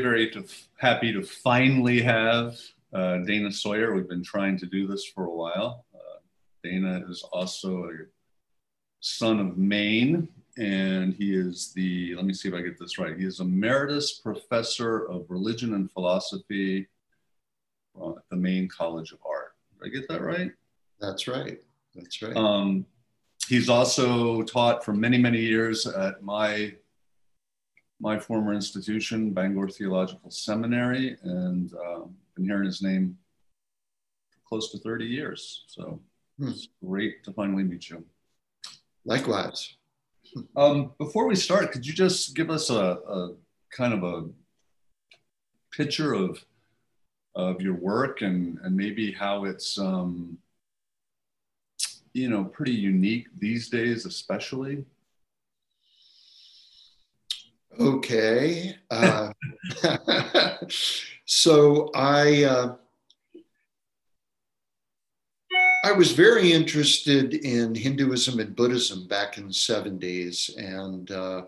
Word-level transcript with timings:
Very, 0.00 0.30
to, 0.30 0.44
happy 0.76 1.12
to 1.12 1.22
finally 1.22 2.02
have 2.02 2.58
uh, 2.92 3.18
Dana 3.18 3.52
Sawyer. 3.52 3.94
We've 3.94 4.08
been 4.08 4.24
trying 4.24 4.58
to 4.58 4.66
do 4.66 4.86
this 4.86 5.06
for 5.06 5.24
a 5.26 5.34
while. 5.34 5.84
Uh, 5.94 6.18
Dana 6.64 7.04
is 7.08 7.22
also 7.32 7.84
a 7.84 7.90
son 9.00 9.40
of 9.40 9.56
Maine, 9.56 10.28
and 10.58 11.14
he 11.14 11.34
is 11.34 11.72
the, 11.74 12.14
let 12.16 12.24
me 12.24 12.34
see 12.34 12.48
if 12.48 12.54
I 12.54 12.62
get 12.62 12.78
this 12.78 12.98
right, 12.98 13.16
he 13.16 13.24
is 13.24 13.40
emeritus 13.40 14.14
professor 14.14 15.06
of 15.10 15.26
religion 15.28 15.74
and 15.74 15.90
philosophy 15.90 16.88
at 18.00 18.22
the 18.30 18.36
Maine 18.36 18.68
College 18.68 19.12
of 19.12 19.18
Art. 19.28 19.54
Did 19.82 19.88
I 19.88 19.90
get 19.90 20.08
that 20.08 20.22
right? 20.22 20.50
That's 21.00 21.26
right. 21.28 21.60
That's 21.94 22.20
right. 22.22 22.36
Um, 22.36 22.86
he's 23.48 23.68
also 23.68 24.42
taught 24.42 24.84
for 24.84 24.92
many, 24.92 25.18
many 25.18 25.40
years 25.40 25.86
at 25.86 26.22
my 26.22 26.74
my 28.00 28.18
former 28.18 28.54
institution, 28.54 29.32
Bangor 29.32 29.68
Theological 29.68 30.30
Seminary, 30.30 31.16
and 31.22 31.72
um, 31.74 32.14
been 32.34 32.44
hearing 32.44 32.64
his 32.64 32.82
name 32.82 33.16
for 34.30 34.40
close 34.48 34.72
to 34.72 34.78
30 34.78 35.04
years. 35.04 35.64
So 35.68 36.00
hmm. 36.38 36.48
it's 36.48 36.68
great 36.84 37.22
to 37.24 37.32
finally 37.32 37.62
meet 37.62 37.90
you. 37.90 38.04
Likewise. 39.04 39.76
Um, 40.56 40.92
before 40.98 41.26
we 41.26 41.34
start, 41.34 41.72
could 41.72 41.86
you 41.86 41.92
just 41.92 42.34
give 42.34 42.50
us 42.50 42.70
a, 42.70 42.74
a 42.74 43.34
kind 43.70 43.92
of 43.92 44.04
a 44.04 44.28
picture 45.72 46.12
of 46.14 46.44
of 47.36 47.60
your 47.60 47.74
work 47.74 48.22
and 48.22 48.58
and 48.62 48.76
maybe 48.76 49.12
how 49.12 49.44
it's 49.44 49.78
um, 49.78 50.38
you 52.12 52.28
know 52.28 52.44
pretty 52.44 52.72
unique 52.72 53.26
these 53.38 53.68
days, 53.68 54.06
especially. 54.06 54.84
Okay. 57.78 58.76
Uh, 58.90 59.32
so 61.24 61.90
I 61.94 62.44
uh, 62.44 62.76
I 65.82 65.92
was 65.92 66.12
very 66.12 66.52
interested 66.52 67.32
in 67.34 67.74
Hinduism 67.74 68.38
and 68.38 68.54
Buddhism 68.54 69.06
back 69.08 69.38
in 69.38 69.46
the 69.46 69.52
70s, 69.52 70.54
and 70.58 71.10
uh, 71.10 71.42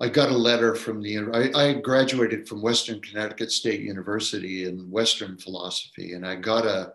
I 0.00 0.08
got 0.08 0.30
a 0.30 0.36
letter 0.36 0.74
from 0.74 1.02
the. 1.02 1.18
I, 1.32 1.70
I, 1.70 1.72
graduated 1.74 2.46
from 2.46 2.62
Western 2.62 3.00
Connecticut 3.00 3.50
State 3.50 3.80
University 3.80 4.66
in 4.66 4.90
Western 4.90 5.38
philosophy, 5.38 6.12
and 6.12 6.26
I 6.26 6.36
got 6.36 6.66
a 6.66 6.92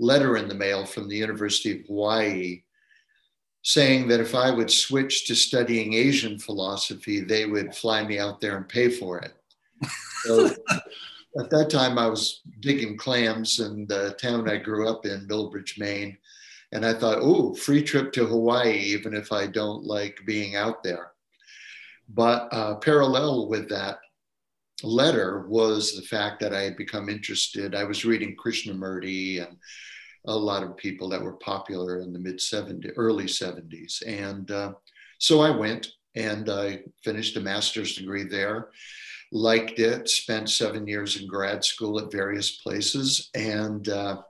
letter 0.00 0.36
in 0.38 0.48
the 0.48 0.54
mail 0.54 0.86
from 0.86 1.08
the 1.08 1.16
University 1.16 1.80
of 1.80 1.86
Hawaii 1.86 2.62
saying 3.62 4.08
that 4.08 4.20
if 4.20 4.34
I 4.34 4.50
would 4.50 4.70
switch 4.70 5.26
to 5.26 5.36
studying 5.36 5.94
Asian 5.94 6.38
philosophy, 6.38 7.20
they 7.20 7.46
would 7.46 7.74
fly 7.74 8.04
me 8.04 8.18
out 8.18 8.40
there 8.40 8.56
and 8.56 8.68
pay 8.68 8.88
for 8.90 9.20
it. 9.20 9.34
So 10.24 10.46
at 11.38 11.50
that 11.50 11.70
time, 11.70 11.96
I 11.96 12.08
was 12.08 12.40
digging 12.60 12.96
clams 12.96 13.60
in 13.60 13.86
the 13.86 14.16
town 14.20 14.48
I 14.48 14.56
grew 14.56 14.88
up 14.88 15.06
in, 15.06 15.26
Milbridge, 15.26 15.78
Maine. 15.78 16.18
And 16.72 16.86
I 16.86 16.94
thought, 16.94 17.18
oh, 17.20 17.54
free 17.54 17.82
trip 17.82 18.12
to 18.14 18.26
Hawaii, 18.26 18.78
even 18.78 19.14
if 19.14 19.30
I 19.30 19.46
don't 19.46 19.84
like 19.84 20.18
being 20.26 20.56
out 20.56 20.82
there. 20.82 21.12
But 22.08 22.48
uh, 22.52 22.76
parallel 22.76 23.48
with 23.48 23.68
that 23.68 23.98
letter 24.82 25.46
was 25.48 25.94
the 25.94 26.02
fact 26.02 26.40
that 26.40 26.54
I 26.54 26.62
had 26.62 26.76
become 26.76 27.08
interested. 27.08 27.74
I 27.74 27.84
was 27.84 28.04
reading 28.04 28.36
Krishnamurti 28.36 29.46
and 29.46 29.58
a 30.26 30.36
lot 30.36 30.62
of 30.62 30.76
people 30.76 31.08
that 31.08 31.22
were 31.22 31.34
popular 31.34 32.00
in 32.00 32.12
the 32.12 32.18
mid 32.18 32.38
70s, 32.38 32.92
early 32.96 33.24
70s. 33.24 34.02
And 34.06 34.50
uh, 34.50 34.72
so 35.18 35.40
I 35.40 35.50
went 35.50 35.88
and 36.14 36.48
I 36.50 36.82
finished 37.02 37.36
a 37.36 37.40
master's 37.40 37.96
degree 37.96 38.24
there, 38.24 38.68
liked 39.32 39.78
it, 39.78 40.08
spent 40.08 40.48
seven 40.50 40.86
years 40.86 41.20
in 41.20 41.26
grad 41.26 41.64
school 41.64 41.98
at 41.98 42.12
various 42.12 42.56
places, 42.56 43.30
and 43.34 43.88
uh, 43.88 44.22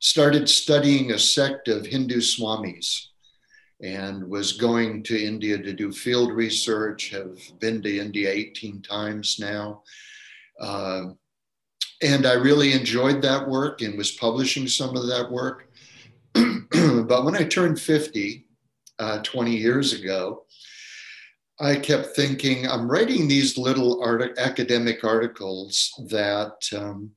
started 0.00 0.48
studying 0.48 1.12
a 1.12 1.18
sect 1.18 1.68
of 1.68 1.86
Hindu 1.86 2.20
Swamis 2.20 3.06
and 3.82 4.28
was 4.28 4.52
going 4.52 5.02
to 5.04 5.20
India 5.20 5.58
to 5.58 5.72
do 5.72 5.90
field 5.90 6.32
research, 6.32 7.10
have 7.10 7.38
been 7.58 7.82
to 7.82 7.98
India 7.98 8.30
18 8.30 8.82
times 8.82 9.38
now. 9.40 9.82
Uh, 10.60 11.06
and 12.02 12.26
I 12.26 12.32
really 12.34 12.72
enjoyed 12.72 13.22
that 13.22 13.48
work 13.48 13.80
and 13.80 13.96
was 13.96 14.10
publishing 14.10 14.66
some 14.66 14.96
of 14.96 15.06
that 15.06 15.30
work. 15.30 15.68
but 16.34 17.24
when 17.24 17.36
I 17.36 17.44
turned 17.44 17.80
50, 17.80 18.46
uh, 18.98 19.22
20 19.22 19.56
years 19.56 19.92
ago, 19.92 20.44
I 21.60 21.76
kept 21.76 22.16
thinking, 22.16 22.66
I'm 22.66 22.90
writing 22.90 23.28
these 23.28 23.56
little 23.56 24.02
art- 24.02 24.38
academic 24.38 25.04
articles 25.04 25.92
that 26.08 26.54
um, 26.76 27.10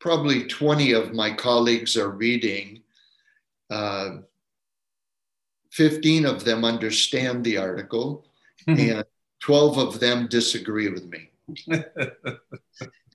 probably 0.00 0.44
20 0.44 0.92
of 0.92 1.12
my 1.12 1.32
colleagues 1.32 1.96
are 1.96 2.10
reading. 2.10 2.82
Uh, 3.70 4.18
15 5.72 6.26
of 6.26 6.44
them 6.44 6.64
understand 6.64 7.44
the 7.44 7.56
article, 7.56 8.26
mm-hmm. 8.66 8.98
and 8.98 9.04
12 9.40 9.78
of 9.78 10.00
them 10.00 10.26
disagree 10.26 10.88
with 10.88 11.06
me. 11.06 11.30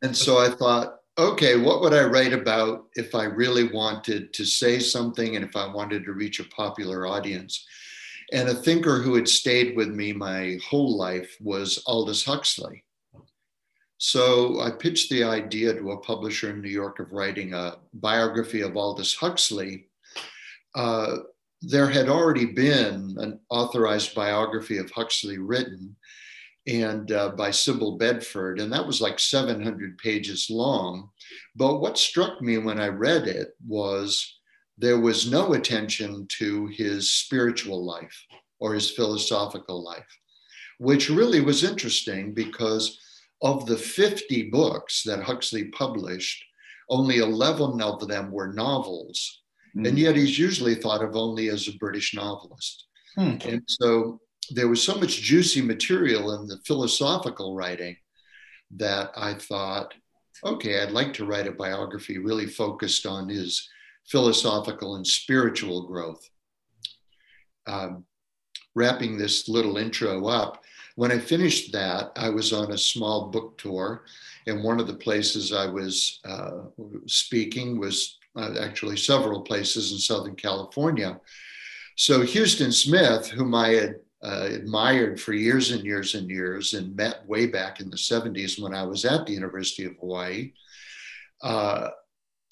And 0.02 0.16
so 0.16 0.38
I 0.38 0.50
thought, 0.50 1.00
okay, 1.18 1.58
what 1.58 1.82
would 1.82 1.94
I 1.94 2.04
write 2.04 2.34
about 2.34 2.88
if 2.96 3.16
I 3.16 3.24
really 3.24 3.70
wanted 3.70 4.34
to 4.34 4.46
say 4.46 4.80
something 4.80 5.36
and 5.36 5.46
if 5.46 5.56
I 5.56 5.72
wanted 5.72 6.04
to 6.06 6.14
reach 6.14 6.40
a 6.40 6.46
popular 6.46 7.08
audience? 7.08 7.66
And 8.34 8.50
a 8.50 8.54
thinker 8.54 9.02
who 9.02 9.16
had 9.16 9.30
stayed 9.30 9.76
with 9.76 9.90
me 9.90 10.12
my 10.12 10.58
whole 10.68 10.98
life 10.98 11.38
was 11.40 11.82
Aldous 11.86 12.26
Huxley. 12.26 12.84
So 13.98 14.60
I 14.60 14.72
pitched 14.72 15.10
the 15.10 15.24
idea 15.24 15.74
to 15.74 15.92
a 15.92 16.00
publisher 16.00 16.50
in 16.50 16.62
New 16.62 16.70
York 16.70 17.00
of 17.00 17.14
writing 17.14 17.54
a 17.54 17.78
biography 17.94 18.62
of 18.62 18.76
Aldous 18.76 19.16
Huxley. 19.16 19.88
Uh, 20.74 21.18
there 21.62 21.90
had 21.90 22.10
already 22.10 22.46
been 22.46 23.16
an 23.20 23.40
authorized 23.50 24.14
biography 24.14 24.78
of 24.78 24.92
Huxley 24.92 25.38
written, 25.38 25.96
and 26.68 27.12
uh, 27.12 27.30
by 27.30 27.52
Sybil 27.52 27.98
Bedford, 27.98 28.60
and 28.60 28.72
that 28.74 28.86
was 28.86 29.02
like 29.02 29.20
700 29.20 29.98
pages 29.98 30.50
long. 30.50 31.10
But 31.56 31.80
what 31.80 31.98
struck 31.98 32.42
me 32.42 32.58
when 32.58 32.80
I 32.80 32.88
read 32.88 33.28
it 33.28 33.50
was 33.66 34.40
there 34.78 35.00
was 35.00 35.30
no 35.30 35.54
attention 35.54 36.28
to 36.40 36.68
his 36.68 37.12
spiritual 37.12 37.86
life 37.86 38.26
or 38.60 38.74
his 38.74 38.92
philosophical 38.92 39.84
life, 39.84 40.08
which 40.80 41.10
really 41.10 41.40
was 41.40 41.64
interesting 41.64 42.34
because 42.34 43.00
of 43.42 43.66
the 43.66 43.78
50 43.78 44.50
books 44.50 45.04
that 45.04 45.24
Huxley 45.24 45.66
published, 45.66 46.44
only 46.90 47.18
11 47.18 47.82
of 47.82 48.08
them 48.08 48.32
were 48.32 48.54
novels. 48.54 49.44
Mm. 49.78 49.90
And 49.90 50.00
yet 50.00 50.16
he's 50.16 50.40
usually 50.40 50.76
thought 50.76 51.04
of 51.04 51.16
only 51.16 51.50
as 51.50 51.68
a 51.68 51.78
British 51.78 52.14
novelist. 52.14 52.86
Hmm. 53.16 53.38
And 53.46 53.62
so 53.66 54.20
there 54.52 54.68
was 54.68 54.82
so 54.82 54.96
much 54.96 55.22
juicy 55.22 55.62
material 55.62 56.40
in 56.40 56.48
the 56.48 56.58
philosophical 56.66 57.56
writing 57.56 57.98
that 58.78 59.12
I 59.16 59.34
thought, 59.36 59.94
okay, 60.44 60.82
I'd 60.82 60.92
like 60.92 61.14
to 61.14 61.26
write 61.26 61.48
a 61.48 61.52
biography 61.52 62.18
really 62.18 62.48
focused 62.48 63.06
on 63.06 63.30
his 63.30 63.68
philosophical 64.08 64.96
and 64.96 65.06
spiritual 65.06 65.88
growth. 65.88 66.30
Um, 67.68 68.06
wrapping 68.76 69.18
this 69.18 69.48
little 69.48 69.78
intro 69.78 70.28
up, 70.28 70.64
when 70.96 71.12
I 71.12 71.20
finished 71.20 71.74
that, 71.74 72.12
I 72.16 72.30
was 72.30 72.54
on 72.54 72.72
a 72.72 72.78
small 72.78 73.30
book 73.30 73.58
tour, 73.58 74.06
and 74.48 74.64
one 74.64 74.80
of 74.80 74.88
the 74.88 74.94
places 74.94 75.52
I 75.52 75.66
was 75.66 76.20
uh, 76.24 76.66
speaking 77.06 77.80
was 77.80 78.18
uh, 78.36 78.56
actually 78.62 78.98
several 78.98 79.42
places 79.42 79.92
in 79.92 79.98
Southern 79.98 80.36
California. 80.36 81.20
So 81.98 82.26
Huston 82.26 82.72
Smith, 82.72 83.28
whom 83.28 83.56
I 83.56 83.70
had 83.70 83.96
uh, 84.26 84.50
admired 84.52 85.22
for 85.22 85.34
years 85.34 85.72
and 85.72 85.84
years 85.84 86.16
and 86.16 86.28
years 86.30 86.74
and 86.74 86.96
met 86.96 87.26
way 87.28 87.46
back 87.46 87.80
in 87.80 87.92
the 87.92 87.96
70s 87.96 88.60
when 88.60 88.74
I 88.74 88.82
was 88.82 89.06
at 89.06 89.28
the 89.28 89.34
University 89.34 89.86
of 89.86 89.96
Hawaii, 90.00 90.52
uh, 91.44 91.90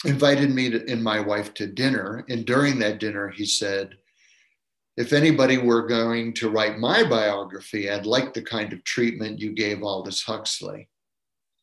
invited 0.05 0.51
me 0.51 0.69
to, 0.69 0.91
and 0.91 1.03
my 1.03 1.19
wife 1.19 1.51
to 1.55 1.65
dinner. 1.65 2.25
And 2.29 2.45
during 2.45 2.77
that 2.79 2.99
dinner, 2.99 3.29
he 3.29 3.45
said, 3.45 3.95
if 4.97 5.13
anybody 5.13 5.57
were 5.57 5.87
going 5.87 6.33
to 6.33 6.51
write 6.51 6.77
my 6.77 7.03
biography, 7.03 7.89
I'd 7.89 8.05
like 8.05 8.35
the 8.35 8.43
kind 8.43 8.71
of 8.71 8.83
treatment 8.83 9.39
you 9.39 9.53
gave 9.53 9.81
Aldous 9.81 10.21
Huxley. 10.21 10.89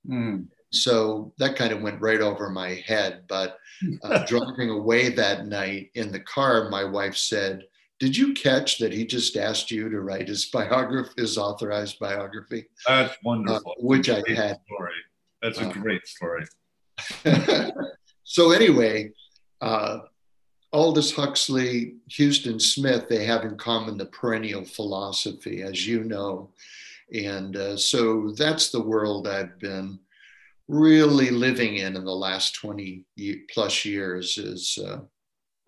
Mm. 0.09 0.49
So 0.73 1.33
that 1.39 1.55
kind 1.55 1.73
of 1.73 1.83
went 1.83 2.01
right 2.01 2.21
over 2.21 2.51
my 2.51 2.83
head. 2.85 3.23
But 3.29 3.59
uh, 4.03 4.25
driving 4.27 4.71
away 4.71 5.11
that 5.11 5.47
night 5.47 5.91
in 5.95 6.11
the 6.11 6.21
car, 6.21 6.69
my 6.69 6.83
wife 6.83 7.17
said, 7.17 7.63
Did 8.01 8.17
you 8.17 8.33
catch 8.33 8.79
that 8.79 8.93
he 8.93 9.05
just 9.05 9.37
asked 9.37 9.71
you 9.71 9.91
to 9.91 10.01
write 10.01 10.27
his 10.27 10.47
biography, 10.47 11.13
his 11.19 11.37
authorized 11.37 11.99
biography? 11.99 12.65
That's 12.89 13.17
wonderful. 13.23 13.73
Uh, 13.73 13.83
which 13.85 14.09
I 14.09 14.23
had. 14.27 14.59
Story. 14.67 14.93
That's 15.43 15.59
a 15.59 15.69
uh, 15.69 15.73
great 15.73 16.07
story. 16.07 16.47
so, 18.25 18.53
anyway, 18.53 19.11
uh, 19.61 19.99
Aldous 20.73 21.13
Huxley, 21.15 21.97
Huston 22.11 22.59
Smith, 22.59 23.09
they 23.09 23.25
have 23.27 23.45
in 23.45 23.57
common 23.59 23.99
the 23.99 24.07
perennial 24.07 24.65
philosophy, 24.65 25.63
as 25.63 25.87
you 25.87 26.05
know. 26.05 26.51
And 27.13 27.57
uh, 27.57 27.77
so 27.77 28.31
that's 28.31 28.71
the 28.71 28.83
world 28.83 29.29
I've 29.29 29.59
been 29.59 29.99
really 30.69 31.31
living 31.31 31.77
in 31.77 31.97
in 31.97 32.05
the 32.05 32.15
last 32.15 32.55
20 32.55 33.05
plus 33.53 33.85
years 33.85 34.39
is 34.39 34.79
uh, 34.87 35.01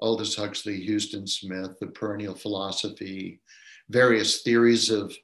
Aldous 0.02 0.34
Huxley, 0.34 0.84
Huston 0.84 1.26
Smith, 1.26 1.78
the 1.80 1.86
perennial 1.86 2.34
philosophy, 2.34 3.40
various 3.88 4.42
theories 4.42 4.90
of 4.90 5.14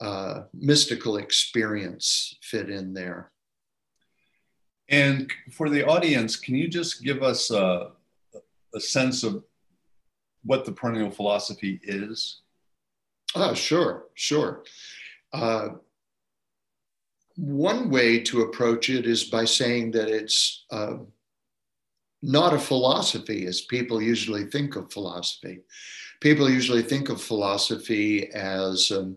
uh, 0.00 0.42
mystical 0.54 1.18
experience 1.18 2.34
fit 2.42 2.70
in 2.70 2.94
there. 2.94 3.30
And 4.88 5.30
for 5.52 5.68
the 5.68 5.86
audience, 5.86 6.36
can 6.36 6.54
you 6.54 6.66
just 6.66 7.04
give 7.04 7.22
us 7.22 7.50
a, 7.50 7.90
a 8.74 8.80
sense 8.80 9.22
of 9.22 9.44
what 10.42 10.64
the 10.64 10.72
perennial 10.72 11.10
philosophy 11.10 11.78
is? 11.82 12.40
Oh, 13.34 13.54
sure, 13.54 14.06
sure. 14.14 14.64
Uh, 15.32 15.68
one 17.36 17.90
way 17.90 18.20
to 18.20 18.42
approach 18.42 18.90
it 18.90 19.06
is 19.06 19.24
by 19.24 19.44
saying 19.44 19.92
that 19.92 20.08
it's 20.08 20.64
uh, 20.70 20.94
not 22.22 22.54
a 22.54 22.58
philosophy 22.58 23.46
as 23.46 23.62
people 23.62 24.00
usually 24.00 24.44
think 24.44 24.76
of 24.76 24.92
philosophy. 24.92 25.60
People 26.20 26.50
usually 26.50 26.82
think 26.82 27.08
of 27.08 27.20
philosophy 27.20 28.30
as 28.32 28.90
um, 28.90 29.16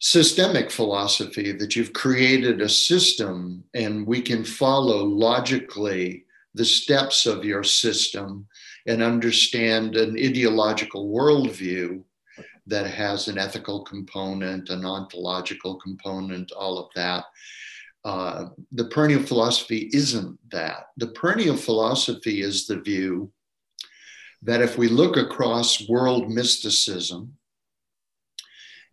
systemic 0.00 0.70
philosophy, 0.70 1.52
that 1.52 1.74
you've 1.74 1.92
created 1.92 2.60
a 2.60 2.68
system 2.68 3.64
and 3.72 4.06
we 4.06 4.20
can 4.20 4.44
follow 4.44 5.04
logically 5.04 6.24
the 6.54 6.64
steps 6.64 7.26
of 7.26 7.44
your 7.44 7.64
system 7.64 8.46
and 8.86 9.02
understand 9.02 9.96
an 9.96 10.16
ideological 10.18 11.08
worldview 11.08 12.02
that 12.66 12.86
has 12.86 13.28
an 13.28 13.38
ethical 13.38 13.82
component, 13.84 14.68
an 14.68 14.84
ontological 14.84 15.76
component, 15.76 16.52
all 16.52 16.78
of 16.78 16.88
that. 16.94 17.24
Uh, 18.04 18.46
the 18.72 18.84
perennial 18.84 19.22
philosophy 19.22 19.88
isn't 19.92 20.38
that. 20.50 20.88
The 20.98 21.08
perennial 21.08 21.56
philosophy 21.56 22.42
is 22.42 22.66
the 22.66 22.80
view 22.80 23.32
that 24.42 24.60
if 24.60 24.76
we 24.76 24.88
look 24.88 25.16
across 25.16 25.88
world 25.88 26.30
mysticism, 26.30 27.34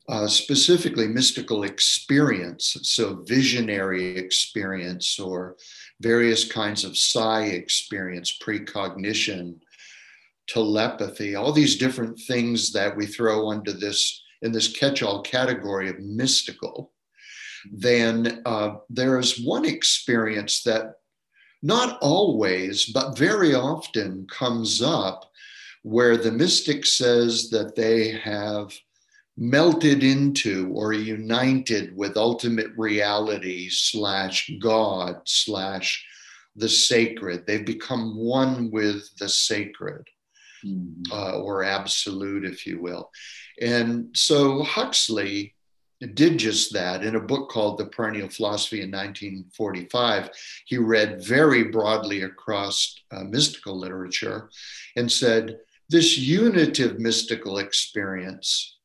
uh, 0.08 0.28
specifically 0.28 1.08
mystical 1.08 1.63
experience, 1.63 2.78
so 2.84 3.24
visionary 3.28 4.18
experience 4.18 5.19
or 5.19 5.58
various 6.00 6.50
kinds 6.50 6.84
of 6.84 6.98
psi 6.98 7.44
experience, 7.44 8.38
precognition, 8.42 9.60
telepathy, 10.48 11.36
all 11.36 11.52
these 11.52 11.78
different 11.78 12.19
things 12.19 12.72
that 12.72 12.96
we 12.96 13.06
throw 13.06 13.52
under 13.52 13.72
this 13.72 14.24
in 14.42 14.52
this 14.52 14.68
catch-all 14.68 15.22
category 15.22 15.88
of 15.88 16.00
mystical, 16.00 16.90
then 17.72 18.42
uh, 18.46 18.75
there 18.90 19.19
is 19.19 19.44
one 19.44 19.66
experience 19.66 20.63
that 20.63 20.96
not 21.63 22.00
always, 22.02 22.86
but 22.86 23.18
very 23.18 23.54
often 23.54 24.25
comes 24.30 24.81
up 24.81 25.30
where 25.84 26.18
the 26.18 26.31
mystic 26.31 26.86
says 26.86 27.50
that 27.50 27.75
they 27.75 28.12
have 28.12 28.72
melted 29.38 30.04
into 30.04 30.72
or 30.74 30.94
united 30.94 31.96
with 31.96 32.18
ultimate 32.18 32.72
reality 32.78 33.69
slash 33.69 34.52
God 34.62 35.22
slash 35.25 36.06
the 36.56 36.69
sacred. 36.69 37.46
They've 37.48 37.66
become 37.66 38.18
one 38.18 38.69
with 38.72 39.16
the 39.18 39.30
sacred 39.30 40.08
mm-hmm. 40.66 41.12
uh, 41.12 41.40
or 41.40 41.63
absolute, 41.63 42.46
if 42.46 42.68
you 42.68 42.81
will. 42.81 43.10
And 43.62 44.10
so 44.13 44.63
Huxley 44.63 45.56
did 46.07 46.38
just 46.39 46.74
that 46.74 47.03
in 47.03 47.15
a 47.15 47.19
book 47.19 47.50
called 47.50 47.77
The 47.77 47.86
Perennial 47.86 48.30
Philosophy 48.30 48.81
in 48.81 48.92
1945. 48.92 50.30
He 50.65 50.77
read 50.77 51.24
very 51.24 51.65
broadly 51.65 52.24
across 52.24 52.95
uh, 53.12 53.24
mystical 53.24 53.77
literature 53.77 54.50
and 54.95 55.12
said, 55.12 55.59
This 55.89 56.18
unitive 56.18 57.00
mystical 57.00 57.59
experience 57.59 58.77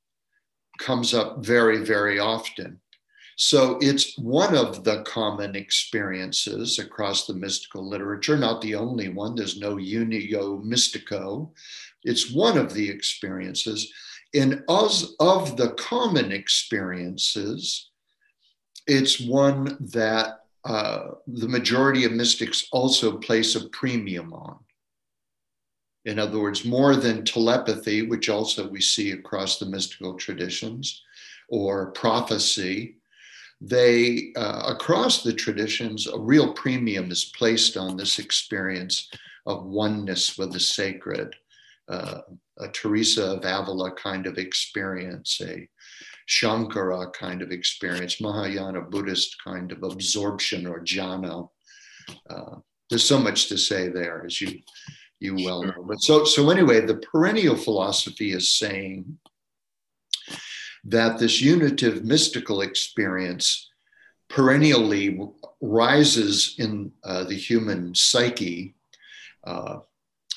comes 0.78 1.14
up 1.14 1.44
very, 1.44 1.78
very 1.78 2.18
often. 2.18 2.80
So 3.38 3.78
it's 3.82 4.16
one 4.16 4.56
of 4.56 4.82
the 4.84 5.02
common 5.02 5.56
experiences 5.56 6.78
across 6.78 7.26
the 7.26 7.34
mystical 7.34 7.86
literature, 7.86 8.36
not 8.38 8.62
the 8.62 8.74
only 8.74 9.10
one. 9.10 9.34
There's 9.34 9.58
no 9.58 9.76
unio 9.76 10.64
mystico. 10.64 11.50
It's 12.02 12.32
one 12.32 12.56
of 12.56 12.72
the 12.72 12.88
experiences. 12.88 13.92
In 14.32 14.64
us 14.68 15.14
of 15.20 15.56
the 15.56 15.70
common 15.70 16.32
experiences, 16.32 17.90
it's 18.86 19.20
one 19.20 19.76
that 19.92 20.40
uh, 20.64 21.12
the 21.26 21.48
majority 21.48 22.04
of 22.04 22.12
mystics 22.12 22.66
also 22.72 23.18
place 23.18 23.54
a 23.54 23.68
premium 23.68 24.32
on. 24.32 24.58
In 26.04 26.18
other 26.18 26.38
words, 26.38 26.64
more 26.64 26.96
than 26.96 27.24
telepathy, 27.24 28.02
which 28.02 28.28
also 28.28 28.68
we 28.68 28.80
see 28.80 29.12
across 29.12 29.58
the 29.58 29.66
mystical 29.66 30.14
traditions, 30.14 31.02
or 31.48 31.92
prophecy, 31.92 32.96
they, 33.60 34.32
uh, 34.36 34.64
across 34.66 35.22
the 35.22 35.32
traditions, 35.32 36.06
a 36.06 36.18
real 36.18 36.52
premium 36.52 37.10
is 37.10 37.24
placed 37.24 37.76
on 37.76 37.96
this 37.96 38.18
experience 38.18 39.08
of 39.46 39.64
oneness 39.64 40.36
with 40.36 40.52
the 40.52 40.60
sacred, 40.60 41.34
uh, 41.88 42.20
a 42.58 42.68
Teresa 42.68 43.32
of 43.32 43.44
Avila 43.44 43.92
kind 43.92 44.26
of 44.26 44.38
experience, 44.38 45.40
a 45.42 45.68
Shankara 46.28 47.12
kind 47.12 47.42
of 47.42 47.52
experience, 47.52 48.20
Mahayana 48.20 48.80
Buddhist 48.80 49.36
kind 49.42 49.70
of 49.70 49.82
absorption 49.82 50.66
or 50.66 50.80
jhana. 50.80 51.48
Uh, 52.28 52.56
there's 52.90 53.04
so 53.04 53.18
much 53.18 53.48
to 53.48 53.56
say 53.56 53.88
there, 53.88 54.24
as 54.24 54.40
you 54.40 54.60
you 55.20 55.34
well 55.44 55.62
know. 55.62 55.84
But 55.86 56.02
so 56.02 56.24
so 56.24 56.50
anyway, 56.50 56.80
the 56.80 56.96
perennial 56.96 57.56
philosophy 57.56 58.32
is 58.32 58.50
saying 58.50 59.18
that 60.84 61.18
this 61.18 61.40
unitive 61.40 62.04
mystical 62.04 62.62
experience 62.62 63.70
perennially 64.28 65.18
rises 65.60 66.56
in 66.58 66.92
uh, 67.04 67.24
the 67.24 67.34
human 67.34 67.94
psyche 67.94 68.74
uh, 69.44 69.78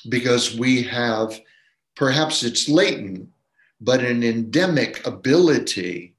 because 0.08 0.56
we 0.56 0.82
have, 0.82 1.38
perhaps 1.96 2.42
it's 2.42 2.68
latent, 2.68 3.28
but 3.80 4.04
an 4.04 4.22
endemic 4.22 5.06
ability 5.06 6.14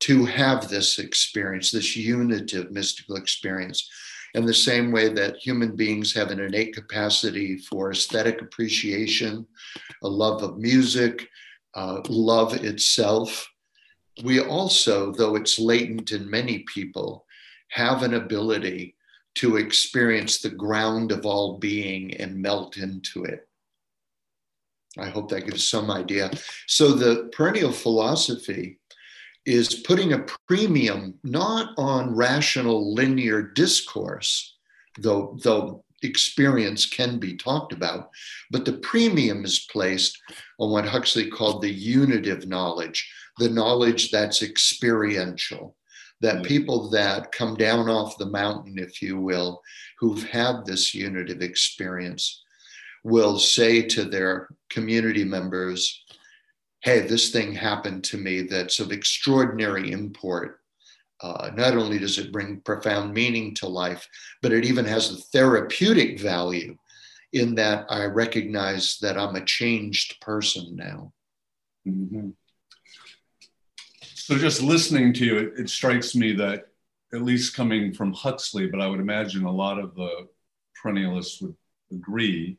to 0.00 0.24
have 0.24 0.68
this 0.68 0.98
experience, 0.98 1.70
this 1.70 1.96
unitive 1.96 2.70
mystical 2.70 3.16
experience. 3.16 3.88
In 4.34 4.44
the 4.44 4.54
same 4.54 4.92
way 4.92 5.08
that 5.08 5.36
human 5.36 5.76
beings 5.76 6.12
have 6.14 6.30
an 6.30 6.40
innate 6.40 6.74
capacity 6.74 7.56
for 7.56 7.90
aesthetic 7.90 8.42
appreciation, 8.42 9.46
a 10.02 10.08
love 10.08 10.42
of 10.42 10.58
music, 10.58 11.28
uh, 11.74 12.00
love 12.08 12.52
itself, 12.54 13.48
we 14.24 14.40
also, 14.40 15.12
though 15.12 15.36
it's 15.36 15.58
latent 15.58 16.12
in 16.12 16.28
many 16.28 16.60
people, 16.74 17.26
have 17.68 18.02
an 18.02 18.14
ability 18.14 18.95
to 19.36 19.56
experience 19.56 20.38
the 20.40 20.50
ground 20.50 21.12
of 21.12 21.24
all 21.24 21.58
being 21.58 22.14
and 22.14 22.40
melt 22.40 22.76
into 22.76 23.24
it. 23.24 23.48
I 24.98 25.08
hope 25.08 25.28
that 25.30 25.46
gives 25.46 25.68
some 25.68 25.90
idea. 25.90 26.30
So, 26.66 26.92
the 26.92 27.28
perennial 27.32 27.72
philosophy 27.72 28.78
is 29.44 29.82
putting 29.86 30.12
a 30.12 30.26
premium 30.48 31.14
not 31.22 31.74
on 31.78 32.16
rational 32.16 32.94
linear 32.94 33.42
discourse, 33.42 34.56
though, 34.98 35.38
though 35.42 35.84
experience 36.02 36.86
can 36.86 37.18
be 37.18 37.36
talked 37.36 37.72
about, 37.72 38.10
but 38.50 38.64
the 38.64 38.74
premium 38.74 39.44
is 39.44 39.66
placed 39.70 40.18
on 40.58 40.70
what 40.70 40.86
Huxley 40.86 41.30
called 41.30 41.62
the 41.62 41.72
unitive 41.72 42.46
knowledge, 42.46 43.10
the 43.38 43.48
knowledge 43.48 44.10
that's 44.10 44.42
experiential, 44.42 45.75
that 46.20 46.44
people 46.44 46.88
that 46.90 47.32
come 47.32 47.56
down 47.56 47.88
off 47.88 48.18
the 48.18 48.26
mountain, 48.26 48.78
if 48.78 49.02
you 49.02 49.20
will, 49.20 49.60
who've 49.98 50.24
had 50.24 50.64
this 50.64 50.94
unitive 50.94 51.42
experience, 51.42 52.42
will 53.04 53.38
say 53.38 53.82
to 53.82 54.04
their 54.04 54.48
community 54.70 55.24
members, 55.24 56.04
Hey, 56.80 57.00
this 57.00 57.30
thing 57.30 57.52
happened 57.52 58.04
to 58.04 58.16
me 58.16 58.42
that's 58.42 58.78
of 58.78 58.92
extraordinary 58.92 59.90
import. 59.90 60.60
Uh, 61.20 61.50
not 61.54 61.76
only 61.76 61.98
does 61.98 62.18
it 62.18 62.32
bring 62.32 62.60
profound 62.60 63.12
meaning 63.12 63.54
to 63.54 63.66
life, 63.66 64.06
but 64.42 64.52
it 64.52 64.64
even 64.64 64.84
has 64.84 65.10
a 65.10 65.16
therapeutic 65.16 66.20
value 66.20 66.76
in 67.32 67.54
that 67.56 67.86
I 67.88 68.04
recognize 68.04 68.98
that 69.00 69.18
I'm 69.18 69.34
a 69.36 69.44
changed 69.44 70.20
person 70.20 70.76
now. 70.76 71.12
Mm-hmm. 71.86 72.30
So, 74.26 74.36
just 74.36 74.60
listening 74.60 75.12
to 75.12 75.24
you, 75.24 75.38
it, 75.38 75.52
it, 75.56 75.70
strikes 75.70 76.16
me 76.16 76.32
that, 76.32 76.66
at 77.14 77.22
least 77.22 77.54
coming 77.54 77.94
from 77.94 78.12
Huxley, 78.12 78.66
but 78.66 78.80
I 78.80 78.88
would 78.88 78.98
imagine 78.98 79.44
a 79.44 79.52
lot 79.52 79.78
of 79.78 79.94
the 79.94 80.26
perennialists 80.82 81.40
would 81.40 81.54
agree 81.92 82.56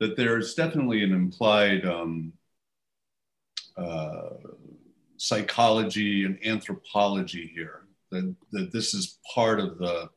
that 0.00 0.16
there's 0.16 0.54
definitely 0.54 1.04
an 1.04 1.12
implied 1.12 1.84
um, 1.84 2.32
uh, 3.76 4.30
psychology 5.18 6.24
and 6.24 6.38
anthropology 6.46 7.52
here. 7.54 7.82
That, 8.10 8.34
that 8.52 8.72
this 8.72 8.94
is 8.94 9.18
part 9.34 9.60
of 9.60 9.76
the 9.76 10.08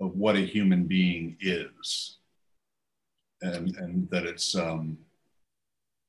of 0.00 0.16
what 0.16 0.34
a 0.34 0.40
human 0.40 0.86
being 0.86 1.36
is, 1.38 2.16
and 3.42 3.76
and 3.76 4.10
that 4.10 4.26
it's 4.26 4.56
um, 4.56 4.98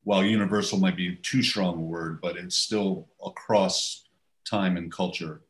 while 0.06 0.26
universal 0.26 0.80
might 0.80 0.98
be 0.98 1.18
too 1.18 1.44
strong 1.44 1.78
a 1.78 1.82
word, 1.82 2.20
but 2.20 2.36
it's 2.36 2.56
still 2.56 3.10
across 3.24 4.06
time 4.50 4.78
and 4.78 4.92
culture. 4.92 5.42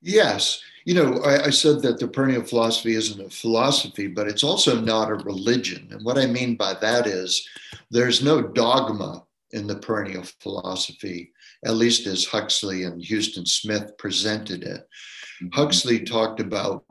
Yes, 0.00 0.62
you 0.84 0.94
know, 0.94 1.18
I, 1.24 1.44
I, 1.44 1.50
said 1.50 1.80
that 1.82 2.00
the 2.00 2.08
perennial 2.08 2.42
philosophy 2.42 2.94
isn't 2.94 3.24
a 3.24 3.30
philosophy, 3.30 4.08
but 4.08 4.26
it's 4.26 4.42
also 4.42 4.80
not 4.80 5.10
a 5.10 5.14
religion. 5.14 5.88
And 5.92 6.04
what 6.04 6.18
I 6.18 6.26
mean 6.26 6.56
by 6.56 6.74
that 6.74 7.06
is 7.06 7.48
there's 7.90 8.22
no 8.22 8.42
dogma 8.42 9.24
in 9.52 9.66
the 9.66 9.76
perennial 9.76 10.24
philosophy, 10.40 11.32
at 11.64 11.76
least 11.76 12.06
as 12.06 12.24
Huxley 12.24 12.84
and 12.84 13.04
Huston 13.04 13.46
Smith 13.46 13.96
presented 13.96 14.64
it. 14.64 14.88
Mm-hmm. 15.42 15.48
Huxley 15.52 16.00
talked 16.00 16.40
about 16.40 16.84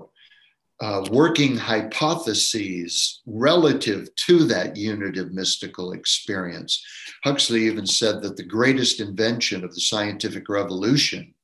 uh, 0.81 1.05
working 1.11 1.55
hypotheses 1.55 3.21
relative 3.27 4.09
to 4.15 4.45
that 4.45 4.75
unitive 4.75 5.31
mystical 5.31 5.91
experience. 5.93 6.83
Huxley 7.23 7.67
even 7.67 7.85
said 7.85 8.21
that 8.23 8.35
the 8.35 8.43
greatest 8.43 8.99
invention 8.99 9.63
of 9.63 9.73
the 9.75 9.81
scientific 9.81 10.49
revolution 10.49 11.35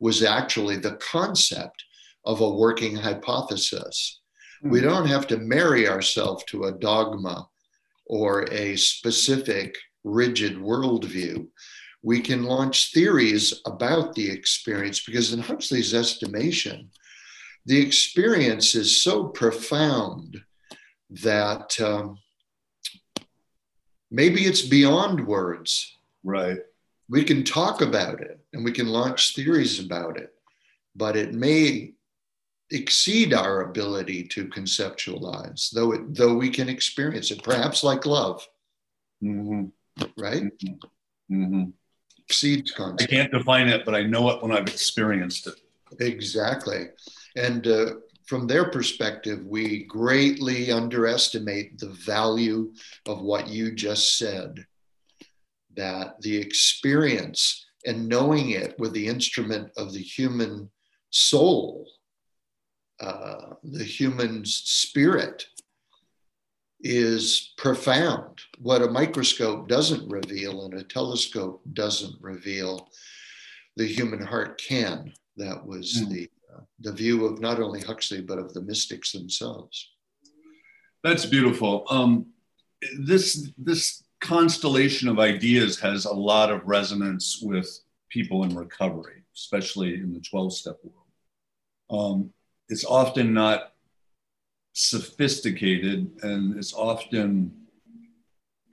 was 0.00 0.24
actually 0.24 0.76
the 0.76 0.96
concept 0.96 1.84
of 2.24 2.40
a 2.40 2.50
working 2.50 2.96
hypothesis. 2.96 4.20
Mm-hmm. 4.58 4.70
We 4.70 4.80
hmm. 4.80 4.86
don't 4.86 5.06
have 5.06 5.28
to 5.28 5.38
marry 5.38 5.88
ourselves 5.88 6.42
to 6.48 6.64
a 6.64 6.72
dogma 6.72 7.48
or 8.06 8.52
a 8.52 8.74
specific 8.74 9.76
rigid 10.02 10.56
worldview. 10.56 11.46
We 12.02 12.20
can 12.20 12.42
launch 12.42 12.92
theories 12.92 13.60
about 13.66 14.14
the 14.14 14.28
experience 14.28 15.04
because, 15.04 15.32
in 15.32 15.40
Huxley's 15.40 15.94
estimation, 15.94 16.90
the 17.66 17.80
experience 17.80 18.74
is 18.74 19.02
so 19.02 19.24
profound 19.24 20.42
that 21.10 21.80
um, 21.80 22.18
maybe 24.10 24.42
it's 24.42 24.62
beyond 24.62 25.26
words. 25.26 25.96
Right. 26.24 26.58
We 27.08 27.24
can 27.24 27.44
talk 27.44 27.82
about 27.82 28.20
it 28.20 28.40
and 28.52 28.64
we 28.64 28.72
can 28.72 28.86
launch 28.86 29.34
theories 29.34 29.84
about 29.84 30.16
it, 30.16 30.32
but 30.94 31.16
it 31.16 31.34
may 31.34 31.94
exceed 32.70 33.34
our 33.34 33.62
ability 33.62 34.24
to 34.28 34.46
conceptualize, 34.46 35.70
though 35.70 35.92
it, 35.92 36.14
though 36.14 36.34
we 36.34 36.50
can 36.50 36.68
experience 36.68 37.30
it, 37.30 37.42
perhaps 37.42 37.82
like 37.82 38.06
love. 38.06 38.46
Mm-hmm. 39.22 39.66
Right? 40.16 40.44
Mm-hmm. 40.44 41.34
mm-hmm. 41.34 41.64
Exceeds 42.26 42.70
concept. 42.70 43.02
I 43.02 43.12
can't 43.12 43.32
define 43.32 43.66
it, 43.66 43.84
but 43.84 43.96
I 43.96 44.04
know 44.04 44.30
it 44.30 44.40
when 44.40 44.52
I've 44.52 44.68
experienced 44.68 45.48
it. 45.48 45.54
Exactly. 45.98 46.86
And 47.36 47.66
uh, 47.66 47.86
from 48.26 48.46
their 48.46 48.70
perspective, 48.70 49.44
we 49.44 49.84
greatly 49.84 50.70
underestimate 50.70 51.78
the 51.78 51.90
value 51.90 52.72
of 53.06 53.22
what 53.22 53.48
you 53.48 53.72
just 53.72 54.18
said. 54.18 54.66
That 55.76 56.20
the 56.20 56.36
experience 56.36 57.66
and 57.86 58.08
knowing 58.08 58.50
it 58.50 58.78
with 58.78 58.92
the 58.92 59.06
instrument 59.06 59.70
of 59.76 59.92
the 59.92 60.02
human 60.02 60.70
soul 61.10 61.86
uh, 63.00 63.54
the 63.64 63.84
human 63.84 64.44
spirit 64.44 65.46
is 66.82 67.54
profound. 67.56 68.38
What 68.58 68.82
a 68.82 68.90
microscope 68.90 69.68
doesn't 69.68 70.10
reveal 70.10 70.66
and 70.66 70.74
a 70.74 70.84
telescope 70.84 71.62
doesn't 71.72 72.20
reveal, 72.20 72.90
the 73.76 73.86
human 73.86 74.20
heart 74.20 74.60
can. 74.60 75.12
That 75.36 75.64
was 75.64 76.02
mm. 76.02 76.10
the 76.10 76.30
the 76.80 76.92
view 76.92 77.26
of 77.26 77.40
not 77.40 77.60
only 77.60 77.80
Huxley 77.80 78.20
but 78.20 78.38
of 78.38 78.54
the 78.54 78.62
mystics 78.62 79.12
themselves. 79.12 79.90
That's 81.02 81.26
beautiful. 81.26 81.84
Um, 81.88 82.26
this 82.98 83.50
this 83.56 84.04
constellation 84.20 85.08
of 85.08 85.18
ideas 85.18 85.80
has 85.80 86.04
a 86.04 86.12
lot 86.12 86.50
of 86.50 86.66
resonance 86.66 87.40
with 87.42 87.80
people 88.10 88.44
in 88.44 88.54
recovery, 88.54 89.22
especially 89.34 89.94
in 89.94 90.12
the 90.12 90.20
12 90.20 90.52
step 90.52 90.76
world. 90.82 91.06
Um, 91.90 92.30
it's 92.68 92.84
often 92.84 93.32
not 93.32 93.72
sophisticated 94.72 96.10
and 96.22 96.56
it's 96.56 96.72
often 96.74 97.52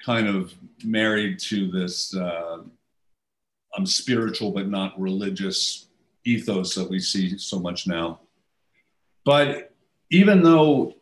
kind 0.06 0.28
of 0.28 0.54
married 0.84 1.40
to 1.40 1.72
this 1.72 2.16
uh, 2.16 2.60
I'm 3.76 3.86
spiritual 3.86 4.52
but 4.52 4.68
not 4.68 5.00
religious 5.00 5.87
ethos 6.27 6.75
that 6.75 6.89
we 6.89 7.00
see 7.00 7.38
so 7.38 7.60
much 7.60 7.88
now. 7.88 8.19
But 9.25 9.74
even 10.12 10.41
though 10.43 10.96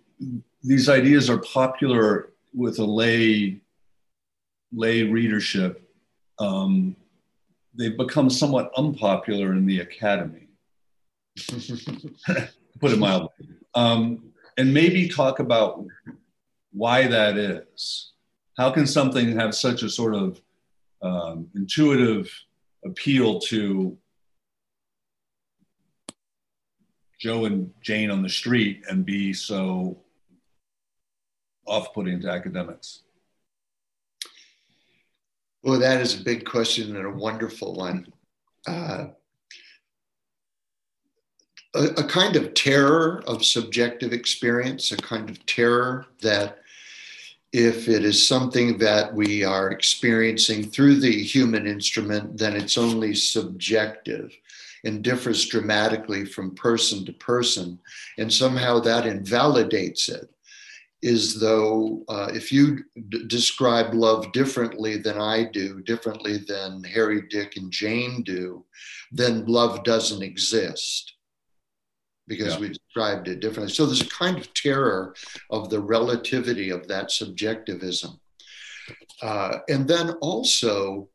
these 0.63 0.89
ideas 0.89 1.29
are 1.29 1.39
popular 1.39 2.31
with 2.53 2.79
a 2.79 2.85
lay 2.85 3.61
lay 4.73 5.03
readership, 5.03 5.89
um, 6.39 6.95
they've 7.73 7.97
become 7.97 8.29
somewhat 8.29 8.71
unpopular 8.77 9.53
in 9.53 9.65
the 9.65 9.79
academy. 9.79 10.47
put 12.79 12.91
it 12.91 12.99
mildly. 12.99 13.29
Um, 13.73 14.31
and 14.57 14.73
maybe 14.73 15.07
talk 15.09 15.39
about 15.39 15.85
why 16.71 17.07
that 17.07 17.37
is. 17.37 18.11
How 18.57 18.71
can 18.71 18.87
something 18.87 19.37
have 19.37 19.53
such 19.53 19.83
a 19.83 19.89
sort 19.89 20.15
of 20.15 20.41
um, 21.01 21.47
intuitive 21.55 22.31
appeal 22.85 23.39
to 23.39 23.97
Joe 27.25 27.45
and 27.45 27.71
Jane 27.81 28.11
on 28.11 28.21
the 28.21 28.29
street 28.29 28.83
and 28.87 29.03
be 29.03 29.33
so 29.33 29.97
off 31.65 31.91
putting 31.91 32.21
to 32.21 32.29
academics? 32.29 33.01
Well, 35.63 35.79
that 35.79 36.01
is 36.01 36.21
a 36.21 36.23
big 36.23 36.45
question 36.45 36.95
and 36.95 37.03
a 37.03 37.09
wonderful 37.09 37.73
one. 37.73 38.13
Uh, 38.67 39.07
a, 41.73 41.83
a 41.97 42.03
kind 42.03 42.35
of 42.35 42.53
terror 42.53 43.23
of 43.25 43.43
subjective 43.43 44.13
experience, 44.13 44.91
a 44.91 44.97
kind 44.97 45.27
of 45.27 45.43
terror 45.47 46.05
that 46.21 46.59
if 47.51 47.89
it 47.89 48.05
is 48.05 48.27
something 48.27 48.77
that 48.77 49.11
we 49.11 49.43
are 49.43 49.71
experiencing 49.71 50.69
through 50.69 50.99
the 50.99 51.23
human 51.23 51.65
instrument, 51.65 52.37
then 52.37 52.55
it's 52.55 52.77
only 52.77 53.15
subjective 53.15 54.31
and 54.85 55.03
differs 55.03 55.45
dramatically 55.47 56.25
from 56.25 56.55
person 56.55 57.05
to 57.05 57.13
person. 57.13 57.79
And 58.17 58.31
somehow 58.31 58.79
that 58.81 59.05
invalidates 59.05 60.07
it. 60.09 60.29
Is 61.01 61.39
though 61.39 62.03
uh, 62.07 62.31
if 62.33 62.51
you 62.51 62.79
d- 63.09 63.27
describe 63.27 63.93
love 63.93 64.31
differently 64.31 64.97
than 64.97 65.19
I 65.19 65.43
do, 65.43 65.81
differently 65.81 66.37
than 66.37 66.83
Harry, 66.83 67.21
Dick, 67.29 67.57
and 67.57 67.69
Jane 67.69 68.23
do, 68.23 68.65
then 69.11 69.45
love 69.45 69.83
doesn't 69.83 70.23
exist 70.23 71.13
because 72.27 72.55
yeah. 72.55 72.59
we 72.59 72.67
described 72.69 73.27
it 73.27 73.39
differently. 73.39 73.71
So 73.71 73.85
there's 73.85 74.01
a 74.01 74.09
kind 74.09 74.37
of 74.37 74.51
terror 74.53 75.13
of 75.51 75.69
the 75.69 75.79
relativity 75.79 76.71
of 76.71 76.87
that 76.87 77.11
subjectivism. 77.11 78.19
Uh, 79.21 79.59
and 79.69 79.87
then 79.87 80.11
also, 80.21 81.09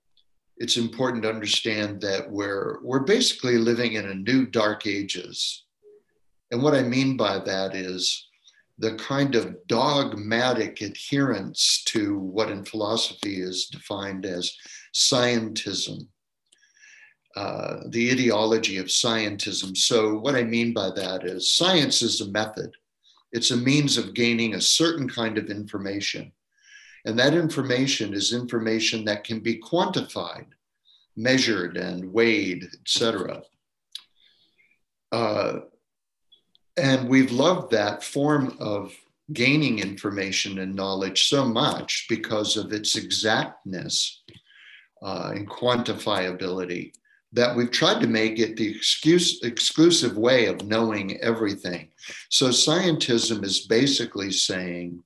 it's 0.60 0.76
important 0.76 1.24
to 1.24 1.28
understand 1.28 2.00
that 2.02 2.30
we're, 2.30 2.78
we're 2.82 3.00
basically 3.00 3.58
living 3.58 3.94
in 3.94 4.08
a 4.08 4.14
new 4.14 4.46
dark 4.46 4.86
ages. 4.86 5.64
And 6.52 6.62
what 6.62 6.74
I 6.74 6.82
mean 6.82 7.16
by 7.16 7.40
that 7.40 7.74
is 7.74 8.28
the 8.78 8.94
kind 8.94 9.34
of 9.34 9.66
dogmatic 9.66 10.80
adherence 10.80 11.82
to 11.86 12.18
what 12.18 12.50
in 12.50 12.64
philosophy 12.64 13.40
is 13.40 13.66
defined 13.66 14.24
as 14.24 14.54
scientism 14.94 16.06
uh, 17.36 17.76
the 17.90 18.10
ideology 18.10 18.78
of 18.78 18.86
scientism. 18.86 19.76
So, 19.76 20.18
what 20.18 20.34
I 20.34 20.42
mean 20.42 20.72
by 20.74 20.90
that 20.96 21.24
is 21.24 21.56
science 21.56 22.02
is 22.02 22.20
a 22.20 22.28
method, 22.28 22.72
it's 23.30 23.52
a 23.52 23.56
means 23.56 23.96
of 23.96 24.14
gaining 24.14 24.54
a 24.54 24.60
certain 24.60 25.08
kind 25.08 25.38
of 25.38 25.48
information. 25.48 26.32
And 27.04 27.18
that 27.18 27.34
information 27.34 28.14
is 28.14 28.32
information 28.32 29.04
that 29.06 29.24
can 29.24 29.40
be 29.40 29.58
quantified, 29.58 30.46
measured, 31.16 31.76
and 31.76 32.12
weighed, 32.12 32.64
etc. 32.80 33.42
Uh, 35.12 35.60
and 36.76 37.08
we've 37.08 37.32
loved 37.32 37.70
that 37.72 38.04
form 38.04 38.56
of 38.60 38.94
gaining 39.32 39.78
information 39.78 40.58
and 40.58 40.74
knowledge 40.74 41.28
so 41.28 41.44
much 41.44 42.06
because 42.08 42.56
of 42.56 42.72
its 42.72 42.96
exactness 42.96 44.22
uh, 45.02 45.30
and 45.34 45.48
quantifiability 45.48 46.92
that 47.32 47.54
we've 47.54 47.70
tried 47.70 48.00
to 48.00 48.08
make 48.08 48.38
it 48.38 48.56
the 48.56 48.68
excuse, 48.68 49.40
exclusive 49.42 50.16
way 50.16 50.46
of 50.46 50.66
knowing 50.66 51.16
everything. 51.18 51.88
So, 52.28 52.48
scientism 52.48 53.44
is 53.44 53.66
basically 53.66 54.32
saying, 54.32 55.02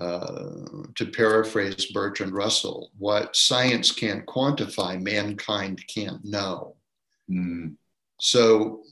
uh, 0.00 0.64
to 0.94 1.06
paraphrase 1.06 1.92
Bertrand 1.92 2.32
Russell, 2.32 2.90
what 2.98 3.36
science 3.36 3.92
can't 3.92 4.24
quantify, 4.24 5.00
mankind 5.00 5.84
can't 5.86 6.24
know. 6.24 6.76
Mm. 7.30 7.74
So, 8.18 8.82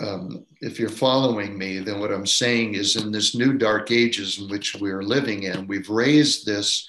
um, 0.00 0.46
if 0.62 0.78
you're 0.78 0.88
following 0.88 1.58
me, 1.58 1.80
then 1.80 2.00
what 2.00 2.10
I'm 2.10 2.26
saying 2.26 2.74
is 2.74 2.96
in 2.96 3.12
this 3.12 3.34
new 3.34 3.58
dark 3.58 3.90
ages 3.90 4.38
in 4.38 4.48
which 4.48 4.74
we're 4.76 5.02
living 5.02 5.42
in, 5.42 5.66
we've 5.66 5.90
raised 5.90 6.46
this 6.46 6.88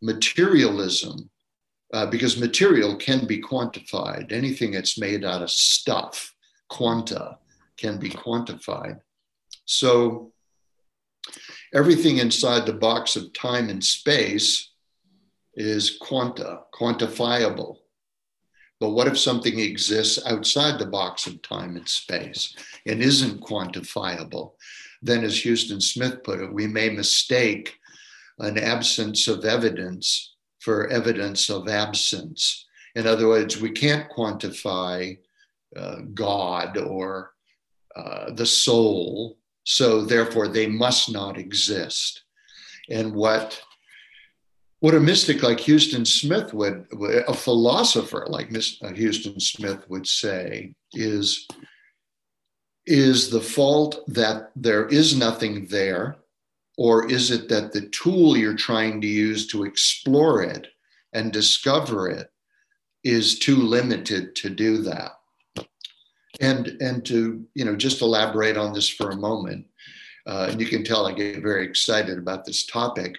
materialism 0.00 1.28
uh, 1.92 2.06
because 2.06 2.40
material 2.40 2.96
can 2.96 3.26
be 3.26 3.40
quantified. 3.40 4.32
Anything 4.32 4.72
that's 4.72 4.98
made 4.98 5.26
out 5.26 5.42
of 5.42 5.50
stuff, 5.50 6.34
quanta, 6.70 7.36
can 7.76 7.98
be 7.98 8.08
quantified. 8.08 9.00
So 9.66 10.32
everything 11.74 12.18
inside 12.18 12.66
the 12.66 12.72
box 12.72 13.16
of 13.16 13.32
time 13.32 13.68
and 13.68 13.84
space 13.84 14.70
is 15.54 15.98
quanta, 16.00 16.60
quantifiable. 16.72 17.76
But 18.80 18.90
what 18.90 19.08
if 19.08 19.18
something 19.18 19.58
exists 19.58 20.24
outside 20.24 20.78
the 20.78 20.86
box 20.86 21.26
of 21.26 21.42
time 21.42 21.76
and 21.76 21.88
space 21.88 22.54
and 22.86 23.02
isn't 23.02 23.40
quantifiable? 23.40 24.52
Then, 25.02 25.24
as 25.24 25.42
Huston 25.42 25.80
Smith 25.80 26.22
put 26.22 26.40
it, 26.40 26.52
we 26.52 26.66
may 26.66 26.90
mistake 26.90 27.76
an 28.38 28.56
absence 28.56 29.26
of 29.26 29.44
evidence 29.44 30.36
for 30.60 30.88
evidence 30.88 31.50
of 31.50 31.68
absence. 31.68 32.66
In 32.94 33.06
other 33.06 33.28
words, 33.28 33.60
we 33.60 33.70
can't 33.70 34.10
quantify 34.10 35.18
uh, 35.76 35.96
God 36.14 36.76
or 36.76 37.32
uh, 37.94 38.32
the 38.32 38.46
soul, 38.46 39.38
so 39.68 40.00
therefore 40.00 40.48
they 40.48 40.66
must 40.66 41.12
not 41.12 41.36
exist. 41.36 42.22
And 42.88 43.14
what 43.14 43.60
what 44.80 44.94
a 44.94 45.00
mystic 45.00 45.42
like 45.42 45.60
Huston 45.60 46.06
Smith 46.06 46.54
would, 46.54 46.86
a 47.26 47.34
philosopher 47.34 48.26
like 48.30 48.48
uh, 48.54 48.94
Huston 48.94 49.40
Smith 49.40 49.84
would 49.90 50.06
say 50.06 50.72
is, 50.94 51.48
is 52.86 53.28
the 53.28 53.40
fault 53.40 54.04
that 54.06 54.52
there 54.54 54.86
is 54.86 55.18
nothing 55.18 55.66
there, 55.66 56.16
or 56.78 57.10
is 57.10 57.32
it 57.32 57.48
that 57.48 57.72
the 57.72 57.88
tool 57.88 58.36
you're 58.36 58.54
trying 58.54 59.00
to 59.00 59.08
use 59.08 59.48
to 59.48 59.64
explore 59.64 60.42
it 60.44 60.68
and 61.12 61.32
discover 61.32 62.08
it 62.08 62.30
is 63.02 63.40
too 63.40 63.56
limited 63.56 64.36
to 64.36 64.48
do 64.48 64.78
that? 64.82 65.17
And, 66.40 66.76
and 66.80 67.04
to 67.06 67.44
you 67.54 67.64
know 67.64 67.74
just 67.74 68.02
elaborate 68.02 68.56
on 68.56 68.72
this 68.72 68.88
for 68.88 69.10
a 69.10 69.16
moment, 69.16 69.66
uh, 70.26 70.48
and 70.50 70.60
you 70.60 70.66
can 70.66 70.84
tell 70.84 71.06
I 71.06 71.12
get 71.12 71.42
very 71.42 71.64
excited 71.64 72.18
about 72.18 72.44
this 72.44 72.66
topic 72.66 73.16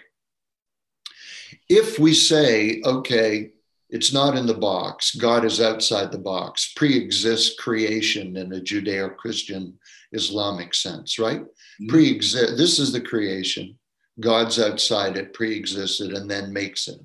if 1.68 1.98
we 1.98 2.14
say, 2.14 2.82
okay, 2.84 3.50
it's 3.90 4.12
not 4.12 4.36
in 4.36 4.46
the 4.46 4.54
box, 4.54 5.14
God 5.14 5.44
is 5.44 5.60
outside 5.60 6.12
the 6.12 6.18
box, 6.18 6.72
pre 6.74 6.96
exists 6.96 7.58
creation 7.58 8.36
in 8.36 8.52
a 8.52 8.60
Judeo 8.60 9.16
Christian 9.16 9.78
Islamic 10.12 10.74
sense, 10.74 11.18
right? 11.18 11.40
Mm-hmm. 11.40 11.88
Pre 11.88 12.10
exist, 12.10 12.56
this 12.56 12.78
is 12.78 12.92
the 12.92 13.00
creation. 13.00 13.76
God's 14.18 14.60
outside 14.60 15.16
it, 15.16 15.32
pre 15.32 15.56
existed, 15.56 16.12
and 16.12 16.30
then 16.30 16.52
makes 16.52 16.88
it. 16.88 17.00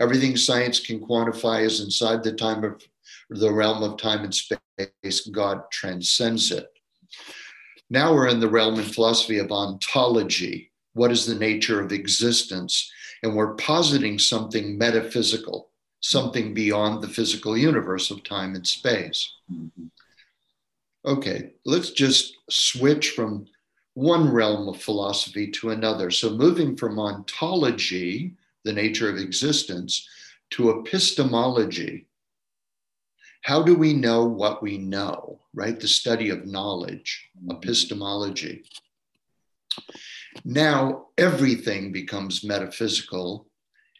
Everything 0.00 0.36
science 0.36 0.78
can 0.80 1.00
quantify 1.00 1.64
is 1.64 1.80
inside 1.80 2.22
the 2.22 2.32
time 2.32 2.64
of 2.64 2.82
the 3.34 3.52
realm 3.52 3.82
of 3.82 3.98
time 3.98 4.24
and 4.24 4.34
space. 4.34 5.28
God 5.30 5.62
transcends 5.70 6.50
it. 6.50 6.68
Now 7.90 8.14
we're 8.14 8.28
in 8.28 8.40
the 8.40 8.48
realm 8.48 8.78
in 8.78 8.84
philosophy 8.84 9.38
of 9.38 9.52
ontology. 9.52 10.70
What 10.94 11.10
is 11.10 11.26
the 11.26 11.34
nature 11.34 11.80
of 11.80 11.92
existence? 11.92 12.90
and 13.22 13.34
we're 13.34 13.54
positing 13.54 14.18
something 14.18 14.76
metaphysical, 14.76 15.70
something 16.00 16.54
beyond 16.54 17.02
the 17.02 17.08
physical 17.08 17.56
universe 17.56 18.10
of 18.10 18.24
time 18.24 18.54
and 18.54 18.66
space. 18.66 19.36
Okay, 21.04 21.52
let's 21.64 21.90
just 21.90 22.36
switch 22.50 23.10
from 23.10 23.46
one 23.94 24.32
realm 24.32 24.68
of 24.68 24.80
philosophy 24.80 25.50
to 25.50 25.70
another. 25.70 26.10
So, 26.10 26.30
moving 26.30 26.76
from 26.76 26.98
ontology, 26.98 28.34
the 28.64 28.72
nature 28.72 29.08
of 29.08 29.16
existence, 29.16 30.08
to 30.50 30.70
epistemology. 30.70 32.06
How 33.42 33.62
do 33.62 33.74
we 33.74 33.92
know 33.92 34.24
what 34.24 34.62
we 34.62 34.78
know, 34.78 35.40
right? 35.52 35.78
The 35.78 35.88
study 35.88 36.30
of 36.30 36.46
knowledge, 36.46 37.28
mm-hmm. 37.38 37.50
epistemology. 37.56 38.64
Now, 40.44 41.06
everything 41.18 41.92
becomes 41.92 42.44
metaphysical 42.44 43.46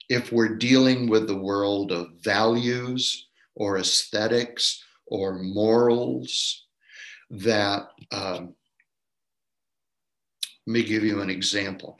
if 0.08 0.32
we're 0.32 0.56
dealing 0.56 1.08
with 1.08 1.26
the 1.26 1.36
world 1.36 1.92
of 1.92 2.12
values 2.22 3.28
or 3.54 3.78
aesthetics 3.78 4.82
or 5.06 5.38
morals 5.38 6.66
that. 7.30 7.88
Um, 8.10 8.54
let 10.64 10.74
me 10.74 10.84
give 10.84 11.02
you 11.02 11.20
an 11.20 11.28
example. 11.28 11.98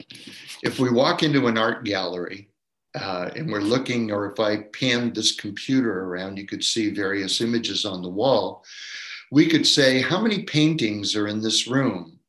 If 0.61 0.79
we 0.79 0.89
walk 0.89 1.21
into 1.21 1.47
an 1.47 1.57
art 1.57 1.83
gallery 1.83 2.47
uh, 2.95 3.29
and 3.35 3.51
we're 3.51 3.59
looking, 3.59 4.11
or 4.11 4.31
if 4.31 4.39
I 4.39 4.63
panned 4.63 5.15
this 5.15 5.35
computer 5.35 6.05
around, 6.05 6.37
you 6.37 6.45
could 6.45 6.63
see 6.63 6.91
various 6.91 7.41
images 7.41 7.85
on 7.85 8.01
the 8.01 8.09
wall. 8.09 8.63
We 9.31 9.47
could 9.47 9.65
say, 9.65 10.01
How 10.01 10.21
many 10.21 10.43
paintings 10.43 11.15
are 11.15 11.27
in 11.27 11.41
this 11.41 11.67
room? 11.67 12.19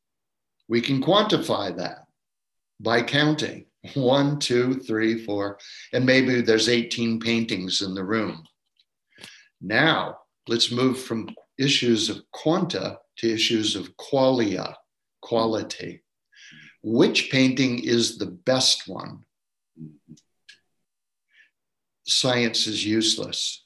We 0.67 0.81
can 0.81 1.01
quantify 1.01 1.75
that 1.77 2.07
by 2.79 3.03
counting 3.03 3.65
one, 3.93 4.39
two, 4.39 4.75
three, 4.79 5.23
four, 5.23 5.59
and 5.93 6.05
maybe 6.05 6.41
there's 6.41 6.69
18 6.69 7.19
paintings 7.19 7.81
in 7.81 7.93
the 7.93 8.03
room. 8.03 8.43
Now, 9.61 10.19
let's 10.47 10.71
move 10.71 10.99
from 10.99 11.29
issues 11.57 12.09
of 12.09 12.23
quanta 12.31 12.99
to 13.17 13.33
issues 13.33 13.75
of 13.75 13.95
qualia, 13.97 14.73
quality. 15.21 16.01
Which 16.83 17.31
painting 17.31 17.83
is 17.83 18.17
the 18.17 18.27
best 18.27 18.87
one? 18.87 19.23
Science 22.05 22.67
is 22.67 22.85
useless. 22.85 23.63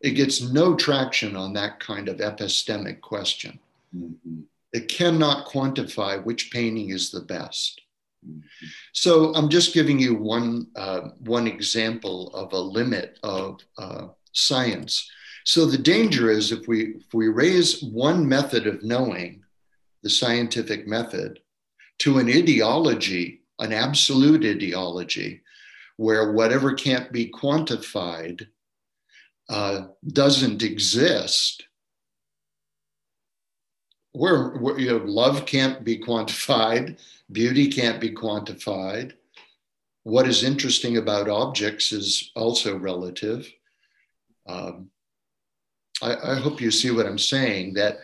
It 0.00 0.10
gets 0.10 0.42
no 0.42 0.74
traction 0.74 1.36
on 1.36 1.52
that 1.54 1.80
kind 1.80 2.08
of 2.08 2.18
epistemic 2.18 3.00
question. 3.00 3.58
Mm-hmm. 3.96 4.40
It 4.72 4.88
cannot 4.88 5.46
quantify 5.46 6.22
which 6.22 6.50
painting 6.50 6.90
is 6.90 7.10
the 7.10 7.20
best. 7.20 7.80
So 8.92 9.32
I'm 9.34 9.48
just 9.48 9.72
giving 9.72 9.98
you 9.98 10.16
one, 10.16 10.66
uh, 10.74 11.10
one 11.20 11.46
example 11.46 12.28
of 12.34 12.52
a 12.52 12.58
limit 12.58 13.18
of 13.22 13.60
uh, 13.78 14.08
science. 14.32 15.08
So 15.44 15.64
the 15.64 15.78
danger 15.78 16.30
is 16.30 16.50
if 16.50 16.66
we, 16.66 16.96
if 16.96 17.14
we 17.14 17.28
raise 17.28 17.82
one 17.82 18.28
method 18.28 18.66
of 18.66 18.82
knowing, 18.82 19.44
the 20.02 20.10
scientific 20.10 20.86
method, 20.86 21.40
to 21.98 22.18
an 22.18 22.28
ideology, 22.28 23.42
an 23.58 23.72
absolute 23.72 24.44
ideology, 24.44 25.40
where 25.96 26.32
whatever 26.32 26.74
can't 26.74 27.10
be 27.12 27.30
quantified 27.30 28.46
uh, 29.48 29.86
doesn't 30.06 30.62
exist, 30.62 31.66
where, 34.12 34.50
where 34.56 34.78
you 34.78 34.90
know, 34.90 35.04
love 35.04 35.46
can't 35.46 35.84
be 35.84 35.98
quantified, 35.98 36.98
beauty 37.30 37.68
can't 37.68 38.00
be 38.00 38.10
quantified. 38.10 39.12
What 40.02 40.26
is 40.26 40.44
interesting 40.44 40.96
about 40.96 41.28
objects 41.28 41.92
is 41.92 42.30
also 42.34 42.76
relative. 42.76 43.50
Um, 44.46 44.90
I, 46.02 46.14
I, 46.32 46.34
hope 46.36 46.60
you 46.60 46.70
see 46.70 46.90
what 46.92 47.06
I'm 47.06 47.18
saying, 47.18 47.74
that 47.74 47.98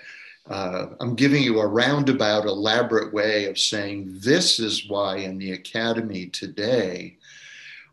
uh, 0.51 0.87
I'm 1.01 1.15
giving 1.15 1.43
you 1.43 1.61
a 1.61 1.67
roundabout, 1.67 2.47
elaborate 2.47 3.13
way 3.13 3.45
of 3.47 3.59
saying 3.59 4.19
this 4.19 4.59
is 4.59 4.89
why 4.89 5.19
in 5.19 5.39
the 5.39 5.53
academy 5.53 6.27
today 6.27 7.19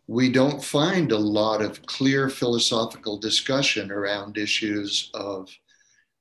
we 0.10 0.28
don't 0.28 0.64
find 0.64 1.12
a 1.12 1.18
lot 1.20 1.62
of 1.62 1.86
clear 1.86 2.30
philosophical 2.30 3.20
discussion 3.20 3.92
around 3.92 4.40
issues 4.40 5.12
of 5.14 5.48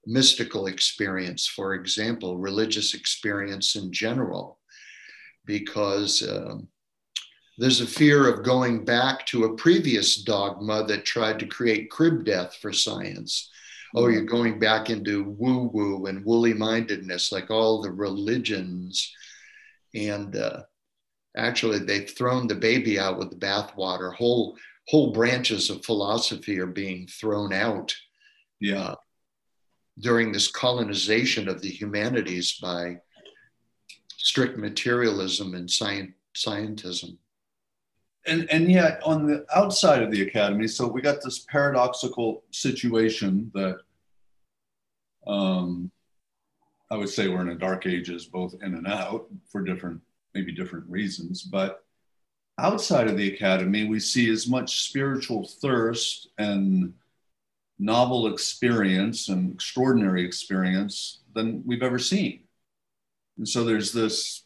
mystical 0.05 0.67
experience, 0.67 1.47
for 1.47 1.73
example, 1.73 2.37
religious 2.37 2.93
experience 2.93 3.77
in 3.77 3.91
general, 3.91 4.59
because 5.47 6.23
um, 6.29 6.69
there's 7.57 7.81
a 7.81 7.87
fear 7.87 8.29
of 8.31 8.45
going 8.45 8.85
back 8.85 9.25
to 9.25 9.45
a 9.45 9.57
previous 9.57 10.17
dogma 10.17 10.85
that 10.85 11.07
tried 11.07 11.39
to 11.39 11.47
create 11.47 11.91
crib 11.91 12.27
death 12.27 12.59
for 12.61 12.75
science. 12.75 13.51
Oh, 13.97 14.09
you're 14.09 14.25
going 14.25 14.59
back 14.59 14.91
into 14.91 15.31
woo 15.39 15.71
woo 15.73 16.05
and 16.05 16.23
woolly 16.27 16.53
mindedness, 16.53 17.33
like 17.33 17.51
all 17.51 17.81
the 17.81 17.91
religions. 17.91 19.11
And 19.95 20.37
uh, 20.37 20.65
actually, 21.39 21.79
they've 21.79 22.11
thrown 22.11 22.47
the 22.47 22.55
baby 22.55 22.99
out 22.99 23.19
with 23.19 23.31
the 23.31 23.37
bathwater. 23.37 24.15
Whole, 24.15 24.57
whole 24.89 25.13
branches 25.13 25.71
of 25.71 25.85
philosophy 25.85 26.59
are 26.59 26.67
being 26.67 27.07
thrown 27.07 27.53
out. 27.53 27.95
Yeah. 28.61 28.81
Uh, 28.81 28.95
during 30.01 30.31
this 30.31 30.49
colonization 30.49 31.49
of 31.49 31.61
the 31.61 31.69
humanities 31.69 32.59
by 32.63 32.97
strict 34.17 34.57
materialism 34.57 35.55
and 35.55 35.69
science, 35.69 36.13
scientism 36.37 37.19
and 38.29 38.49
and 38.51 38.71
yet 38.71 39.01
on 39.05 39.27
the 39.27 39.45
outside 39.55 40.03
of 40.03 40.11
the 40.11 40.23
academy 40.23 40.69
so 40.69 40.87
we 40.87 41.01
got 41.01 41.23
this 41.23 41.41
paradoxical 41.51 42.45
situation 42.51 43.51
that 43.55 43.79
um, 45.27 45.91
i 46.91 46.97
would 46.97 47.09
say 47.09 47.29
we're 47.29 47.41
in 47.41 47.49
a 47.49 47.55
dark 47.55 47.87
ages 47.87 48.27
both 48.27 48.55
in 48.63 48.75
and 48.75 48.87
out 48.87 49.27
for 49.51 49.63
different 49.63 50.01
maybe 50.39 50.53
different 50.53 50.89
reasons 50.89 51.43
but 51.43 51.85
outside 52.59 53.09
of 53.09 53.17
the 53.17 53.35
academy 53.35 53.87
we 53.87 54.01
see 54.01 54.31
as 54.31 54.47
much 54.47 54.83
spiritual 54.89 55.45
thirst 55.45 56.29
and 56.39 56.93
novel 57.79 58.33
experience 58.33 59.29
and 59.29 59.53
extraordinary 59.53 60.25
experience 60.25 61.21
than 61.35 61.63
we've 61.67 61.83
ever 61.83 61.99
seen 61.99 62.41
and 63.37 63.49
so 63.49 63.65
there's 63.65 63.93
this 63.93 64.45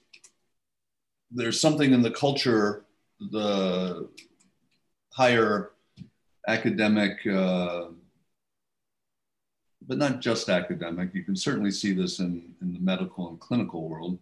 there's 1.31 1.61
something 1.61 1.93
in 1.93 2.03
the 2.03 2.11
culture 2.11 2.85
the 3.31 4.09
higher 5.13 5.73
academic, 6.49 7.25
uh, 7.27 7.87
but 9.87 9.99
not 9.99 10.21
just 10.21 10.49
academic, 10.49 11.15
you 11.15 11.23
can 11.23 11.37
certainly 11.37 11.71
see 11.71 11.93
this 11.93 12.19
in, 12.19 12.55
in 12.61 12.73
the 12.73 12.79
medical 12.81 13.29
and 13.29 13.41
clinical 13.41 13.89
world. 13.89 14.19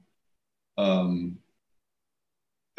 Um, 0.76 1.38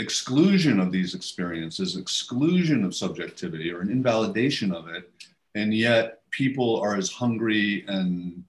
exclusion 0.01 0.79
of 0.79 0.91
these 0.91 1.15
experiences, 1.15 1.95
exclusion 1.95 2.83
of 2.83 2.95
subjectivity, 2.95 3.71
or 3.71 3.81
an 3.81 3.89
invalidation 3.89 4.73
of 4.73 4.87
it, 4.89 5.09
and 5.55 5.73
yet 5.73 6.21
people 6.31 6.79
are 6.81 6.95
as 6.95 7.09
hungry 7.11 7.85
and 7.87 8.43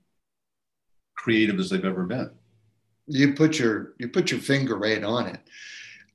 creative 1.15 1.61
as 1.61 1.71
they've 1.71 1.85
ever 1.85 2.05
been. 2.05 2.31
You 3.07 3.35
put 3.35 3.59
your 3.59 3.95
you 3.99 4.09
put 4.09 4.31
your 4.31 4.41
finger 4.41 4.77
right 4.77 5.05
on 5.05 5.27
it, 5.29 5.41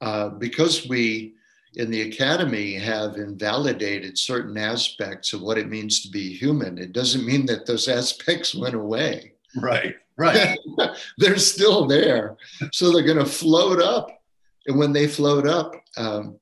uh, 0.01 0.29
because 0.29 0.87
we 0.87 1.35
in 1.75 1.91
the 1.91 2.01
academy 2.01 2.73
have 2.73 3.17
invalidated 3.17 4.17
certain 4.17 4.57
aspects 4.57 5.33
of 5.33 5.41
what 5.41 5.57
it 5.57 5.69
means 5.69 6.01
to 6.01 6.09
be 6.09 6.33
human. 6.33 6.77
It 6.77 6.91
doesn't 6.91 7.25
mean 7.25 7.45
that 7.47 7.65
those 7.65 7.87
aspects 8.01 8.55
went 8.55 8.75
away. 8.75 9.33
Right, 9.55 9.95
right. 10.17 10.57
they're 11.17 11.37
still 11.37 11.85
there. 11.85 12.37
So 12.71 12.91
they're 12.91 13.03
going 13.03 13.17
to 13.17 13.25
float 13.25 13.81
up. 13.81 14.16
And 14.67 14.77
when 14.77 14.93
they 14.93 15.07
float 15.07 15.47
up, 15.47 15.75
um, 15.95 16.39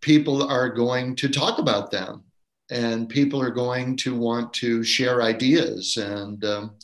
people 0.00 0.42
are 0.42 0.68
going 0.68 1.16
to 1.16 1.28
talk 1.28 1.58
about 1.58 1.90
them. 1.90 2.24
And 2.70 3.08
people 3.08 3.42
are 3.42 3.50
going 3.50 3.96
to 3.98 4.16
want 4.16 4.52
to 4.54 4.84
share 4.84 5.22
ideas. 5.22 5.96
And 5.96 6.44
um, 6.44 6.76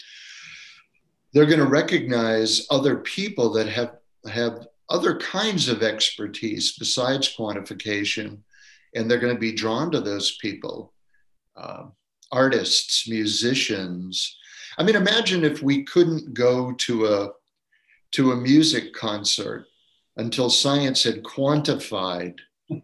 they're 1.32 1.46
going 1.46 1.60
to 1.60 1.66
recognize 1.66 2.66
other 2.70 2.96
people 2.96 3.52
that 3.52 3.68
have 3.68 3.96
have 4.28 4.66
other 4.88 5.16
kinds 5.18 5.68
of 5.68 5.82
expertise 5.82 6.76
besides 6.78 7.34
quantification, 7.36 8.38
and 8.94 9.08
they're 9.08 9.20
going 9.20 9.34
to 9.34 9.40
be 9.40 9.52
drawn 9.52 9.90
to 9.90 10.00
those 10.00 10.36
people 10.38 10.92
uh, 11.56 11.84
artists, 12.32 13.08
musicians. 13.08 14.36
I 14.78 14.82
mean, 14.82 14.96
imagine 14.96 15.44
if 15.44 15.62
we 15.62 15.84
couldn't 15.84 16.34
go 16.34 16.72
to 16.72 17.06
a 17.06 17.30
to 18.12 18.32
a 18.32 18.36
music 18.36 18.94
concert 18.94 19.66
until 20.16 20.50
science 20.50 21.02
had 21.02 21.22
quantified 21.22 22.34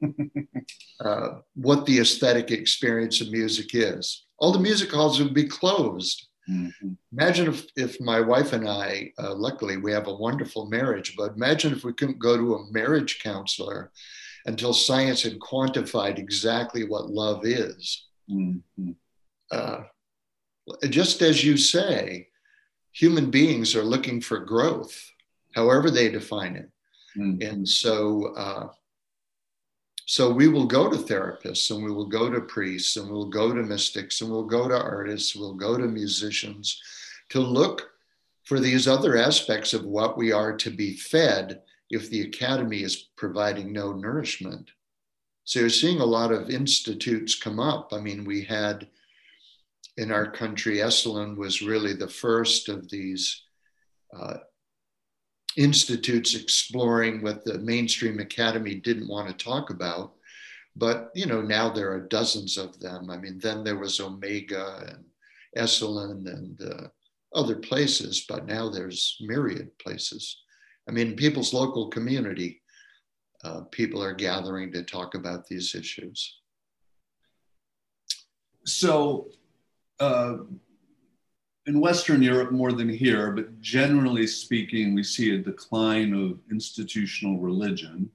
uh, 1.00 1.28
what 1.54 1.86
the 1.86 1.98
aesthetic 1.98 2.50
experience 2.50 3.20
of 3.20 3.30
music 3.30 3.70
is. 3.74 4.26
All 4.38 4.52
the 4.52 4.58
music 4.58 4.92
halls 4.92 5.20
would 5.20 5.34
be 5.34 5.48
closed. 5.48 6.28
Mm-hmm. 6.50 6.92
Imagine 7.12 7.48
if, 7.48 7.66
if 7.76 8.00
my 8.00 8.20
wife 8.20 8.52
and 8.52 8.68
I, 8.68 9.12
uh, 9.18 9.34
luckily 9.34 9.76
we 9.76 9.92
have 9.92 10.08
a 10.08 10.14
wonderful 10.14 10.66
marriage, 10.66 11.14
but 11.16 11.34
imagine 11.34 11.72
if 11.72 11.84
we 11.84 11.92
couldn't 11.92 12.18
go 12.18 12.36
to 12.36 12.54
a 12.56 12.72
marriage 12.72 13.20
counselor 13.22 13.92
until 14.46 14.74
science 14.74 15.22
had 15.22 15.38
quantified 15.38 16.18
exactly 16.18 16.84
what 16.84 17.10
love 17.10 17.46
is. 17.46 18.06
Mm-hmm. 18.30 18.90
Uh, 19.50 19.82
just 20.88 21.22
as 21.22 21.44
you 21.44 21.56
say, 21.56 22.28
human 22.92 23.30
beings 23.30 23.76
are 23.76 23.84
looking 23.84 24.20
for 24.20 24.40
growth, 24.40 25.10
however 25.54 25.90
they 25.90 26.08
define 26.08 26.56
it. 26.56 26.71
Mm-hmm. 27.16 27.42
And 27.42 27.68
so 27.68 28.34
uh, 28.36 28.68
so 30.06 30.30
we 30.30 30.48
will 30.48 30.66
go 30.66 30.90
to 30.90 30.96
therapists 30.96 31.70
and 31.70 31.82
we 31.82 31.90
will 31.90 32.06
go 32.06 32.28
to 32.28 32.40
priests 32.40 32.96
and 32.96 33.10
we'll 33.10 33.28
go 33.28 33.54
to 33.54 33.62
mystics 33.62 34.20
and 34.20 34.30
we'll 34.30 34.44
go 34.44 34.68
to 34.68 34.78
artists, 34.78 35.36
we'll 35.36 35.54
go 35.54 35.76
to 35.76 35.86
musicians 35.86 36.80
to 37.30 37.40
look 37.40 37.92
for 38.44 38.58
these 38.58 38.88
other 38.88 39.16
aspects 39.16 39.72
of 39.72 39.84
what 39.84 40.18
we 40.18 40.32
are 40.32 40.56
to 40.56 40.70
be 40.70 40.96
fed 40.96 41.62
if 41.90 42.10
the 42.10 42.22
academy 42.22 42.82
is 42.82 43.08
providing 43.16 43.72
no 43.72 43.92
nourishment. 43.92 44.70
So 45.44 45.60
you're 45.60 45.68
seeing 45.70 46.00
a 46.00 46.04
lot 46.04 46.32
of 46.32 46.50
institutes 46.50 47.34
come 47.34 47.60
up. 47.60 47.92
I 47.92 48.00
mean, 48.00 48.24
we 48.24 48.42
had 48.42 48.88
in 49.96 50.10
our 50.10 50.30
country, 50.30 50.78
Esalen 50.78 51.36
was 51.36 51.62
really 51.62 51.94
the 51.94 52.08
first 52.08 52.68
of 52.68 52.90
these 52.90 53.44
uh, 54.18 54.38
institutes 55.56 56.34
exploring 56.34 57.22
what 57.22 57.44
the 57.44 57.58
mainstream 57.58 58.20
academy 58.20 58.74
didn't 58.74 59.08
want 59.08 59.28
to 59.28 59.44
talk 59.44 59.70
about. 59.70 60.12
But 60.74 61.10
you 61.14 61.26
know, 61.26 61.42
now 61.42 61.70
there 61.70 61.92
are 61.92 62.08
dozens 62.08 62.56
of 62.56 62.78
them. 62.80 63.10
I 63.10 63.18
mean, 63.18 63.38
then 63.38 63.62
there 63.62 63.78
was 63.78 64.00
Omega 64.00 64.84
and 64.88 65.04
Esalen 65.56 66.26
and 66.26 66.62
uh, 66.62 66.88
other 67.34 67.56
places, 67.56 68.24
but 68.28 68.46
now 68.46 68.70
there's 68.70 69.16
myriad 69.20 69.70
places. 69.78 70.42
I 70.88 70.92
mean, 70.92 71.14
people's 71.14 71.52
local 71.52 71.88
community, 71.88 72.62
uh, 73.44 73.62
people 73.70 74.02
are 74.02 74.14
gathering 74.14 74.72
to 74.72 74.82
talk 74.82 75.14
about 75.14 75.46
these 75.46 75.74
issues. 75.74 76.38
So, 78.64 79.28
uh, 80.00 80.36
in 81.66 81.80
Western 81.80 82.22
Europe 82.22 82.50
more 82.50 82.72
than 82.72 82.88
here, 82.88 83.30
but 83.30 83.60
generally 83.60 84.26
speaking, 84.26 84.94
we 84.94 85.02
see 85.04 85.34
a 85.34 85.38
decline 85.38 86.12
of 86.12 86.38
institutional 86.50 87.38
religion. 87.38 88.10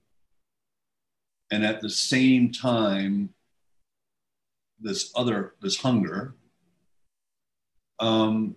And 1.51 1.63
at 1.65 1.79
the 1.79 1.89
same 1.89 2.51
time, 2.51 3.33
this 4.79 5.11
other, 5.15 5.53
this 5.61 5.77
hunger. 5.77 6.35
Um, 7.99 8.55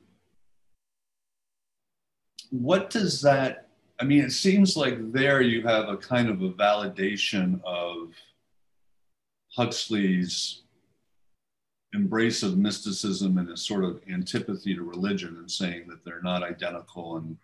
what 2.50 2.90
does 2.90 3.22
that, 3.22 3.68
I 4.00 4.05
mean, 4.05 4.24
it 4.24 4.33
seems 4.33 4.76
like 4.76 5.12
there 5.12 5.40
you 5.40 5.62
have 5.62 5.88
a 5.88 5.96
kind 5.96 6.29
of 6.29 6.42
a 6.42 6.50
validation 6.50 7.62
of 7.64 8.12
Huxley's 9.55 10.60
embrace 11.92 12.42
of 12.42 12.57
mysticism 12.57 13.38
and 13.38 13.50
a 13.50 13.57
sort 13.57 13.85
of 13.85 14.00
antipathy 14.11 14.74
to 14.74 14.83
religion 14.83 15.37
and 15.38 15.50
saying 15.50 15.87
that 15.88 16.05
they're 16.05 16.22
not 16.22 16.42
identical 16.42 17.16
and 17.16 17.37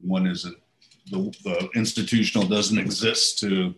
one 0.00 0.26
isn't 0.26 0.56
the, 1.10 1.18
the 1.44 1.68
institutional 1.74 2.46
doesn't 2.46 2.78
exist 2.78 3.38
to 3.40 3.74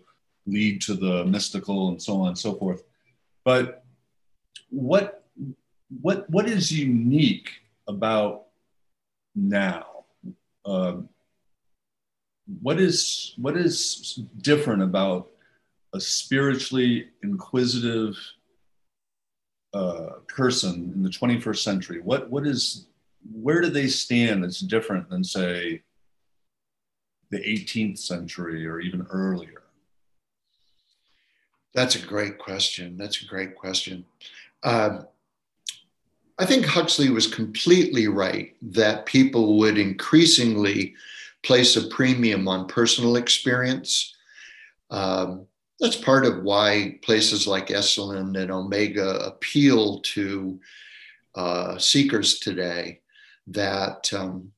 lead 0.47 0.81
to 0.83 0.95
the 0.95 1.25
mystical 1.25 1.89
and 1.89 2.03
so 2.03 2.21
on 2.21 2.29
and 2.29 2.39
so 2.39 2.55
forth. 2.55 2.83
But 3.45 3.85
what 4.71 5.25
what 6.01 6.29
what 6.31 6.49
is 6.49 6.73
unique 6.73 7.51
about 7.87 8.47
now? 9.35 10.05
Um, 10.65 11.09
what 12.61 12.79
is 12.79 13.35
what 13.37 13.57
is 13.57 14.21
different 14.39 14.83
about 14.83 15.31
a 15.93 16.01
spiritually 16.01 17.09
inquisitive 17.23 18.17
uh, 19.75 20.21
person 20.29 20.93
in 20.95 21.03
the 21.03 21.11
21st 21.11 21.59
century? 21.59 22.01
What 22.01 22.31
what 22.31 22.47
is 22.47 22.87
where 23.33 23.61
do 23.61 23.69
they 23.69 23.89
stand 23.89 24.45
that's 24.45 24.61
different 24.61 25.09
than 25.11 25.25
say 25.25 25.83
the 27.31 27.39
18th 27.39 27.99
century 27.99 28.67
or 28.67 28.81
even 28.81 29.07
earlier? 29.11 29.63
That's 31.75 31.97
a 31.97 32.07
great 32.07 32.39
question. 32.39 32.97
That's 32.97 33.23
a 33.23 33.27
great 33.27 33.57
question. 33.57 34.05
Um, 34.63 35.07
I 36.39 36.47
think 36.47 36.67
Huxley 36.67 37.11
was 37.11 37.27
completely 37.27 38.09
right 38.09 38.55
that 38.63 39.07
people 39.07 39.59
would 39.59 39.79
increasingly 39.79 40.95
place 41.43 41.77
a 41.77 41.87
premium 41.89 42.49
on 42.49 42.67
personal 42.67 43.17
experience. 43.17 44.15
Um, 44.91 45.47
that's 45.85 45.97
part 45.97 46.25
of 46.25 46.43
why 46.43 46.99
places 47.03 47.47
like 47.47 47.67
Esalen 47.67 48.41
and 48.41 48.51
Omega 48.51 49.17
appeal 49.27 50.01
to 50.01 50.59
uh, 51.35 51.77
seekers 51.77 52.39
today. 52.39 53.01
That 53.49 54.11
um, 54.15 54.51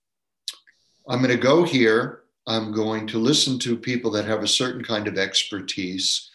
I'm 1.09 1.19
going 1.19 1.35
to 1.35 1.37
go 1.37 1.65
here, 1.65 2.21
I'm 2.47 2.71
going 2.71 3.09
to 3.09 3.19
listen 3.19 3.59
to 3.61 3.77
people 3.77 4.13
that 4.13 4.27
have 4.27 4.45
a 4.45 4.49
certain 4.49 4.85
kind 4.85 5.09
of 5.09 5.19
expertise, 5.19 6.31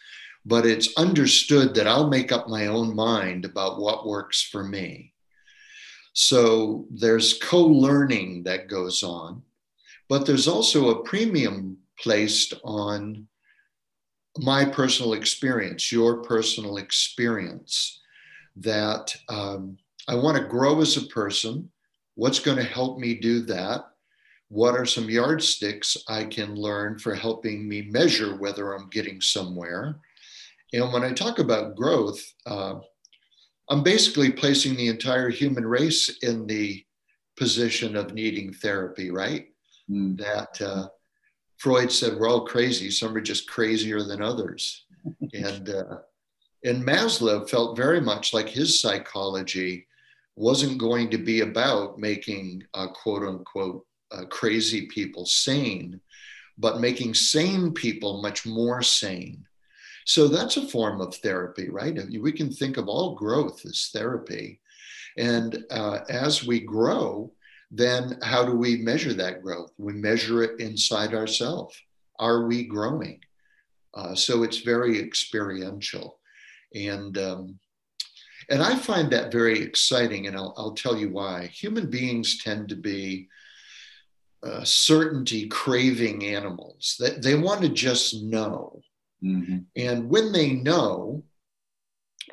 but 0.45 0.65
it's 0.65 0.93
understood 0.97 1.73
that 1.75 1.88
I'll 1.88 2.10
make 2.10 2.34
up 2.34 2.49
my 2.49 2.67
own 2.67 2.93
mind 2.93 3.45
about 3.45 3.80
what 3.80 4.06
works 4.06 4.41
for 4.41 4.62
me. 4.62 5.13
So 6.12 6.86
there's 6.91 7.39
co 7.41 7.65
learning 7.65 8.43
that 8.43 8.67
goes 8.67 9.04
on, 9.04 9.41
but 10.10 10.25
there's 10.25 10.49
also 10.49 10.89
a 10.89 11.04
premium 11.04 11.77
placed 11.97 12.56
on 12.65 13.30
my 14.37 14.65
personal 14.65 15.13
experience, 15.13 15.91
your 15.91 16.23
personal 16.23 16.77
experience, 16.77 18.01
that 18.55 19.15
um, 19.29 19.77
I 20.07 20.15
want 20.15 20.37
to 20.37 20.43
grow 20.43 20.81
as 20.81 20.97
a 20.97 21.07
person. 21.07 21.69
What's 22.15 22.39
going 22.39 22.57
to 22.57 22.63
help 22.63 22.99
me 22.99 23.15
do 23.15 23.41
that? 23.41 23.85
What 24.49 24.75
are 24.75 24.85
some 24.85 25.09
yardsticks 25.09 25.97
I 26.09 26.25
can 26.25 26.55
learn 26.55 26.99
for 26.99 27.15
helping 27.15 27.67
me 27.67 27.83
measure 27.83 28.35
whether 28.35 28.73
I'm 28.73 28.89
getting 28.89 29.21
somewhere? 29.21 29.99
And 30.73 30.91
when 30.91 31.03
I 31.03 31.13
talk 31.13 31.39
about 31.39 31.75
growth, 31.75 32.21
uh, 32.45 32.75
I'm 33.69 33.83
basically 33.83 34.31
placing 34.31 34.75
the 34.75 34.87
entire 34.87 35.29
human 35.29 35.65
race 35.65 36.17
in 36.21 36.47
the 36.47 36.83
position 37.37 37.95
of 37.95 38.13
needing 38.13 38.53
therapy, 38.53 39.11
right? 39.11 39.47
Mm. 39.89 40.17
That 40.17 40.61
uh, 40.61 40.87
Freud 41.62 41.91
said 41.91 42.17
we're 42.17 42.28
all 42.28 42.45
crazy. 42.45 42.89
Some 42.89 43.15
are 43.15 43.21
just 43.21 43.47
crazier 43.47 44.02
than 44.02 44.19
others. 44.19 44.86
and 45.34 45.69
uh, 45.69 45.97
and 46.63 46.84
Maslow 46.84 47.47
felt 47.47 47.78
very 47.78 48.02
much 48.02 48.34
like 48.34 48.50
his 48.50 48.82
psychology 48.82 49.86
wasn't 50.36 50.80
going 50.80 51.12
to 51.12 51.19
be 51.19 51.41
about 51.41 52.00
making 52.00 52.63
uh, 52.74 52.88
quote 52.88 53.21
unquote 53.21 53.86
uh, 54.12 54.26
crazy 54.26 54.88
people 54.88 55.28
sane, 55.28 56.02
but 56.58 56.82
making 56.82 57.13
sane 57.13 57.71
people 57.74 58.24
much 58.24 58.43
more 58.43 58.82
sane. 58.82 59.45
So 60.08 60.28
that's 60.28 60.58
a 60.58 60.67
form 60.67 61.00
of 61.00 61.15
therapy, 61.17 61.69
right? 61.69 61.95
We 62.19 62.32
can 62.32 62.52
think 62.52 62.78
of 62.78 62.88
all 62.88 63.13
growth 63.13 63.63
as 63.67 63.89
therapy. 63.93 64.60
And 65.15 65.63
uh, 65.69 66.00
as 66.10 66.43
we 66.43 66.62
grow, 66.62 67.32
then 67.71 68.19
how 68.21 68.45
do 68.45 68.53
we 68.53 68.75
measure 68.77 69.13
that 69.13 69.41
growth? 69.41 69.71
We 69.77 69.93
measure 69.93 70.43
it 70.43 70.60
inside 70.60 71.13
ourselves. 71.13 71.81
Are 72.19 72.45
we 72.45 72.65
growing? 72.65 73.21
Uh, 73.93 74.13
so 74.13 74.43
it's 74.43 74.60
very 74.60 74.99
experiential, 74.99 76.19
and 76.75 77.17
um, 77.17 77.60
and 78.49 78.62
I 78.62 78.75
find 78.75 79.12
that 79.12 79.31
very 79.31 79.62
exciting, 79.62 80.27
and 80.27 80.36
I'll, 80.36 80.53
I'll 80.57 80.73
tell 80.73 80.97
you 80.97 81.10
why. 81.10 81.47
Human 81.47 81.89
beings 81.89 82.43
tend 82.43 82.69
to 82.69 82.75
be 82.75 83.27
uh, 84.43 84.63
certainty 84.63 85.47
craving 85.47 86.25
animals. 86.25 86.95
That 86.99 87.21
they, 87.21 87.34
they 87.34 87.39
want 87.39 87.62
to 87.62 87.69
just 87.69 88.21
know, 88.21 88.81
mm-hmm. 89.23 89.60
and 89.75 90.10
when 90.10 90.31
they 90.31 90.51
know, 90.51 91.23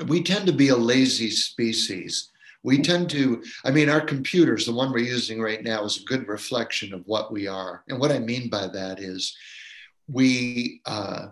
we 0.06 0.22
tend 0.22 0.46
to 0.46 0.52
be 0.52 0.68
a 0.68 0.76
lazy 0.76 1.30
species 1.30 2.30
we 2.62 2.82
tend 2.82 3.08
to, 3.10 3.42
I 3.64 3.70
mean, 3.70 3.88
our 3.88 4.00
computers, 4.00 4.66
the 4.66 4.72
one 4.72 4.92
we're 4.92 4.98
using 4.98 5.40
right 5.40 5.62
now, 5.62 5.84
is 5.84 6.00
a 6.00 6.04
good 6.04 6.26
reflection 6.28 6.92
of 6.92 7.02
what 7.06 7.32
we 7.32 7.46
are. 7.46 7.84
And 7.88 8.00
what 8.00 8.12
I 8.12 8.18
mean 8.18 8.50
by 8.50 8.66
that 8.66 9.00
is 9.00 9.36
we, 10.08 10.80
uh, 10.84 11.28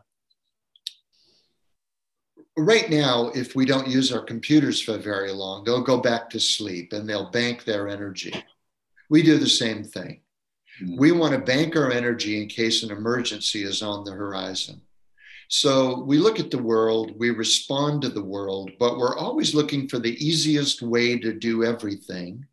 right 2.56 2.88
now, 2.88 3.30
if 3.34 3.54
we 3.54 3.66
don't 3.66 3.88
use 3.88 4.12
our 4.12 4.22
computers 4.22 4.80
for 4.80 4.98
very 4.98 5.32
long, 5.32 5.64
they'll 5.64 5.82
go 5.82 5.98
back 5.98 6.30
to 6.30 6.40
sleep 6.40 6.92
and 6.92 7.08
they'll 7.08 7.30
bank 7.30 7.64
their 7.64 7.88
energy. 7.88 8.32
We 9.10 9.22
do 9.22 9.38
the 9.38 9.48
same 9.48 9.84
thing. 9.84 10.20
Mm-hmm. 10.80 10.96
We 10.98 11.12
want 11.12 11.32
to 11.32 11.38
bank 11.40 11.76
our 11.76 11.90
energy 11.90 12.40
in 12.40 12.48
case 12.48 12.82
an 12.82 12.90
emergency 12.90 13.62
is 13.62 13.82
on 13.82 14.04
the 14.04 14.12
horizon. 14.12 14.80
So 15.48 16.00
we 16.00 16.18
look 16.18 16.40
at 16.40 16.50
the 16.50 16.62
world, 16.62 17.12
we 17.16 17.30
respond 17.30 18.02
to 18.02 18.08
the 18.08 18.22
world, 18.22 18.70
but 18.78 18.98
we're 18.98 19.16
always 19.16 19.54
looking 19.54 19.88
for 19.88 19.98
the 19.98 20.16
easiest 20.24 20.82
way 20.82 21.18
to 21.18 21.32
do 21.32 21.64
everything. 21.64 22.44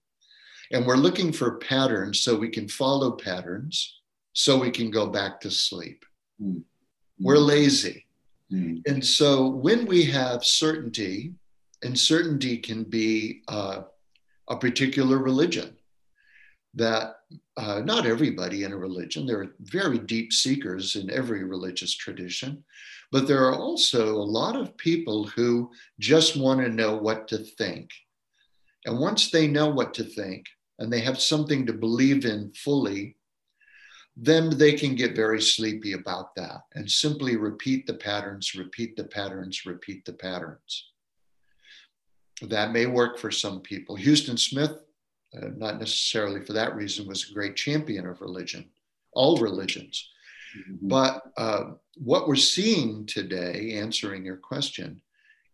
And 0.72 0.86
we're 0.86 0.96
looking 0.96 1.32
for 1.32 1.58
patterns 1.58 2.22
so 2.22 2.36
we 2.36 2.50
can 2.50 2.68
follow 2.68 3.12
patterns 3.12 4.02
so 4.34 4.58
we 4.58 4.72
can 4.72 4.92
go 4.92 5.08
back 5.08 5.40
to 5.42 5.52
sleep. 5.52 6.06
Mm-hmm. 6.42 6.60
We're 7.20 7.38
lazy. 7.38 8.06
Mm-hmm. 8.52 8.92
And 8.92 9.06
so 9.06 9.48
when 9.48 9.86
we 9.86 10.04
have 10.06 10.44
certainty, 10.44 11.34
and 11.84 12.00
certainty 12.00 12.58
can 12.58 12.84
be 12.84 13.42
uh, 13.48 13.82
a 14.48 14.58
particular 14.58 15.18
religion 15.18 15.76
that 16.76 17.18
uh, 17.58 17.82
not 17.82 18.06
everybody 18.06 18.64
in 18.64 18.74
a 18.74 18.78
religion, 18.78 19.26
there 19.26 19.42
are 19.42 19.56
very 19.60 20.00
deep 20.00 20.34
seekers 20.34 20.96
in 20.96 21.10
every 21.12 21.44
religious 21.44 21.96
tradition, 21.96 22.64
but 23.12 23.28
there 23.28 23.44
are 23.48 23.56
also 23.56 24.16
a 24.16 24.32
lot 24.40 24.56
of 24.56 24.76
people 24.78 25.28
who 25.28 25.70
just 26.00 26.36
want 26.36 26.60
to 26.62 26.70
know 26.70 26.96
what 26.96 27.28
to 27.28 27.38
think. 27.38 27.92
And 28.86 29.00
once 29.00 29.30
they 29.30 29.48
know 29.48 29.70
what 29.70 29.94
to 29.96 30.04
think 30.04 30.46
and 30.80 30.92
they 30.92 31.02
have 31.02 31.20
something 31.22 31.66
to 31.68 31.74
believe 31.74 32.26
in 32.26 32.52
fully, 32.54 33.18
then 34.16 34.58
they 34.58 34.74
can 34.74 34.96
get 34.96 35.16
very 35.16 35.42
sleepy 35.42 35.94
about 35.94 36.36
that 36.36 36.62
and 36.76 36.90
simply 36.90 37.36
repeat 37.36 37.88
the 37.88 37.94
patterns, 37.94 38.54
repeat 38.56 38.96
the 38.96 39.04
patterns, 39.04 39.66
repeat 39.66 40.06
the 40.06 40.14
patterns. 40.14 40.92
That 42.42 42.72
may 42.72 42.88
work 42.88 43.18
for 43.18 43.32
some 43.32 43.62
people. 43.62 43.96
Huston 43.96 44.38
Smith 44.38 44.84
uh, 45.36 45.48
not 45.58 45.80
necessarily 45.80 46.42
for 46.42 46.54
that 46.54 46.76
reason, 46.76 47.08
was 47.08 47.30
a 47.30 47.34
great 47.34 47.56
champion 47.56 48.08
of 48.08 48.22
religion, 48.22 48.70
all 49.14 49.38
religions. 49.38 50.10
Mm-hmm. 50.58 50.88
But 50.88 51.22
uh, 51.38 51.64
what 51.96 52.28
we're 52.28 52.36
seeing 52.36 53.06
today, 53.06 53.74
answering 53.74 54.26
your 54.26 54.38
question, 54.38 55.02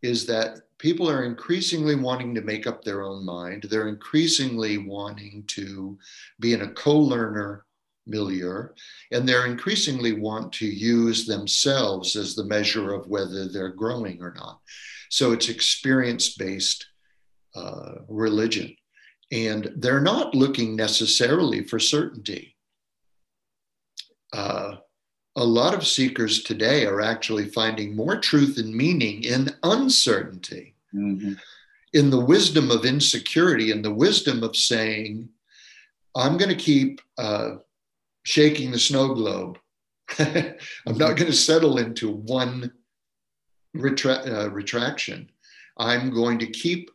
is 0.01 0.25
that 0.27 0.59
people 0.77 1.09
are 1.09 1.25
increasingly 1.25 1.95
wanting 1.95 2.33
to 2.35 2.41
make 2.41 2.67
up 2.67 2.83
their 2.83 3.03
own 3.03 3.25
mind. 3.25 3.63
They're 3.63 3.89
increasingly 3.89 4.77
wanting 4.77 5.43
to 5.47 5.97
be 6.39 6.53
in 6.53 6.61
a 6.61 6.71
co 6.71 6.97
learner 6.97 7.65
milieu, 8.07 8.69
and 9.11 9.27
they're 9.27 9.45
increasingly 9.45 10.13
want 10.13 10.51
to 10.53 10.65
use 10.65 11.25
themselves 11.25 12.15
as 12.15 12.35
the 12.35 12.45
measure 12.45 12.93
of 12.93 13.07
whether 13.07 13.47
they're 13.47 13.69
growing 13.69 14.21
or 14.21 14.33
not. 14.35 14.59
So 15.09 15.31
it's 15.31 15.49
experience 15.49 16.35
based 16.35 16.87
uh, 17.55 17.95
religion. 18.07 18.75
And 19.31 19.71
they're 19.75 20.01
not 20.01 20.33
looking 20.33 20.75
necessarily 20.75 21.63
for 21.63 21.79
certainty. 21.79 22.55
Uh, 24.33 24.75
a 25.35 25.43
lot 25.43 25.73
of 25.73 25.87
seekers 25.87 26.43
today 26.43 26.85
are 26.85 27.01
actually 27.01 27.45
finding 27.45 27.95
more 27.95 28.19
truth 28.19 28.57
and 28.57 28.73
meaning 28.73 29.23
in 29.23 29.49
uncertainty, 29.63 30.75
mm-hmm. 30.93 31.33
in 31.93 32.09
the 32.09 32.19
wisdom 32.19 32.71
of 32.71 32.85
insecurity, 32.85 33.71
in 33.71 33.81
the 33.81 33.93
wisdom 33.93 34.43
of 34.43 34.55
saying, 34.55 35.29
I'm 36.15 36.37
going 36.37 36.49
to 36.49 36.55
keep 36.55 37.01
uh, 37.17 37.55
shaking 38.23 38.71
the 38.71 38.79
snow 38.79 39.13
globe. 39.13 39.59
I'm 40.19 40.97
not 40.97 41.15
going 41.15 41.27
to 41.27 41.33
settle 41.33 41.77
into 41.77 42.11
one 42.11 42.71
retra- 43.75 44.27
uh, 44.27 44.49
retraction. 44.49 45.29
I'm 45.77 46.09
going 46.09 46.39
to 46.39 46.47
keep 46.47 46.89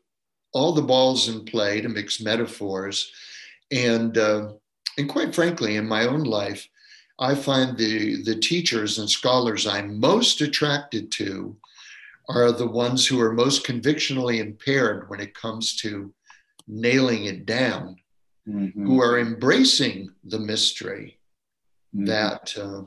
all 0.55 0.73
the 0.73 0.83
balls 0.83 1.29
in 1.29 1.45
play 1.45 1.81
to 1.81 1.88
mix 1.88 2.21
metaphors. 2.21 3.12
And, 3.71 4.17
uh, 4.17 4.53
and 4.97 5.09
quite 5.09 5.35
frankly, 5.35 5.77
in 5.77 5.87
my 5.87 6.07
own 6.07 6.23
life, 6.23 6.67
I 7.19 7.35
find 7.35 7.77
the, 7.77 8.23
the 8.23 8.37
teachers 8.37 8.99
and 8.99 9.11
scholars 9.11 9.67
I'm 9.67 10.01
most 10.01 10.40
attracted 10.40 11.12
to 11.12 11.57
are 12.29 12.53
the 12.53 12.67
ones 12.67 13.07
who 13.07 13.21
are 13.21 13.33
most 13.33 13.67
convictionally 13.67 14.38
impaired 14.38 15.11
when 15.11 15.21
it 15.21 15.35
comes 15.35 15.77
to 15.77 16.14
nailing 16.67 17.27
it 17.27 17.45
down, 17.45 17.97
mm-hmm. 18.49 18.87
who 18.87 19.01
are 19.01 19.19
embracing 19.19 20.09
the 20.25 20.38
mystery 20.38 21.19
mm-hmm. 21.95 22.07
that, 22.07 22.55
uh, 22.57 22.83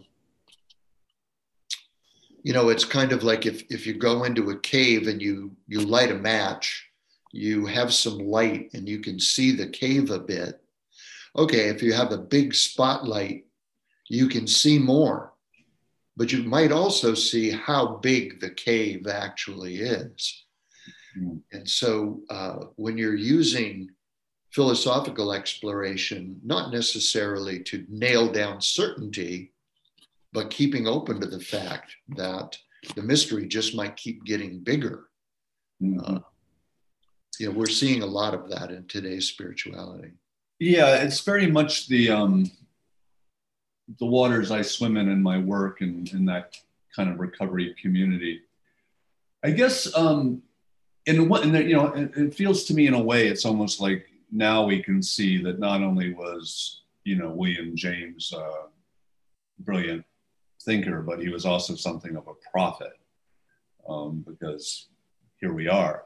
you 2.44 2.54
know, 2.54 2.70
it's 2.70 2.86
kind 2.86 3.12
of 3.12 3.24
like 3.24 3.46
if, 3.46 3.64
if 3.70 3.86
you 3.86 3.94
go 3.94 4.24
into 4.24 4.50
a 4.50 4.60
cave 4.60 5.08
and 5.08 5.22
you, 5.22 5.52
you 5.68 5.82
light 5.82 6.12
a 6.12 6.16
match 6.16 6.87
you 7.32 7.66
have 7.66 7.94
some 7.94 8.18
light 8.20 8.70
and 8.74 8.88
you 8.88 9.00
can 9.00 9.20
see 9.20 9.52
the 9.52 9.68
cave 9.68 10.10
a 10.12 10.20
bit. 10.20 10.62
Okay, 11.36 11.70
if 11.70 11.84
you 11.84 11.94
have 11.94 12.12
a 12.12 12.18
big 12.18 12.54
spotlight, 12.56 13.46
you 14.10 14.28
can 14.28 14.48
see 14.48 14.80
more. 14.80 15.34
but 16.18 16.32
you 16.32 16.44
might 16.44 16.72
also 16.72 17.14
see 17.14 17.52
how 17.52 17.98
big 17.98 18.42
the 18.42 18.50
cave 18.50 19.06
actually 19.08 19.76
is. 19.78 20.46
Mm. 21.18 21.42
And 21.54 21.70
so 21.70 22.22
uh, 22.30 22.66
when 22.76 22.98
you're 22.98 23.16
using 23.16 23.92
philosophical 24.52 25.32
exploration, 25.32 26.40
not 26.44 26.72
necessarily 26.74 27.62
to 27.64 27.86
nail 27.88 28.32
down 28.32 28.60
certainty, 28.60 29.54
but 30.34 30.50
keeping 30.50 30.88
open 30.88 31.22
to 31.22 31.28
the 31.28 31.40
fact 31.40 31.96
that 32.16 32.58
the 32.96 33.04
mystery 33.04 33.48
just 33.48 33.76
might 33.76 33.96
keep 33.96 34.26
getting 34.26 34.64
bigger. 34.64 35.10
Mm-hmm. 35.82 36.16
Uh, 36.16 36.20
you 37.40 37.48
know, 37.48 37.58
we're 37.58 37.68
seeing 37.68 38.02
a 38.02 38.08
lot 38.08 38.34
of 38.34 38.50
that 38.50 38.72
in 38.72 38.86
today's 38.88 39.28
spirituality. 39.28 40.12
Yeah, 40.60 40.98
it's 40.98 41.20
very 41.22 41.48
much 41.48 41.88
the 41.88 42.10
um, 42.10 42.52
the 44.00 44.06
waters 44.06 44.52
I 44.52 44.62
swim 44.62 44.98
in 44.98 45.10
in 45.10 45.22
my 45.22 45.38
work 45.38 45.82
and 45.82 46.12
in 46.12 46.26
that 46.26 46.58
kind 46.96 47.10
of 47.10 47.20
recovery 47.20 47.76
community. 47.80 48.42
I 49.44 49.52
guess 49.52 49.96
um, 49.96 50.42
in 51.06 51.30
what, 51.30 51.44
and 51.44 51.56
you 51.70 51.76
know, 51.76 51.88
it, 51.94 52.12
it, 52.18 52.36
feels 52.36 52.64
to 52.66 52.74
me 52.74 52.88
in 52.88 52.94
a 52.94 53.02
way 53.02 53.28
it's 53.28 53.46
almost 53.46 53.80
like 53.80 54.08
now 54.32 54.66
we 54.66 54.82
can 54.82 55.02
see 55.02 55.42
that 55.44 55.60
not 55.60 55.82
only 55.82 56.14
was 56.14 56.82
you 57.04 57.16
know 57.16 57.30
William 57.30 57.76
James 57.76 58.34
uh, 58.34 58.68
brilliant 59.60 60.04
thinker, 60.64 61.02
but 61.02 61.20
he 61.20 61.30
was 61.30 61.46
also 61.46 61.76
something 61.76 62.16
of 62.16 62.28
a 62.28 62.52
prophet 62.52 63.00
um, 63.88 64.26
because 64.28 64.88
here 65.40 65.54
we 65.54 65.68
are. 65.68 66.04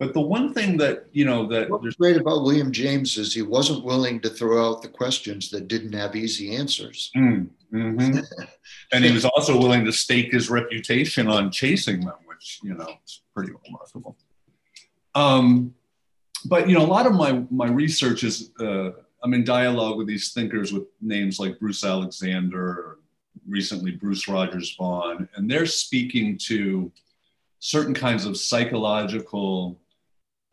But 0.00 0.12
the 0.12 0.20
one 0.20 0.52
thing 0.52 0.76
that 0.78 1.06
you 1.12 1.24
know 1.24 1.46
that 1.48 1.70
what's 1.70 1.96
great 1.96 2.16
about 2.16 2.42
William 2.42 2.72
James 2.72 3.16
is 3.16 3.32
he 3.32 3.42
wasn't 3.42 3.84
willing 3.84 4.20
to 4.20 4.28
throw 4.28 4.68
out 4.68 4.82
the 4.82 4.88
questions 4.88 5.50
that 5.50 5.68
didn't 5.68 5.92
have 5.92 6.16
easy 6.16 6.56
answers. 6.56 7.12
Mm, 7.16 7.48
mm-hmm. 7.72 8.18
and 8.92 9.04
he 9.04 9.12
was 9.12 9.24
also 9.24 9.56
willing 9.56 9.84
to 9.84 9.92
stake 9.92 10.32
his 10.32 10.50
reputation 10.50 11.28
on 11.28 11.52
chasing 11.52 12.00
them, 12.00 12.16
which 12.26 12.58
you 12.64 12.74
know 12.74 12.88
is 13.06 13.22
pretty 13.32 13.52
remarkable. 13.64 14.16
Um, 15.14 15.74
but 16.44 16.68
you 16.68 16.76
know, 16.76 16.84
a 16.84 16.86
lot 16.86 17.06
of 17.06 17.14
my 17.14 17.44
my 17.50 17.68
research 17.68 18.24
is 18.24 18.50
uh, 18.58 18.90
I'm 19.22 19.32
in 19.32 19.44
dialogue 19.44 19.96
with 19.96 20.08
these 20.08 20.32
thinkers 20.32 20.72
with 20.72 20.84
names 21.00 21.38
like 21.38 21.60
Bruce 21.60 21.84
Alexander, 21.84 22.98
recently 23.46 23.92
Bruce 23.92 24.26
Rogers-Vaughn, 24.26 25.28
and 25.36 25.48
they're 25.48 25.66
speaking 25.66 26.36
to 26.46 26.90
certain 27.60 27.94
kinds 27.94 28.26
of 28.26 28.36
psychological 28.36 29.80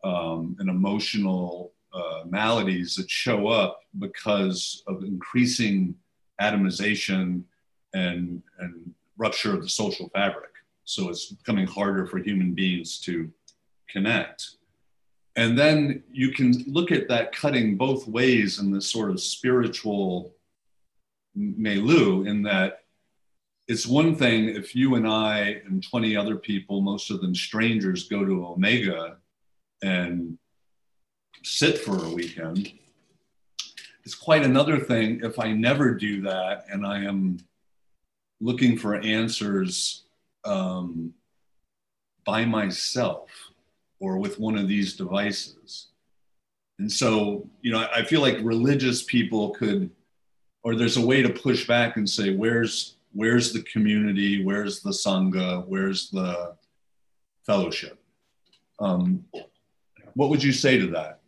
um, 0.04 0.56
and 0.58 0.68
emotional 0.68 1.72
uh, 1.92 2.22
maladies 2.26 2.96
that 2.96 3.10
show 3.10 3.48
up 3.48 3.80
because 3.98 4.82
of 4.86 5.04
increasing 5.04 5.94
atomization 6.40 7.42
and, 7.94 8.42
and 8.58 8.94
rupture 9.16 9.54
of 9.54 9.62
the 9.62 9.68
social 9.68 10.08
fabric. 10.10 10.50
So 10.84 11.10
it's 11.10 11.26
becoming 11.26 11.66
harder 11.66 12.06
for 12.06 12.18
human 12.18 12.54
beings 12.54 12.98
to 13.00 13.30
connect. 13.88 14.56
And 15.36 15.58
then 15.58 16.02
you 16.10 16.32
can 16.32 16.64
look 16.66 16.90
at 16.92 17.08
that 17.08 17.34
cutting 17.34 17.76
both 17.76 18.06
ways 18.06 18.58
in 18.58 18.70
this 18.70 18.90
sort 18.90 19.10
of 19.10 19.20
spiritual 19.20 20.34
milieu, 21.34 22.24
in 22.24 22.42
that 22.42 22.80
it's 23.68 23.86
one 23.86 24.14
thing 24.14 24.48
if 24.48 24.74
you 24.74 24.96
and 24.96 25.08
I 25.08 25.62
and 25.66 25.82
20 25.82 26.16
other 26.16 26.36
people, 26.36 26.82
most 26.82 27.10
of 27.10 27.20
them 27.20 27.34
strangers, 27.34 28.08
go 28.08 28.24
to 28.24 28.46
Omega 28.46 29.16
and 29.82 30.38
sit 31.42 31.78
for 31.78 32.04
a 32.04 32.08
weekend. 32.08 32.72
It's 34.04 34.14
quite 34.14 34.42
another 34.44 34.78
thing 34.78 35.20
if 35.22 35.38
I 35.38 35.52
never 35.52 35.94
do 35.94 36.22
that 36.22 36.64
and 36.70 36.86
I 36.86 37.04
am 37.04 37.38
looking 38.40 38.76
for 38.76 38.96
answers 38.96 40.04
um, 40.44 41.14
by 42.24 42.44
myself 42.44 43.30
or 44.00 44.18
with 44.18 44.38
one 44.38 44.58
of 44.58 44.66
these 44.66 44.96
devices. 44.96 45.88
And 46.78 46.90
so, 46.90 47.48
you 47.60 47.70
know, 47.70 47.86
I 47.94 48.02
feel 48.02 48.20
like 48.20 48.38
religious 48.42 49.04
people 49.04 49.50
could, 49.50 49.90
or 50.64 50.74
there's 50.74 50.96
a 50.96 51.06
way 51.06 51.22
to 51.22 51.28
push 51.28 51.66
back 51.66 51.96
and 51.96 52.08
say, 52.08 52.34
where's 52.34 52.96
where's 53.14 53.52
the 53.52 53.62
community, 53.62 54.42
where's 54.42 54.80
the 54.80 54.90
sangha, 54.90 55.66
where's 55.68 56.10
the 56.10 56.56
fellowship? 57.44 58.02
Um, 58.80 59.24
what 60.14 60.30
would 60.30 60.42
you 60.42 60.52
say 60.52 60.78
to 60.78 60.86
that? 60.88 61.20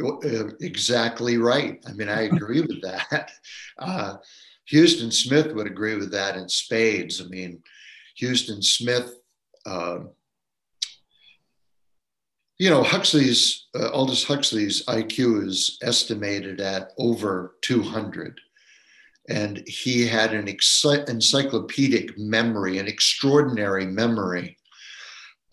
Uh, 0.00 0.48
exactly 0.60 1.36
right. 1.36 1.82
I 1.86 1.92
mean, 1.92 2.08
I 2.08 2.22
agree 2.22 2.60
with 2.60 2.82
that. 2.82 3.30
Uh, 3.78 4.16
Huston 4.70 5.10
Smith 5.10 5.52
would 5.54 5.66
agree 5.66 5.96
with 5.96 6.12
that 6.12 6.36
in 6.36 6.48
spades. 6.48 7.20
I 7.20 7.24
mean, 7.24 7.62
Huston 8.20 8.62
Smith, 8.62 9.10
uh, 9.66 10.00
you 12.58 12.70
know, 12.70 12.82
Huxley's, 12.82 13.66
uh, 13.74 13.90
Aldous 13.90 14.24
Huxley's 14.24 14.84
IQ 14.86 15.48
is 15.48 15.78
estimated 15.82 16.60
at 16.60 16.92
over 16.98 17.56
200. 17.62 18.38
And 19.28 19.66
he 19.66 20.06
had 20.06 20.32
an 20.34 20.48
encyclopedic 20.48 22.16
memory, 22.18 22.78
an 22.78 22.86
extraordinary 22.86 23.86
memory 23.86 24.58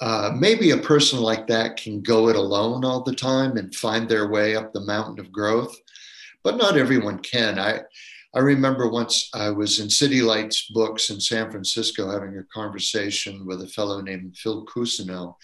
uh, 0.01 0.31
maybe 0.37 0.71
a 0.71 0.77
person 0.77 1.19
like 1.19 1.47
that 1.47 1.75
can 1.75 2.01
go 2.01 2.29
it 2.29 2.35
alone 2.35 2.85
all 2.85 3.03
the 3.03 3.15
time 3.15 3.57
and 3.57 3.75
find 3.75 4.07
their 4.07 4.29
way 4.29 4.55
up 4.55 4.71
the 4.71 4.79
mountain 4.81 5.19
of 5.19 5.31
growth, 5.31 5.75
but 6.43 6.57
not 6.57 6.77
everyone 6.77 7.19
can. 7.19 7.59
I, 7.59 7.81
I 8.33 8.39
remember 8.39 8.89
once 8.89 9.29
I 9.33 9.49
was 9.49 9.79
in 9.79 9.89
City 9.89 10.21
Lights 10.21 10.69
Books 10.71 11.09
in 11.09 11.19
San 11.19 11.51
Francisco 11.51 12.09
having 12.09 12.37
a 12.37 12.43
conversation 12.53 13.45
with 13.45 13.61
a 13.61 13.67
fellow 13.67 14.01
named 14.01 14.37
Phil 14.37 14.65
Cousineau. 14.65 15.35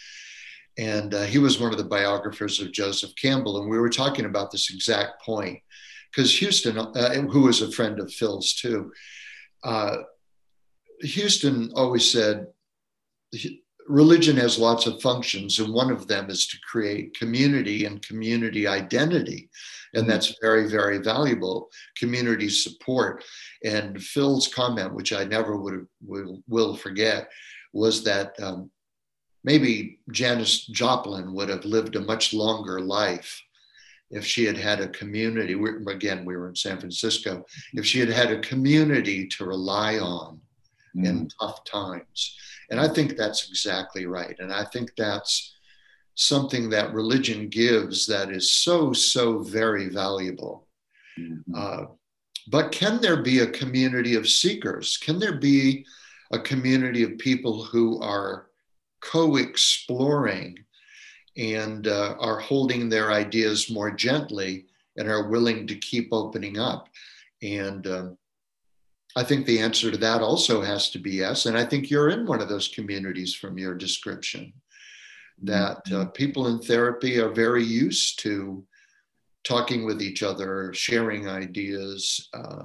And 0.77 1.13
uh, 1.13 1.23
he 1.23 1.39
was 1.39 1.59
one 1.59 1.71
of 1.71 1.77
the 1.77 1.83
biographers 1.83 2.61
of 2.61 2.71
Joseph 2.71 3.15
Campbell. 3.15 3.61
And 3.61 3.69
we 3.69 3.79
were 3.79 3.89
talking 3.89 4.25
about 4.25 4.51
this 4.51 4.73
exact 4.73 5.21
point 5.21 5.59
because 6.11 6.37
Huston, 6.39 6.77
uh, 6.77 7.13
who 7.29 7.41
was 7.41 7.61
a 7.61 7.71
friend 7.71 7.99
of 7.99 8.13
Phil's 8.13 8.53
too, 8.53 8.91
uh, 9.63 9.97
Huston 11.03 11.71
always 11.75 12.09
said, 12.09 12.47
religion 13.87 14.35
has 14.37 14.57
lots 14.57 14.87
of 14.87 15.01
functions, 15.01 15.59
and 15.59 15.73
one 15.73 15.91
of 15.91 16.07
them 16.07 16.29
is 16.29 16.47
to 16.47 16.57
create 16.69 17.17
community 17.17 17.85
and 17.85 18.05
community 18.05 18.67
identity. 18.67 19.49
And 19.93 20.03
mm-hmm. 20.03 20.11
that's 20.11 20.37
very, 20.41 20.67
very 20.67 20.97
valuable 20.97 21.69
community 21.97 22.49
support. 22.49 23.23
And 23.63 24.01
Phil's 24.01 24.47
comment, 24.47 24.93
which 24.93 25.13
I 25.13 25.23
never 25.23 25.57
would 25.57 25.87
will, 26.05 26.41
will 26.47 26.75
forget, 26.75 27.29
was 27.73 28.03
that 28.03 28.39
um, 28.41 28.71
maybe 29.43 29.99
Janis 30.11 30.65
Joplin 30.67 31.33
would 31.33 31.49
have 31.49 31.65
lived 31.65 31.95
a 31.95 32.01
much 32.01 32.33
longer 32.33 32.81
life 32.81 33.41
if 34.11 34.25
she 34.25 34.45
had 34.45 34.57
had 34.57 34.79
a 34.81 34.89
community. 34.89 35.55
We're, 35.55 35.81
again, 35.89 36.25
we 36.25 36.35
were 36.37 36.49
in 36.49 36.55
San 36.55 36.79
Francisco. 36.79 37.45
If 37.73 37.85
she 37.85 37.99
had 37.99 38.09
had 38.09 38.31
a 38.31 38.39
community 38.39 39.27
to 39.27 39.45
rely 39.45 39.99
on 39.99 40.39
mm. 40.95 41.05
in 41.05 41.29
tough 41.39 41.63
times 41.65 42.37
and 42.69 42.79
I 42.79 42.87
think 42.87 43.15
that's 43.15 43.49
exactly 43.49 44.05
right. 44.05 44.35
And 44.39 44.53
I 44.53 44.63
think 44.63 44.91
that's 44.95 45.53
something 46.15 46.69
that 46.69 46.93
religion 46.93 47.49
gives 47.49 48.07
that 48.07 48.31
is 48.31 48.49
so, 48.49 48.93
so 48.93 49.39
very 49.39 49.89
valuable. 49.89 50.67
Mm-hmm. 51.19 51.53
Uh, 51.55 51.85
but 52.47 52.71
can 52.71 53.01
there 53.01 53.21
be 53.21 53.39
a 53.39 53.47
community 53.47 54.15
of 54.15 54.27
seekers? 54.27 54.97
Can 54.97 55.19
there 55.19 55.37
be 55.37 55.85
a 56.31 56.39
community 56.39 57.03
of 57.03 57.17
people 57.17 57.63
who 57.63 58.01
are 58.01 58.47
co 59.01 59.35
exploring 59.37 60.57
and 61.37 61.87
uh, 61.87 62.15
are 62.19 62.39
holding 62.39 62.87
their 62.87 63.11
ideas 63.11 63.69
more 63.69 63.91
gently 63.91 64.65
and 64.97 65.09
are 65.09 65.29
willing 65.29 65.67
to 65.67 65.75
keep 65.75 66.09
opening 66.11 66.57
up? 66.57 66.87
And 67.41 67.85
um, 67.87 68.17
I 69.15 69.23
think 69.23 69.45
the 69.45 69.59
answer 69.59 69.91
to 69.91 69.97
that 69.97 70.21
also 70.21 70.61
has 70.61 70.89
to 70.91 70.99
be 70.99 71.11
yes. 71.11 71.45
And 71.45 71.57
I 71.57 71.65
think 71.65 71.89
you're 71.89 72.09
in 72.09 72.25
one 72.25 72.41
of 72.41 72.49
those 72.49 72.67
communities 72.67 73.33
from 73.33 73.57
your 73.57 73.73
description 73.73 74.51
that 75.43 75.77
uh, 75.77 75.89
mm-hmm. 75.89 76.09
people 76.09 76.47
in 76.47 76.59
therapy 76.59 77.19
are 77.19 77.29
very 77.29 77.63
used 77.63 78.19
to 78.19 78.65
talking 79.43 79.85
with 79.85 80.01
each 80.01 80.23
other, 80.23 80.73
sharing 80.73 81.29
ideas. 81.29 82.29
Uh, 82.33 82.63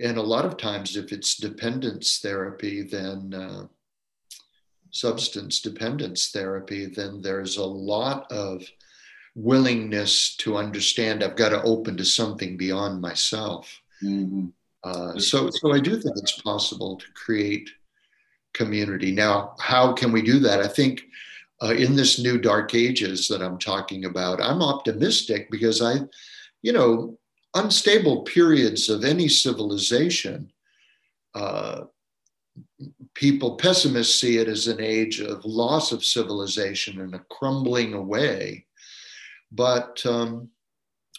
and 0.00 0.18
a 0.18 0.22
lot 0.22 0.44
of 0.44 0.56
times, 0.56 0.96
if 0.96 1.12
it's 1.12 1.36
dependence 1.36 2.18
therapy, 2.18 2.82
then 2.82 3.32
uh, 3.32 3.66
substance 4.90 5.60
dependence 5.60 6.30
therapy, 6.30 6.86
then 6.86 7.22
there's 7.22 7.56
a 7.56 7.64
lot 7.64 8.30
of 8.30 8.62
willingness 9.34 10.36
to 10.36 10.56
understand 10.56 11.22
I've 11.22 11.36
got 11.36 11.50
to 11.50 11.62
open 11.62 11.96
to 11.96 12.04
something 12.04 12.56
beyond 12.56 13.00
myself. 13.00 13.81
Mm-hmm. 14.04 14.46
Uh, 14.84 15.18
so, 15.18 15.48
so 15.50 15.72
I 15.72 15.78
do 15.78 16.00
think 16.00 16.16
it's 16.16 16.40
possible 16.40 16.96
to 16.96 17.06
create 17.14 17.70
community. 18.52 19.12
Now, 19.12 19.54
how 19.60 19.92
can 19.92 20.12
we 20.12 20.22
do 20.22 20.38
that? 20.40 20.60
I 20.60 20.68
think 20.68 21.02
uh, 21.62 21.74
in 21.74 21.94
this 21.94 22.18
new 22.18 22.38
dark 22.38 22.74
ages 22.74 23.28
that 23.28 23.42
I'm 23.42 23.58
talking 23.58 24.04
about, 24.06 24.42
I'm 24.42 24.62
optimistic 24.62 25.50
because 25.50 25.80
I, 25.80 26.00
you 26.62 26.72
know, 26.72 27.18
unstable 27.54 28.22
periods 28.22 28.88
of 28.88 29.04
any 29.04 29.28
civilization 29.28 30.50
uh, 31.34 31.82
people, 33.14 33.56
pessimists 33.56 34.20
see 34.20 34.38
it 34.38 34.48
as 34.48 34.66
an 34.66 34.80
age 34.80 35.20
of 35.20 35.44
loss 35.44 35.92
of 35.92 36.04
civilization 36.04 37.00
and 37.00 37.14
a 37.14 37.24
crumbling 37.30 37.94
away. 37.94 38.66
But 39.50 40.04
um, 40.06 40.48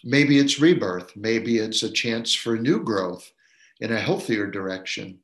maybe 0.04 0.40
it's 0.40 0.60
rebirth. 0.60 1.16
Maybe 1.16 1.58
it's 1.58 1.84
a 1.84 1.92
chance 1.92 2.34
for 2.34 2.58
new 2.58 2.84
growth 2.84 3.32
in 3.80 3.92
a 3.92 4.00
healthier 4.00 4.50
direction. 4.50 5.20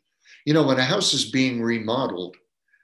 You 0.46 0.54
know, 0.54 0.64
when 0.64 0.80
a 0.80 0.84
house 0.84 1.14
is 1.14 1.32
being 1.32 1.62
remodeled, 1.62 2.36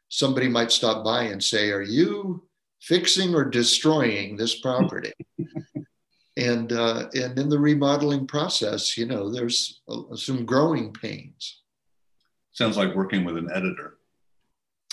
somebody 0.09 0.47
might 0.47 0.71
stop 0.71 1.03
by 1.03 1.23
and 1.23 1.43
say, 1.43 1.71
Are 1.71 1.81
you 1.81 2.43
fixing 2.81 3.33
or 3.33 3.45
destroying 3.45 4.37
this 4.37 4.59
property? 4.59 5.13
and 6.37 6.71
uh, 6.71 7.07
and 7.13 7.37
in 7.39 7.49
the 7.49 7.59
remodeling 7.59 8.27
process, 8.27 8.97
you 8.97 9.05
know, 9.05 9.29
there's 9.29 9.81
some 10.15 10.45
growing 10.45 10.91
pains. 10.93 11.61
Sounds 12.51 12.77
like 12.77 12.95
working 12.95 13.25
with 13.25 13.37
an 13.37 13.49
editor. 13.53 13.97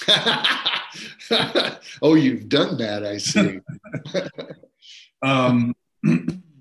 oh, 2.02 2.14
you've 2.14 2.48
done 2.48 2.76
that, 2.78 3.04
I 3.04 3.18
see. 3.18 3.60
um, 5.22 5.74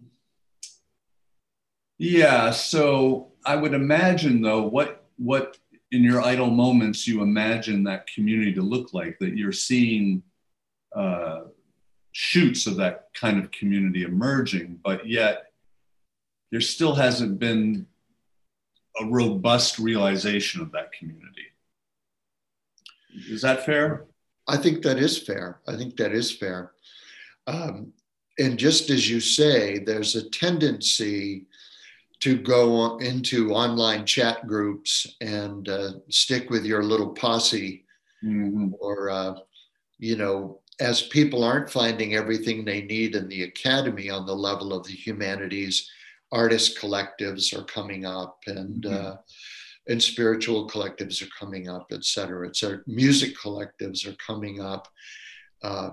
yeah. 2.02 2.50
So 2.50 3.32
I 3.46 3.56
would 3.56 3.74
imagine, 3.76 4.42
though, 4.42 4.64
what 4.64 5.06
what 5.18 5.58
in 5.92 6.04
your 6.04 6.22
idle 6.22 6.50
moments 6.50 7.08
you 7.08 7.22
imagine 7.22 7.84
that 7.84 8.08
community 8.08 8.54
to 8.54 8.62
look 8.62 8.94
like. 8.94 9.20
That 9.20 9.38
you're 9.38 9.52
seeing 9.52 10.24
uh, 10.96 11.42
shoots 12.12 12.66
of 12.66 12.78
that 12.78 13.10
kind 13.14 13.38
of 13.38 13.52
community 13.52 14.02
emerging, 14.04 14.80
but 14.84 15.08
yet 15.08 15.52
there 16.52 16.62
still 16.62 16.96
hasn't 16.96 17.38
been 17.38 17.86
a 19.00 19.06
robust 19.06 19.78
realization 19.78 20.62
of 20.62 20.72
that 20.72 20.92
community. 20.92 21.46
Is 23.30 23.44
that 23.44 23.66
fair? 23.66 24.06
I 24.48 24.58
think 24.58 24.82
that 24.82 24.98
is 24.98 25.20
fair. 25.20 25.60
I 25.68 25.78
think 25.78 25.98
that 25.98 26.14
is 26.14 26.32
fair. 26.32 26.72
Um, 27.46 27.94
and 28.40 28.58
just 28.58 28.90
as 28.90 29.10
you 29.10 29.20
say, 29.20 29.78
there's 29.80 30.16
a 30.16 30.30
tendency 30.30 31.46
to 32.22 32.38
go 32.38 32.98
into 32.98 33.52
online 33.52 34.06
chat 34.06 34.48
groups 34.48 35.16
and 35.22 35.68
uh, 35.70 35.92
stick 36.10 36.50
with 36.50 36.66
your 36.66 36.84
little 36.84 37.10
posse. 37.10 37.86
Mm-hmm. 38.24 38.74
or 38.80 39.10
uh, 39.10 39.34
you 39.98 40.16
know 40.16 40.60
as 40.80 41.02
people 41.02 41.44
aren't 41.44 41.72
finding 41.72 42.14
everything 42.14 42.64
they 42.64 42.84
need 42.84 43.16
in 43.16 43.28
the 43.28 43.42
academy 43.42 44.12
on 44.12 44.28
the 44.28 44.36
level 44.36 44.74
of 44.74 44.86
the 44.86 44.94
humanities 44.94 45.90
artist 46.32 46.78
collectives 46.78 47.52
are 47.58 47.64
coming 47.64 48.06
up 48.06 48.38
and 48.46 48.84
mm-hmm. 48.84 49.08
uh, 49.08 49.16
and 49.88 50.02
spiritual 50.02 50.70
collectives 50.70 51.20
are 51.24 51.32
coming 51.40 51.68
up 51.68 51.88
et 51.92 52.06
cetera 52.06 52.48
et 52.48 52.56
cetera. 52.56 52.82
Music 52.86 53.36
collectives 53.36 54.06
are 54.08 54.16
coming 54.18 54.62
up. 54.62 54.88
Uh, 55.64 55.90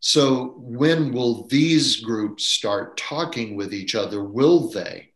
so 0.00 0.54
when 0.56 1.12
will 1.12 1.46
these 1.46 2.00
groups 2.00 2.46
start 2.46 2.96
talking 2.96 3.54
with 3.54 3.72
each 3.72 3.94
other? 3.94 4.24
Will 4.24 4.68
they 4.70 5.09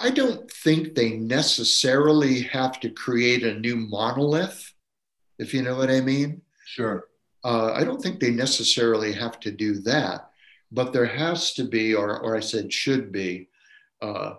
I 0.00 0.10
don't 0.10 0.50
think 0.50 0.94
they 0.94 1.10
necessarily 1.10 2.40
have 2.44 2.80
to 2.80 2.88
create 2.88 3.44
a 3.44 3.58
new 3.60 3.76
monolith, 3.76 4.72
if 5.38 5.52
you 5.52 5.60
know 5.60 5.76
what 5.76 5.90
I 5.90 6.00
mean. 6.00 6.40
Sure. 6.64 7.04
Uh, 7.44 7.72
I 7.72 7.84
don't 7.84 8.02
think 8.02 8.18
they 8.18 8.30
necessarily 8.30 9.12
have 9.12 9.38
to 9.40 9.50
do 9.50 9.74
that, 9.80 10.30
but 10.72 10.94
there 10.94 11.06
has 11.06 11.52
to 11.54 11.64
be, 11.64 11.94
or, 11.94 12.18
or 12.18 12.34
I 12.34 12.40
said 12.40 12.72
should 12.72 13.12
be, 13.12 13.48
uh, 14.00 14.34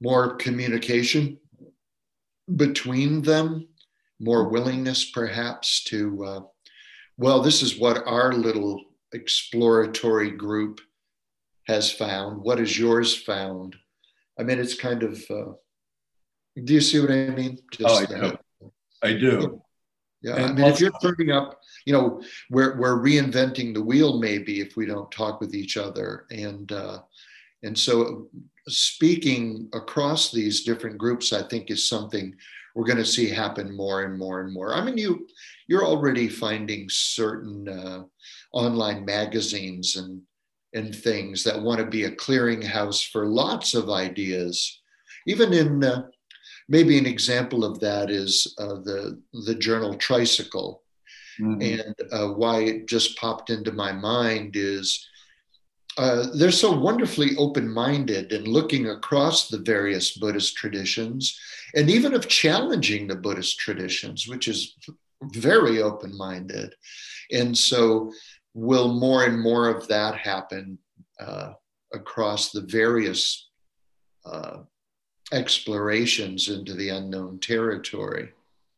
more 0.00 0.34
communication 0.36 1.38
between 2.56 3.22
them, 3.22 3.68
more 4.18 4.48
willingness 4.48 5.10
perhaps 5.10 5.84
to, 5.84 6.24
uh, 6.24 6.40
well, 7.16 7.40
this 7.42 7.62
is 7.62 7.78
what 7.78 8.06
our 8.06 8.32
little 8.32 8.82
exploratory 9.12 10.32
group 10.32 10.80
has 11.68 11.92
found. 11.92 12.42
What 12.42 12.58
has 12.58 12.76
yours 12.76 13.16
found? 13.16 13.76
I 14.38 14.42
mean, 14.42 14.58
it's 14.58 14.74
kind 14.74 15.02
of. 15.02 15.22
Uh, 15.30 15.52
do 16.64 16.74
you 16.74 16.80
see 16.80 17.00
what 17.00 17.10
I 17.10 17.28
mean? 17.30 17.58
Just, 17.72 17.88
oh, 17.88 18.02
I 18.02 18.06
do. 18.06 18.24
Uh, 18.24 18.68
I 19.02 19.12
do. 19.12 19.62
Yeah, 20.22 20.34
and 20.34 20.44
I 20.44 20.52
mean, 20.52 20.64
also, 20.64 20.74
if 20.74 20.80
you're 20.80 21.00
turning 21.00 21.30
up, 21.30 21.60
you 21.86 21.92
know, 21.92 22.20
we're 22.50 22.76
we're 22.76 22.98
reinventing 22.98 23.72
the 23.72 23.82
wheel 23.82 24.18
maybe 24.18 24.60
if 24.60 24.76
we 24.76 24.86
don't 24.86 25.10
talk 25.12 25.40
with 25.40 25.54
each 25.54 25.76
other, 25.76 26.26
and 26.30 26.70
uh, 26.72 27.00
and 27.62 27.78
so 27.78 28.28
speaking 28.66 29.68
across 29.72 30.32
these 30.32 30.64
different 30.64 30.98
groups, 30.98 31.32
I 31.32 31.42
think 31.42 31.70
is 31.70 31.88
something 31.88 32.34
we're 32.74 32.84
going 32.84 32.98
to 32.98 33.04
see 33.04 33.28
happen 33.28 33.74
more 33.74 34.04
and 34.04 34.18
more 34.18 34.40
and 34.40 34.52
more. 34.52 34.74
I 34.74 34.82
mean, 34.82 34.98
you 34.98 35.26
you're 35.68 35.86
already 35.86 36.28
finding 36.28 36.88
certain 36.88 37.68
uh, 37.68 38.02
online 38.52 39.04
magazines 39.04 39.96
and 39.96 40.22
and 40.74 40.94
things 40.94 41.44
that 41.44 41.60
want 41.60 41.80
to 41.80 41.86
be 41.86 42.04
a 42.04 42.16
clearinghouse 42.16 43.10
for 43.10 43.26
lots 43.26 43.74
of 43.74 43.90
ideas. 43.90 44.80
Even 45.26 45.52
in 45.52 45.84
uh, 45.84 46.02
maybe 46.68 46.98
an 46.98 47.06
example 47.06 47.64
of 47.64 47.80
that 47.80 48.10
is 48.10 48.54
uh, 48.58 48.74
the 48.84 49.20
the 49.46 49.54
journal 49.54 49.94
Tricycle, 49.94 50.82
mm-hmm. 51.40 51.60
and 51.60 51.94
uh, 52.12 52.28
why 52.28 52.60
it 52.60 52.86
just 52.86 53.18
popped 53.18 53.50
into 53.50 53.72
my 53.72 53.92
mind 53.92 54.56
is. 54.56 55.06
Uh, 55.96 56.28
they're 56.36 56.52
so 56.52 56.70
wonderfully 56.70 57.30
open-minded 57.38 58.32
and 58.32 58.46
looking 58.46 58.90
across 58.90 59.48
the 59.48 59.58
various 59.58 60.16
Buddhist 60.16 60.54
traditions, 60.54 61.36
and 61.74 61.90
even 61.90 62.14
of 62.14 62.28
challenging 62.28 63.08
the 63.08 63.16
Buddhist 63.16 63.58
traditions, 63.58 64.28
which 64.28 64.46
is 64.46 64.76
very 65.34 65.82
open-minded. 65.82 66.72
And 67.32 67.58
so 67.58 68.12
will 68.58 68.92
more 68.92 69.24
and 69.24 69.38
more 69.40 69.68
of 69.68 69.86
that 69.86 70.16
happen 70.16 70.78
uh, 71.20 71.52
across 71.92 72.50
the 72.50 72.62
various 72.62 73.50
uh, 74.24 74.58
explorations 75.32 76.48
into 76.48 76.74
the 76.74 76.88
unknown 76.88 77.38
territory? 77.38 78.32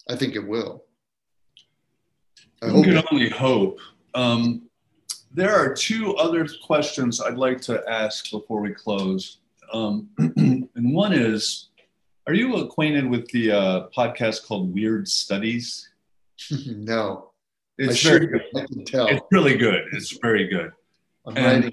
I 0.09 0.17
think 0.17 0.35
it 0.35 0.47
will. 0.47 0.85
I 2.63 2.73
we 2.73 2.83
can 2.83 3.03
only 3.11 3.31
hope. 3.31 3.79
Um, 4.15 4.69
there 5.33 5.55
are 5.55 5.73
two 5.73 6.15
other 6.17 6.47
questions 6.63 7.21
I'd 7.21 7.39
like 7.39 7.63
to 7.63 7.83
ask 7.89 8.31
before 8.31 8.61
we 8.61 8.75
close. 8.75 9.39
Um, 9.73 10.11
and 10.19 10.69
one 10.75 11.15
is 11.15 11.71
Are 12.27 12.35
you 12.35 12.57
acquainted 12.57 13.09
with 13.09 13.29
the 13.31 13.53
uh, 13.53 13.87
podcast 13.97 14.47
called 14.47 14.75
Weird 14.75 15.09
Studies? 15.09 15.89
no. 16.67 17.30
It's 17.81 18.03
very 18.03 18.27
good. 18.27 18.43
I 18.55 18.67
can 18.67 18.85
tell. 18.85 19.07
It's 19.07 19.25
really 19.33 19.57
good. 19.57 19.87
It's 19.93 20.19
very 20.19 20.47
good. 20.49 20.73
I'm 21.27 21.37
and, 21.37 21.73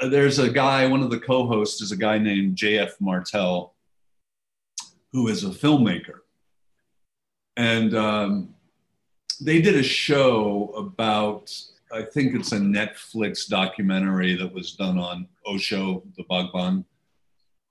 uh, 0.00 0.08
there's 0.08 0.38
a 0.38 0.48
guy, 0.48 0.86
one 0.86 1.02
of 1.02 1.10
the 1.10 1.18
co-hosts 1.18 1.82
is 1.82 1.90
a 1.90 1.96
guy 1.96 2.18
named 2.18 2.54
J.F. 2.54 2.94
Martel, 3.00 3.74
who 5.12 5.26
is 5.26 5.42
a 5.42 5.48
filmmaker. 5.48 6.20
And 7.56 7.96
um, 7.96 8.54
they 9.40 9.60
did 9.60 9.74
a 9.74 9.82
show 9.82 10.72
about, 10.76 11.52
I 11.92 12.02
think 12.02 12.36
it's 12.36 12.52
a 12.52 12.58
Netflix 12.58 13.48
documentary 13.48 14.36
that 14.36 14.52
was 14.54 14.72
done 14.72 14.98
on 14.98 15.26
Osho, 15.44 16.04
the 16.16 16.22
Bhagwan 16.24 16.84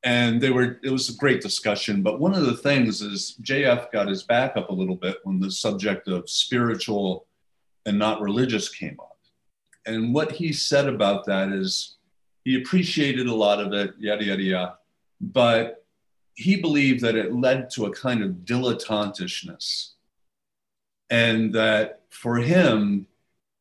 and 0.04 0.40
they 0.40 0.52
were 0.52 0.80
it 0.84 0.92
was 0.92 1.10
a 1.10 1.18
great 1.18 1.42
discussion. 1.42 2.02
But 2.02 2.20
one 2.20 2.34
of 2.34 2.46
the 2.46 2.58
things 2.58 3.02
is 3.02 3.38
jf 3.42 3.92
got 3.92 4.08
his 4.08 4.24
back 4.24 4.56
up 4.56 4.70
a 4.70 4.74
little 4.74 4.96
bit 4.96 5.18
when 5.24 5.40
the 5.40 5.52
subject 5.52 6.08
of 6.08 6.30
spiritual 6.30 7.28
and 7.86 7.98
not 7.98 8.22
religious 8.22 8.70
came 8.70 8.98
up. 9.00 9.18
And 9.86 10.14
what 10.14 10.32
he 10.32 10.52
said 10.54 10.88
about 10.88 11.26
that 11.26 11.50
is 11.50 11.98
he 12.44 12.62
appreciated 12.62 13.28
a 13.28 13.34
lot 13.34 13.60
of 13.60 13.74
it 13.74 13.96
yada 13.98 14.24
yada 14.24 14.44
yada. 14.44 14.78
But 15.20 15.84
he 16.36 16.56
believed 16.56 17.02
that 17.02 17.16
it 17.16 17.34
led 17.34 17.70
to 17.72 17.86
a 17.86 17.92
kind 17.92 18.22
of 18.24 18.32
dilettantishness. 18.46 19.94
And 21.10 21.54
that 21.56 22.02
for 22.10 22.38
him 22.38 23.08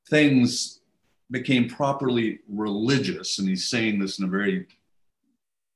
things 0.09 0.81
became 1.31 1.69
properly 1.69 2.41
religious. 2.49 3.39
And 3.39 3.49
he's 3.49 3.69
saying 3.69 3.99
this 3.99 4.19
in 4.19 4.27
a 4.27 4.29
very 4.29 4.67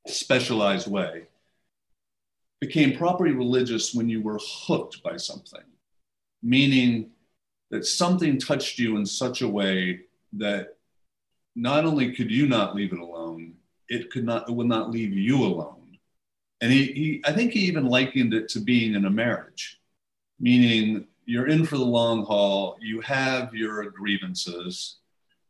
specialized 0.07 0.91
way, 0.91 1.27
became 2.61 2.97
properly 2.97 3.33
religious 3.33 3.95
when 3.95 4.09
you 4.09 4.23
were 4.23 4.39
hooked 4.43 5.03
by 5.03 5.17
something, 5.17 5.63
meaning 6.43 7.11
that 7.71 7.87
something 7.87 8.39
touched 8.39 8.79
you 8.79 8.97
in 8.97 9.07
such 9.07 9.43
a 9.43 9.49
way 9.49 10.01
that 10.35 10.77
not 11.57 11.85
only 11.85 12.15
could 12.15 12.31
you 12.31 12.47
not 12.47 12.75
leave 12.75 12.93
it 12.93 12.99
alone, 12.99 13.55
it 13.89 14.11
could 14.11 14.25
not, 14.25 14.49
it 14.49 14.53
would 14.53 14.67
not 14.67 14.91
leave 14.91 15.13
you 15.13 15.45
alone. 15.45 15.99
And 16.61 16.71
he, 16.71 16.87
he 16.87 17.23
I 17.25 17.33
think 17.33 17.53
he 17.53 17.61
even 17.61 17.87
likened 17.87 18.35
it 18.35 18.49
to 18.51 18.61
being 18.61 18.95
in 18.95 19.07
a 19.07 19.11
marriage, 19.11 19.81
meaning 20.39 21.07
you're 21.25 21.49
in 21.49 21.65
for 21.65 21.79
the 21.79 21.85
long 21.85 22.25
haul, 22.25 22.77
you 22.81 23.01
have 23.01 23.55
your 23.55 23.91
grievances, 23.91 24.99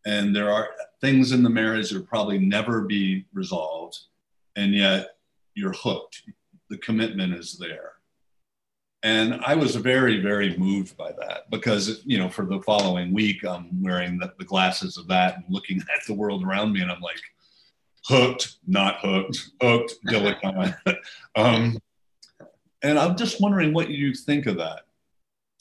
and 0.06 0.34
there 0.34 0.50
are 0.50 0.70
things 1.00 1.32
in 1.32 1.42
the 1.42 1.50
marriage 1.50 1.90
that 1.90 1.98
will 1.98 2.06
probably 2.06 2.38
never 2.38 2.82
be 2.82 3.26
resolved 3.32 3.98
and 4.56 4.74
yet 4.74 5.16
you're 5.54 5.72
hooked. 5.72 6.22
the 6.68 6.78
commitment 6.78 7.34
is 7.34 7.58
there. 7.58 7.92
And 9.02 9.40
I 9.44 9.54
was 9.54 9.74
very, 9.76 10.20
very 10.20 10.56
moved 10.56 10.96
by 10.96 11.12
that 11.12 11.50
because, 11.50 12.02
you 12.04 12.18
know, 12.18 12.28
for 12.28 12.44
the 12.44 12.60
following 12.60 13.14
week, 13.14 13.44
I'm 13.44 13.82
wearing 13.82 14.18
the, 14.18 14.32
the 14.38 14.44
glasses 14.44 14.98
of 14.98 15.08
that 15.08 15.36
and 15.36 15.44
looking 15.48 15.78
at 15.96 16.06
the 16.06 16.14
world 16.14 16.44
around 16.44 16.72
me, 16.72 16.82
and 16.82 16.90
I'm 16.90 17.00
like, 17.00 17.20
hooked, 18.04 18.56
not 18.66 18.98
hooked, 19.00 19.50
hooked, 19.60 19.94
dilettante. 20.06 20.96
um, 21.36 21.78
and 22.82 22.98
I'm 22.98 23.16
just 23.16 23.40
wondering 23.40 23.72
what 23.72 23.90
you 23.90 24.14
think 24.14 24.46
of 24.46 24.56
that. 24.58 24.82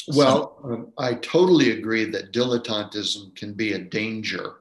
Well, 0.07 0.57
um, 0.63 0.93
I 0.97 1.15
totally 1.15 1.71
agree 1.71 2.05
that 2.05 2.33
dilettantism 2.33 3.35
can 3.35 3.53
be 3.53 3.73
a 3.73 3.79
danger, 3.79 4.55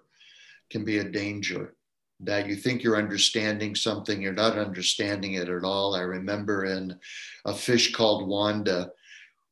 can 0.71 0.85
be 0.85 0.99
a 0.99 1.05
danger. 1.05 1.75
That 2.21 2.49
you 2.49 2.57
think 2.57 2.83
you're 2.83 2.97
understanding 2.97 3.75
something, 3.77 4.21
you're 4.21 4.33
not 4.33 4.59
understanding 4.59 5.35
it 5.35 5.49
at 5.49 5.65
all. 5.65 5.95
I 5.95 6.01
remember 6.01 6.65
in 6.65 6.99
A 7.45 7.55
Fish 7.55 7.93
Called 7.93 8.29
Wanda, 8.29 8.91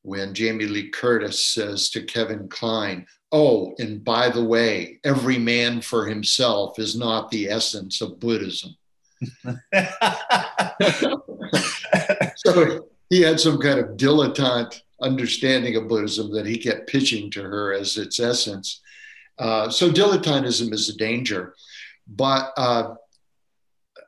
when 0.02 0.34
Jamie 0.34 0.66
Lee 0.66 0.88
Curtis 0.88 1.44
says 1.44 1.90
to 1.90 2.02
Kevin 2.02 2.48
Kline, 2.48 3.06
Oh, 3.32 3.74
and 3.78 4.04
by 4.04 4.30
the 4.30 4.44
way, 4.44 5.00
every 5.04 5.38
man 5.38 5.80
for 5.80 6.06
himself 6.06 6.78
is 6.78 6.96
not 6.96 7.30
the 7.30 7.48
essence 7.48 8.00
of 8.00 8.20
Buddhism. 8.20 8.76
so 12.36 12.86
he 13.10 13.20
had 13.20 13.40
some 13.40 13.58
kind 13.58 13.80
of 13.80 13.96
dilettante 13.96 14.80
understanding 15.02 15.76
of 15.76 15.88
Buddhism 15.88 16.32
that 16.32 16.46
he 16.46 16.56
kept 16.56 16.88
pitching 16.88 17.30
to 17.32 17.42
her 17.42 17.72
as 17.72 17.96
its 17.96 18.20
essence. 18.20 18.80
Uh, 19.38 19.68
so 19.68 19.90
dilettantism 19.90 20.72
is 20.72 20.88
a 20.88 20.96
danger. 20.96 21.54
But, 22.06 22.52
uh, 22.56 22.94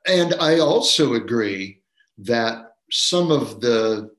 and 0.07 0.35
I 0.41 0.61
also 0.61 1.15
agree 1.15 1.83
that 2.19 2.73
some 2.91 3.31
of 3.31 3.61
the 3.61 4.11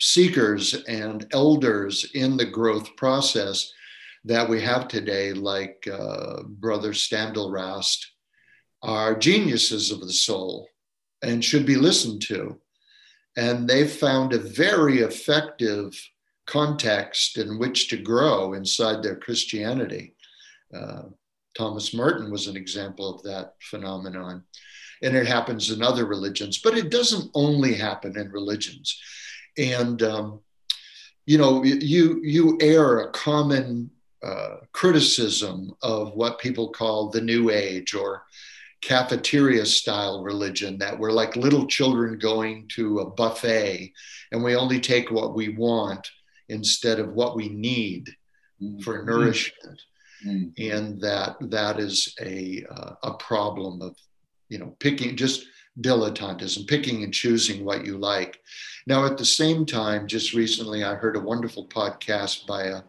seekers 0.00 0.74
and 0.88 1.26
elders 1.32 2.10
in 2.14 2.36
the 2.36 2.46
growth 2.46 2.96
process 2.96 3.72
that 4.24 4.48
we 4.48 4.60
have 4.62 4.88
today, 4.88 5.32
like 5.32 5.86
uh, 5.90 6.42
Brother 6.44 6.92
Steindl-Rast, 6.92 8.12
are 8.82 9.14
geniuses 9.14 9.90
of 9.90 10.00
the 10.00 10.12
soul 10.12 10.68
and 11.22 11.44
should 11.44 11.66
be 11.66 11.76
listened 11.76 12.22
to. 12.22 12.58
And 13.36 13.68
they've 13.68 13.90
found 13.90 14.32
a 14.32 14.38
very 14.38 15.00
effective 15.00 15.92
context 16.46 17.38
in 17.38 17.58
which 17.58 17.88
to 17.88 17.96
grow 17.96 18.54
inside 18.54 19.02
their 19.02 19.16
Christianity. 19.16 20.14
Uh, 20.74 21.02
Thomas 21.56 21.92
Merton 21.94 22.30
was 22.30 22.46
an 22.46 22.56
example 22.56 23.14
of 23.14 23.22
that 23.22 23.54
phenomenon. 23.60 24.44
And 25.02 25.16
it 25.16 25.26
happens 25.26 25.70
in 25.70 25.82
other 25.82 26.04
religions, 26.04 26.58
but 26.58 26.76
it 26.76 26.90
doesn't 26.90 27.30
only 27.34 27.74
happen 27.74 28.18
in 28.18 28.30
religions. 28.30 29.00
And, 29.56 30.02
um, 30.02 30.40
you 31.26 31.38
know, 31.38 31.64
you, 31.64 32.20
you 32.22 32.58
air 32.60 33.00
a 33.00 33.10
common 33.12 33.90
uh, 34.22 34.56
criticism 34.72 35.74
of 35.82 36.14
what 36.14 36.38
people 36.38 36.68
call 36.68 37.08
the 37.08 37.20
New 37.20 37.50
Age 37.50 37.94
or 37.94 38.24
cafeteria 38.82 39.64
style 39.66 40.22
religion 40.22 40.78
that 40.78 40.98
we're 40.98 41.12
like 41.12 41.36
little 41.36 41.66
children 41.66 42.18
going 42.18 42.66
to 42.68 43.00
a 43.00 43.10
buffet 43.10 43.92
and 44.32 44.42
we 44.42 44.56
only 44.56 44.80
take 44.80 45.10
what 45.10 45.34
we 45.34 45.50
want 45.50 46.10
instead 46.48 46.98
of 46.98 47.12
what 47.12 47.36
we 47.36 47.48
need 47.48 48.08
mm-hmm. 48.60 48.80
for 48.80 49.04
nourishment 49.04 49.82
mm-hmm. 50.26 50.48
and 50.58 51.00
that 51.00 51.36
that 51.50 51.78
is 51.78 52.14
a 52.20 52.64
uh, 52.70 52.94
a 53.02 53.14
problem 53.14 53.82
of 53.82 53.96
you 54.48 54.58
know 54.58 54.74
picking 54.78 55.16
just 55.16 55.46
dilettantism 55.80 56.66
picking 56.66 57.04
and 57.04 57.14
choosing 57.14 57.64
what 57.64 57.86
you 57.86 57.96
like 57.96 58.40
now 58.86 59.06
at 59.06 59.16
the 59.16 59.24
same 59.24 59.64
time 59.64 60.06
just 60.06 60.34
recently 60.34 60.82
i 60.82 60.94
heard 60.94 61.16
a 61.16 61.20
wonderful 61.20 61.66
podcast 61.68 62.46
by 62.46 62.64
a 62.64 62.82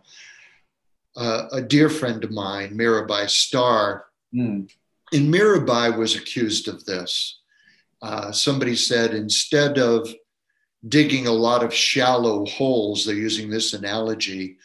a, 1.16 1.48
a 1.54 1.62
dear 1.62 1.90
friend 1.90 2.24
of 2.24 2.32
mine 2.32 2.76
mirabai 2.76 3.30
starr 3.30 4.06
mm 4.36 4.68
and 5.12 5.34
Mirabai 5.34 5.96
was 5.96 6.16
accused 6.16 6.68
of 6.68 6.86
this. 6.86 7.40
Uh, 8.02 8.32
somebody 8.32 8.76
said 8.76 9.14
instead 9.14 9.78
of 9.78 10.14
digging 10.88 11.28
a 11.28 11.32
lot 11.32 11.64
of 11.64 11.74
shallow 11.74 12.46
holes, 12.46 13.06
they're 13.06 13.16
using 13.16 13.50
this 13.50 13.74
analogy, 13.74 14.58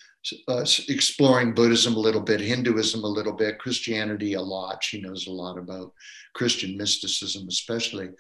uh, 0.49 0.65
exploring 0.89 1.55
Buddhism 1.55 1.95
a 1.95 2.01
little 2.01 2.21
bit, 2.21 2.41
Hinduism 2.41 3.05
a 3.05 3.09
little 3.09 3.33
bit, 3.33 3.59
Christianity 3.59 4.35
a 4.35 4.41
lot. 4.41 4.83
She 4.83 5.01
knows 5.01 5.27
a 5.27 5.33
lot 5.33 5.59
about 5.59 5.93
Christian 6.35 6.77
mysticism, 6.77 7.47
especially. 7.49 8.11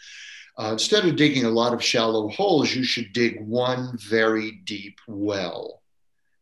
Uh, 0.58 0.70
instead 0.72 1.04
of 1.04 1.16
digging 1.16 1.44
a 1.44 1.50
lot 1.50 1.74
of 1.74 1.82
shallow 1.82 2.28
holes, 2.28 2.74
you 2.74 2.82
should 2.82 3.12
dig 3.12 3.40
one 3.46 3.96
very 3.98 4.60
deep 4.64 4.98
well. 5.06 5.82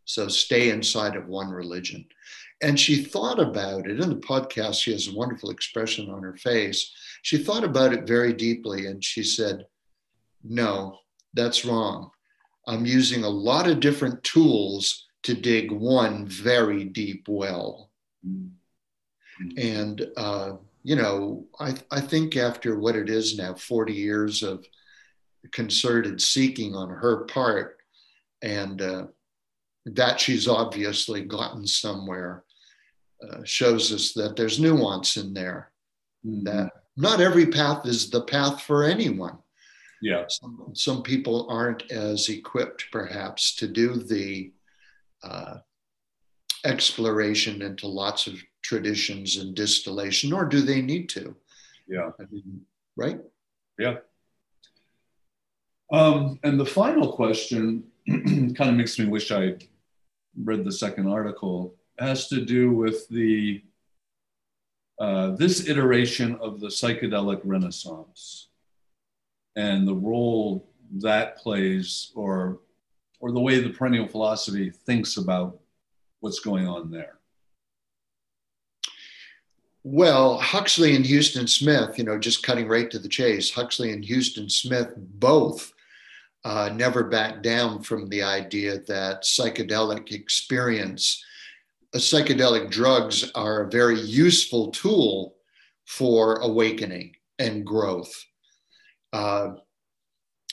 So 0.04 0.28
stay 0.28 0.70
inside 0.70 1.16
of 1.16 1.26
one 1.26 1.50
religion. 1.50 2.06
And 2.62 2.78
she 2.78 3.02
thought 3.02 3.40
about 3.40 3.88
it 3.88 4.00
in 4.00 4.08
the 4.08 4.16
podcast. 4.16 4.80
She 4.80 4.92
has 4.92 5.08
a 5.08 5.14
wonderful 5.14 5.50
expression 5.50 6.10
on 6.10 6.22
her 6.22 6.36
face. 6.36 6.92
She 7.22 7.38
thought 7.38 7.64
about 7.64 7.92
it 7.92 8.06
very 8.06 8.32
deeply 8.32 8.86
and 8.86 9.02
she 9.02 9.22
said, 9.22 9.66
No, 10.42 10.98
that's 11.32 11.64
wrong. 11.64 12.10
I'm 12.66 12.86
using 12.86 13.24
a 13.24 13.28
lot 13.28 13.68
of 13.68 13.80
different 13.80 14.22
tools 14.22 15.06
to 15.24 15.34
dig 15.34 15.70
one 15.70 16.26
very 16.26 16.84
deep 16.84 17.26
well. 17.28 17.90
Mm-hmm. 18.26 19.58
And, 19.58 20.06
uh, 20.16 20.52
you 20.82 20.96
know, 20.96 21.46
I, 21.58 21.74
I 21.90 22.00
think 22.00 22.36
after 22.36 22.78
what 22.78 22.94
it 22.94 23.10
is 23.10 23.36
now, 23.36 23.54
40 23.54 23.92
years 23.92 24.42
of 24.42 24.66
concerted 25.50 26.20
seeking 26.20 26.74
on 26.74 26.88
her 26.88 27.24
part, 27.24 27.78
and 28.42 28.80
uh, 28.80 29.06
that 29.86 30.20
she's 30.20 30.46
obviously 30.48 31.22
gotten 31.22 31.66
somewhere 31.66 32.44
uh, 33.22 33.40
shows 33.44 33.92
us 33.92 34.12
that 34.12 34.36
there's 34.36 34.60
nuance 34.60 35.16
in 35.16 35.32
there 35.32 35.70
mm-hmm. 36.26 36.44
that 36.44 36.70
not 36.96 37.20
every 37.20 37.46
path 37.46 37.86
is 37.86 38.10
the 38.10 38.22
path 38.22 38.62
for 38.62 38.84
anyone 38.84 39.38
yeah 40.02 40.24
some, 40.28 40.70
some 40.74 41.02
people 41.02 41.46
aren't 41.50 41.90
as 41.90 42.28
equipped 42.28 42.86
perhaps 42.92 43.54
to 43.54 43.66
do 43.66 43.94
the 43.94 44.52
uh, 45.24 45.58
exploration 46.64 47.62
into 47.62 47.86
lots 47.86 48.26
of 48.26 48.40
traditions 48.62 49.36
and 49.36 49.54
distillation 49.54 50.30
nor 50.30 50.44
do 50.44 50.60
they 50.60 50.80
need 50.80 51.08
to. 51.10 51.34
Yeah. 51.86 52.10
I 52.18 52.24
mean, 52.30 52.62
right? 52.96 53.20
Yeah. 53.78 53.96
Um, 55.92 56.38
and 56.42 56.58
the 56.58 56.66
final 56.66 57.12
question 57.12 57.84
kind 58.08 58.70
of 58.70 58.74
makes 58.74 58.98
me 58.98 59.06
wish 59.06 59.30
I 59.30 59.56
read 60.42 60.64
the 60.64 60.72
second 60.72 61.08
article. 61.08 61.74
Has 61.98 62.28
to 62.28 62.44
do 62.44 62.72
with 62.72 63.08
the 63.08 63.62
uh, 64.98 65.30
this 65.32 65.68
iteration 65.68 66.36
of 66.40 66.60
the 66.60 66.68
psychedelic 66.68 67.40
renaissance 67.44 68.48
and 69.56 69.86
the 69.86 69.94
role 69.94 70.68
that 70.92 71.36
plays 71.36 72.12
or 72.14 72.60
or 73.24 73.32
the 73.32 73.40
way 73.40 73.58
the 73.58 73.70
perennial 73.70 74.06
philosophy 74.06 74.68
thinks 74.68 75.16
about 75.16 75.58
what's 76.20 76.40
going 76.40 76.68
on 76.68 76.90
there 76.90 77.18
well 79.82 80.36
huxley 80.38 80.94
and 80.94 81.06
Huston 81.06 81.46
Smith, 81.46 81.96
you 81.98 82.04
know 82.04 82.18
just 82.18 82.42
cutting 82.42 82.68
right 82.68 82.90
to 82.90 82.98
the 82.98 83.08
chase 83.08 83.50
huxley 83.50 83.92
and 83.92 84.06
Huston 84.06 84.50
Smith 84.50 84.92
both 84.96 85.72
uh, 86.44 86.70
never 86.74 87.04
backed 87.04 87.40
down 87.40 87.82
from 87.82 88.08
the 88.10 88.22
idea 88.22 88.78
that 88.80 89.22
psychedelic 89.22 90.12
experience, 90.12 91.24
uh, 91.94 91.98
psychedelic 91.98 92.70
drugs 92.70 93.30
are 93.34 93.62
a 93.62 93.70
very 93.70 93.98
useful 93.98 94.70
tool 94.70 95.36
for 95.86 96.40
awakening 96.40 97.16
and 97.38 97.64
growth. 97.64 98.12
Uh, 99.14 99.52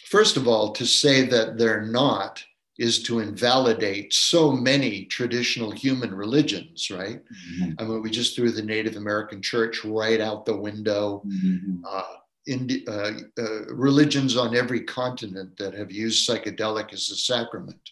first 0.05 0.37
of 0.37 0.47
all, 0.47 0.71
to 0.71 0.85
say 0.85 1.23
that 1.23 1.57
they're 1.57 1.85
not 1.85 2.41
is 2.79 3.03
to 3.03 3.19
invalidate 3.19 4.13
so 4.13 4.51
many 4.51 5.05
traditional 5.05 5.71
human 5.71 6.13
religions, 6.13 6.89
right? 6.89 7.21
Mm-hmm. 7.59 7.71
I 7.77 7.83
mean, 7.83 8.01
we 8.01 8.09
just 8.09 8.35
threw 8.35 8.51
the 8.51 8.61
Native 8.63 8.95
American 8.95 9.41
church 9.41 9.83
right 9.83 10.21
out 10.21 10.45
the 10.45 10.57
window. 10.57 11.21
Mm-hmm. 11.25 11.85
Uh, 11.87 12.03
in, 12.47 12.83
uh, 12.87 13.11
uh, 13.37 13.65
religions 13.67 14.35
on 14.35 14.55
every 14.55 14.81
continent 14.81 15.55
that 15.57 15.75
have 15.75 15.91
used 15.91 16.27
psychedelic 16.27 16.91
as 16.91 17.11
a 17.11 17.15
sacrament. 17.15 17.89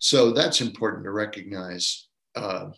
So 0.00 0.32
that's 0.32 0.60
important 0.60 1.04
to 1.04 1.10
recognize. 1.10 2.08
Uh, 2.34 2.70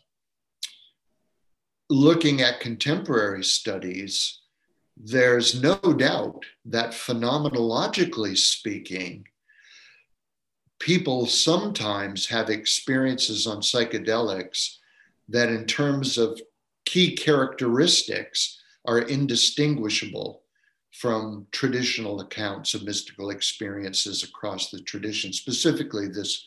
looking 1.91 2.41
at 2.41 2.61
contemporary 2.61 3.43
studies, 3.43 4.43
there's 4.97 5.61
no 5.61 5.77
doubt 5.77 6.45
that 6.67 6.93
phenomenologically 6.93 8.37
speaking, 8.37 9.25
people 10.87 11.27
sometimes 11.27 12.29
have 12.29 12.49
experiences 12.49 13.45
on 13.45 13.61
psychedelics 13.61 14.77
that, 15.29 15.49
in 15.49 15.65
terms 15.67 16.17
of 16.17 16.41
key 16.85 17.17
characteristics, 17.17 18.63
are 18.85 19.01
indistinguishable 19.01 20.43
from 20.93 21.45
traditional 21.51 22.21
accounts 22.21 22.73
of 22.73 22.85
mystical 22.85 23.31
experiences 23.31 24.23
across 24.23 24.71
the 24.71 24.79
tradition, 24.83 25.33
specifically 25.33 26.07
this, 26.07 26.47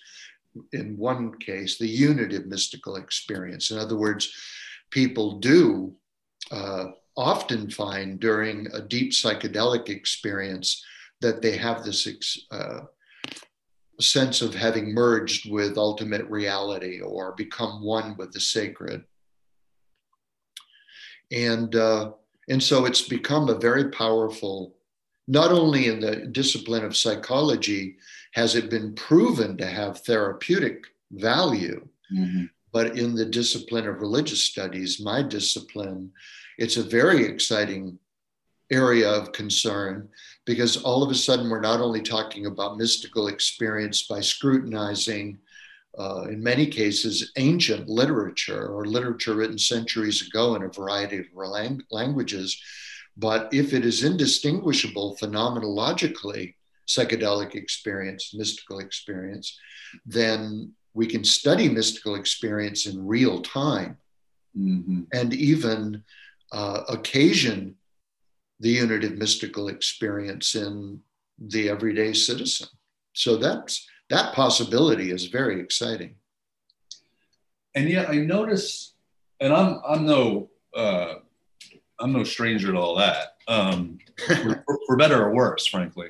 in 0.71 0.97
one 0.97 1.37
case, 1.39 1.77
the 1.77 1.85
unitive 1.85 2.45
mystical 2.45 2.95
experience. 2.95 3.71
In 3.71 3.77
other 3.77 3.97
words, 3.97 4.31
people 4.89 5.39
do 5.39 5.93
uh, 6.49 6.85
often 7.17 7.69
find 7.69 8.21
during 8.21 8.67
a 8.67 8.79
deep 8.81 9.11
psychedelic 9.11 9.89
experience 9.89 10.81
that 11.19 11.41
they 11.41 11.57
have 11.57 11.83
this 11.83 12.07
uh, 12.51 12.79
sense 14.01 14.41
of 14.41 14.55
having 14.55 14.93
merged 14.93 15.51
with 15.51 15.77
ultimate 15.77 16.25
reality 16.29 17.01
or 17.01 17.33
become 17.33 17.83
one 17.83 18.15
with 18.17 18.31
the 18.31 18.39
sacred. 18.39 19.03
And, 21.31 21.75
uh, 21.75 22.11
and 22.47 22.61
so 22.61 22.85
it's 22.85 23.01
become 23.01 23.49
a 23.49 23.59
very 23.59 23.89
powerful, 23.89 24.75
not 25.27 25.51
only 25.51 25.87
in 25.87 25.99
the 25.99 26.27
discipline 26.27 26.83
of 26.83 26.97
psychology 26.97 27.97
has 28.33 28.55
it 28.55 28.69
been 28.69 28.95
proven 28.95 29.57
to 29.57 29.65
have 29.65 29.99
therapeutic 29.99 30.85
value, 31.11 31.87
mm-hmm. 32.11 32.45
but 32.71 32.97
in 32.97 33.15
the 33.15 33.25
discipline 33.25 33.87
of 33.87 34.01
religious 34.01 34.41
studies, 34.41 34.99
my 34.99 35.21
discipline, 35.21 36.11
it's 36.57 36.77
a 36.77 36.83
very 36.83 37.25
exciting 37.25 37.97
area 38.71 39.09
of 39.09 39.31
concern 39.31 40.09
because 40.45 40.77
all 40.77 41.03
of 41.03 41.11
a 41.11 41.15
sudden 41.15 41.49
we're 41.49 41.59
not 41.59 41.79
only 41.79 42.01
talking 42.01 42.45
about 42.45 42.77
mystical 42.77 43.27
experience 43.27 44.03
by 44.03 44.19
scrutinizing, 44.19 45.37
uh, 45.97 46.23
in 46.29 46.41
many 46.41 46.65
cases, 46.65 47.31
ancient 47.37 47.87
literature 47.87 48.67
or 48.67 48.85
literature 48.85 49.35
written 49.35 49.57
centuries 49.57 50.27
ago 50.27 50.55
in 50.55 50.63
a 50.63 50.69
variety 50.69 51.17
of 51.17 51.25
lang- 51.33 51.83
languages, 51.91 52.61
but 53.17 53.49
if 53.51 53.73
it 53.73 53.85
is 53.85 54.03
indistinguishable 54.03 55.17
phenomenologically, 55.21 56.55
psychedelic 56.87 57.53
experience, 57.55 58.33
mystical 58.33 58.79
experience, 58.79 59.57
then 60.05 60.73
we 60.93 61.05
can 61.05 61.23
study 61.23 61.69
mystical 61.69 62.15
experience 62.15 62.85
in 62.85 63.05
real 63.05 63.41
time 63.41 63.97
mm-hmm. 64.57 65.01
and 65.13 65.33
even 65.33 66.03
uh, 66.51 66.81
occasion 66.89 67.75
the 68.59 68.69
unitive 68.69 69.17
mystical 69.17 69.69
experience 69.69 70.55
in 70.55 70.99
the 71.37 71.69
everyday 71.69 72.13
citizen. 72.13 72.67
So 73.13 73.37
that's 73.37 73.87
that 74.09 74.33
possibility 74.33 75.11
is 75.11 75.25
very 75.25 75.59
exciting. 75.59 76.15
And 77.75 77.89
yet 77.89 78.09
I 78.09 78.15
notice, 78.15 78.93
and 79.39 79.53
I'm 79.53 79.79
I'm 79.87 80.05
no 80.05 80.49
uh, 80.75 81.15
I'm 81.99 82.11
no 82.11 82.23
stranger 82.23 82.71
to 82.71 82.77
all 82.77 82.95
that, 82.97 83.37
um, 83.47 83.99
for, 84.27 84.63
for, 84.85 84.95
better 84.95 85.23
or 85.23 85.33
worse, 85.33 85.65
frankly. 85.65 86.09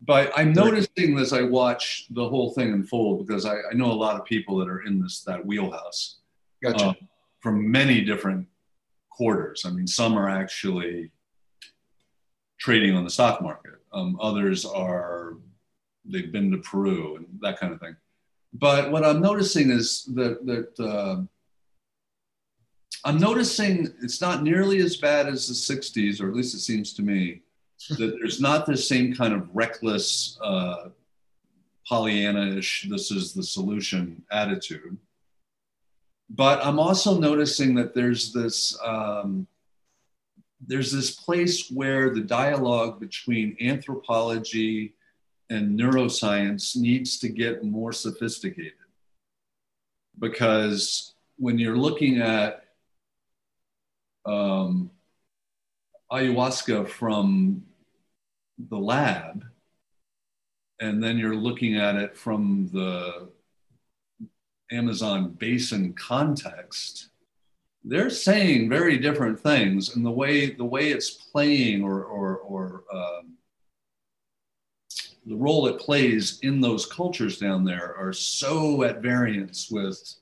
But 0.00 0.32
I'm 0.36 0.52
noticing 0.52 1.18
as 1.18 1.32
I 1.32 1.42
watch 1.42 2.06
the 2.10 2.28
whole 2.28 2.52
thing 2.52 2.72
unfold 2.72 3.26
because 3.26 3.46
I, 3.46 3.56
I 3.70 3.74
know 3.74 3.90
a 3.90 3.94
lot 3.94 4.16
of 4.18 4.24
people 4.24 4.56
that 4.58 4.68
are 4.68 4.82
in 4.82 5.00
this 5.00 5.22
that 5.22 5.44
wheelhouse 5.44 6.18
gotcha. 6.62 6.86
uh, 6.86 6.92
from 7.40 7.70
many 7.70 8.00
different 8.00 8.46
quarters. 9.10 9.64
I 9.64 9.70
mean, 9.70 9.86
some 9.86 10.18
are 10.18 10.28
actually 10.28 11.10
trading 12.62 12.94
on 12.94 13.02
the 13.02 13.10
stock 13.10 13.42
market. 13.42 13.74
Um, 13.92 14.16
others 14.20 14.64
are 14.64 15.34
they've 16.04 16.30
been 16.30 16.52
to 16.52 16.58
Peru 16.58 17.16
and 17.16 17.26
that 17.40 17.58
kind 17.58 17.72
of 17.72 17.80
thing. 17.80 17.96
But 18.54 18.92
what 18.92 19.04
I'm 19.04 19.20
noticing 19.20 19.70
is 19.70 20.04
that 20.14 20.46
that 20.46 20.80
uh, 20.80 21.22
I'm 23.04 23.18
noticing 23.18 23.92
it's 24.00 24.20
not 24.20 24.44
nearly 24.44 24.78
as 24.78 24.96
bad 24.96 25.26
as 25.26 25.48
the 25.48 25.54
'60s, 25.54 26.20
or 26.20 26.28
at 26.28 26.36
least 26.36 26.54
it 26.54 26.60
seems 26.60 26.92
to 26.94 27.02
me 27.02 27.42
that 27.90 28.16
there's 28.18 28.40
not 28.40 28.64
the 28.64 28.76
same 28.76 29.12
kind 29.12 29.34
of 29.34 29.50
reckless 29.52 30.38
uh, 30.40 30.90
Pollyanna-ish 31.88 32.86
"this 32.88 33.10
is 33.10 33.32
the 33.32 33.42
solution" 33.42 34.22
attitude. 34.30 34.96
But 36.30 36.64
I'm 36.64 36.78
also 36.78 37.18
noticing 37.18 37.74
that 37.74 37.92
there's 37.92 38.32
this 38.32 38.78
um, 38.84 39.48
there's 40.66 40.92
this 40.92 41.10
place 41.10 41.70
where 41.70 42.10
the 42.10 42.20
dialogue 42.20 43.00
between 43.00 43.56
anthropology 43.60 44.94
and 45.50 45.78
neuroscience 45.78 46.76
needs 46.76 47.18
to 47.18 47.28
get 47.28 47.64
more 47.64 47.92
sophisticated. 47.92 48.72
Because 50.18 51.14
when 51.36 51.58
you're 51.58 51.76
looking 51.76 52.20
at 52.20 52.64
um, 54.24 54.90
ayahuasca 56.10 56.88
from 56.88 57.64
the 58.68 58.78
lab, 58.78 59.44
and 60.80 61.02
then 61.02 61.18
you're 61.18 61.36
looking 61.36 61.76
at 61.76 61.96
it 61.96 62.16
from 62.16 62.68
the 62.72 63.28
Amazon 64.70 65.30
basin 65.30 65.92
context, 65.92 67.08
they're 67.84 68.10
saying 68.10 68.68
very 68.68 68.98
different 68.98 69.40
things, 69.40 69.96
and 69.96 70.04
the 70.04 70.10
way 70.10 70.50
the 70.50 70.64
way 70.64 70.90
it's 70.90 71.10
playing 71.10 71.82
or 71.82 72.04
or, 72.04 72.36
or 72.38 72.84
um, 72.92 73.32
the 75.26 75.36
role 75.36 75.66
it 75.66 75.80
plays 75.80 76.38
in 76.42 76.60
those 76.60 76.86
cultures 76.86 77.38
down 77.38 77.64
there 77.64 77.94
are 77.96 78.12
so 78.12 78.82
at 78.82 79.02
variance 79.02 79.70
with 79.70 80.14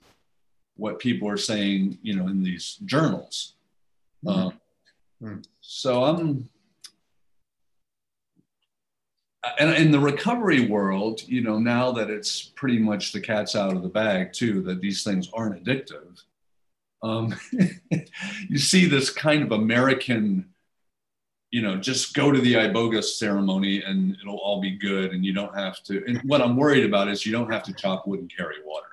what 0.76 0.98
people 0.98 1.28
are 1.28 1.36
saying, 1.36 1.98
you 2.02 2.16
know, 2.16 2.28
in 2.28 2.42
these 2.42 2.78
journals. 2.84 3.54
Mm-hmm. 4.24 4.38
Um, 4.38 4.60
mm. 5.22 5.44
So 5.60 6.04
I'm, 6.04 6.48
and 9.58 9.74
in 9.74 9.90
the 9.90 10.00
recovery 10.00 10.66
world, 10.66 11.22
you 11.26 11.42
know, 11.42 11.58
now 11.58 11.92
that 11.92 12.10
it's 12.10 12.42
pretty 12.42 12.78
much 12.78 13.12
the 13.12 13.20
cat's 13.20 13.56
out 13.56 13.74
of 13.74 13.82
the 13.82 13.88
bag 13.88 14.32
too, 14.32 14.62
that 14.62 14.80
these 14.80 15.02
things 15.02 15.30
aren't 15.32 15.62
addictive 15.62 16.22
um, 17.02 17.34
you 18.48 18.58
see 18.58 18.86
this 18.86 19.10
kind 19.10 19.42
of 19.42 19.52
American, 19.52 20.50
you 21.50 21.62
know, 21.62 21.76
just 21.76 22.14
go 22.14 22.30
to 22.30 22.40
the 22.40 22.54
iboga 22.54 23.02
ceremony 23.02 23.82
and 23.82 24.16
it'll 24.20 24.38
all 24.38 24.60
be 24.60 24.76
good, 24.76 25.12
and 25.12 25.24
you 25.24 25.32
don't 25.32 25.56
have 25.56 25.82
to. 25.84 26.04
And 26.06 26.18
what 26.22 26.40
I'm 26.40 26.56
worried 26.56 26.84
about 26.84 27.08
is 27.08 27.24
you 27.24 27.32
don't 27.32 27.52
have 27.52 27.62
to 27.64 27.72
chop 27.72 28.06
wood 28.06 28.20
and 28.20 28.32
carry 28.34 28.56
water. 28.64 28.86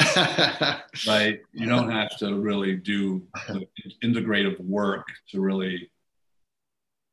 right? 1.06 1.40
You 1.52 1.66
don't 1.66 1.90
have 1.90 2.16
to 2.18 2.34
really 2.40 2.76
do 2.76 3.22
the 3.48 3.66
integrative 4.02 4.58
work 4.60 5.06
to 5.30 5.40
really, 5.40 5.90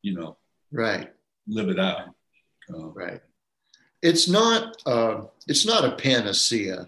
you 0.02 0.16
know, 0.16 0.38
right, 0.72 1.12
live 1.48 1.70
it 1.70 1.80
out. 1.80 2.14
Uh, 2.74 2.88
right. 2.88 3.22
It's 4.02 4.30
not. 4.30 4.82
Uh, 4.86 5.24
it's 5.48 5.66
not 5.66 5.84
a 5.84 5.96
panacea 5.98 6.88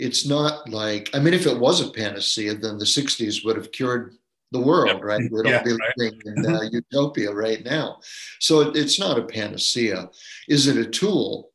it's 0.00 0.26
not 0.26 0.68
like, 0.68 1.10
I 1.14 1.18
mean, 1.18 1.34
if 1.34 1.46
it 1.46 1.58
was 1.58 1.80
a 1.80 1.90
panacea, 1.90 2.54
then 2.54 2.78
the 2.78 2.84
60s 2.86 3.44
would 3.44 3.56
have 3.56 3.70
cured 3.70 4.16
the 4.50 4.60
world, 4.60 5.04
right? 5.04 5.20
We'd 5.30 5.46
yeah, 5.46 5.58
all 5.58 5.64
be 5.64 5.76
living 5.96 6.20
in 6.24 6.46
uh, 6.46 6.62
utopia 6.72 7.32
right 7.32 7.62
now. 7.64 7.98
So 8.40 8.62
it, 8.62 8.76
it's 8.76 8.98
not 8.98 9.18
a 9.18 9.24
panacea. 9.24 10.08
Is 10.48 10.66
it 10.66 10.76
a 10.76 10.88
tool? 10.88 11.52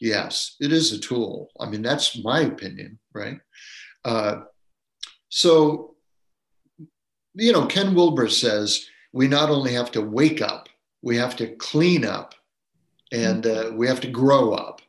Yes, 0.00 0.56
it 0.60 0.72
is 0.72 0.92
a 0.92 0.98
tool. 1.00 1.50
I 1.58 1.68
mean, 1.68 1.82
that's 1.82 2.22
my 2.22 2.40
opinion, 2.40 2.98
right? 3.12 3.38
Uh, 4.04 4.42
so, 5.28 5.96
you 7.34 7.52
know, 7.52 7.66
Ken 7.66 7.94
Wilber 7.94 8.28
says 8.28 8.86
we 9.12 9.28
not 9.28 9.50
only 9.50 9.72
have 9.72 9.90
to 9.92 10.00
wake 10.00 10.40
up, 10.40 10.68
we 11.02 11.16
have 11.16 11.36
to 11.36 11.56
clean 11.56 12.04
up 12.04 12.34
and 13.12 13.46
uh, 13.46 13.72
we 13.74 13.88
have 13.88 14.00
to 14.00 14.10
grow 14.10 14.52
up. 14.52 14.79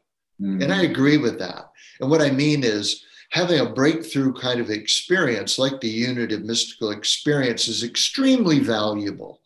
Mm-hmm. 0.41 0.63
And 0.63 0.73
I 0.73 0.83
agree 0.83 1.17
with 1.17 1.37
that. 1.39 1.71
And 1.99 2.09
what 2.09 2.21
I 2.21 2.31
mean 2.31 2.63
is 2.63 3.05
having 3.29 3.59
a 3.59 3.69
breakthrough 3.69 4.33
kind 4.33 4.59
of 4.59 4.69
experience, 4.69 5.59
like 5.59 5.79
the 5.79 5.89
unitive 5.89 6.43
mystical 6.43 6.91
experience, 6.91 7.67
is 7.67 7.83
extremely 7.83 8.59
valuable. 8.59 9.41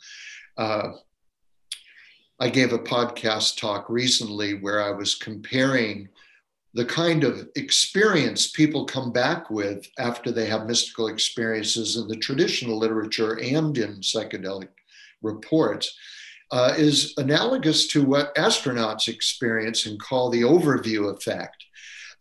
Uh, 0.57 0.93
I 2.39 2.49
gave 2.49 2.73
a 2.73 2.79
podcast 2.79 3.57
talk 3.57 3.89
recently 3.89 4.55
where 4.55 4.81
I 4.81 4.91
was 4.91 5.15
comparing 5.15 6.09
the 6.73 6.85
kind 6.85 7.23
of 7.23 7.47
experience 7.55 8.51
people 8.51 8.85
come 8.85 9.11
back 9.11 9.49
with 9.49 9.87
after 9.97 10.31
they 10.31 10.45
have 10.45 10.65
mystical 10.65 11.07
experiences 11.07 11.95
in 11.95 12.07
the 12.09 12.17
traditional 12.17 12.77
literature 12.77 13.39
and 13.39 13.77
in 13.77 13.95
psychedelic 14.01 14.67
reports 15.21 15.97
uh, 16.51 16.73
is 16.77 17.13
analogous 17.17 17.87
to 17.87 18.03
what 18.03 18.35
astronauts 18.35 19.07
experience 19.07 19.85
and 19.85 19.99
call 19.99 20.29
the 20.29 20.41
overview 20.41 21.15
effect 21.15 21.65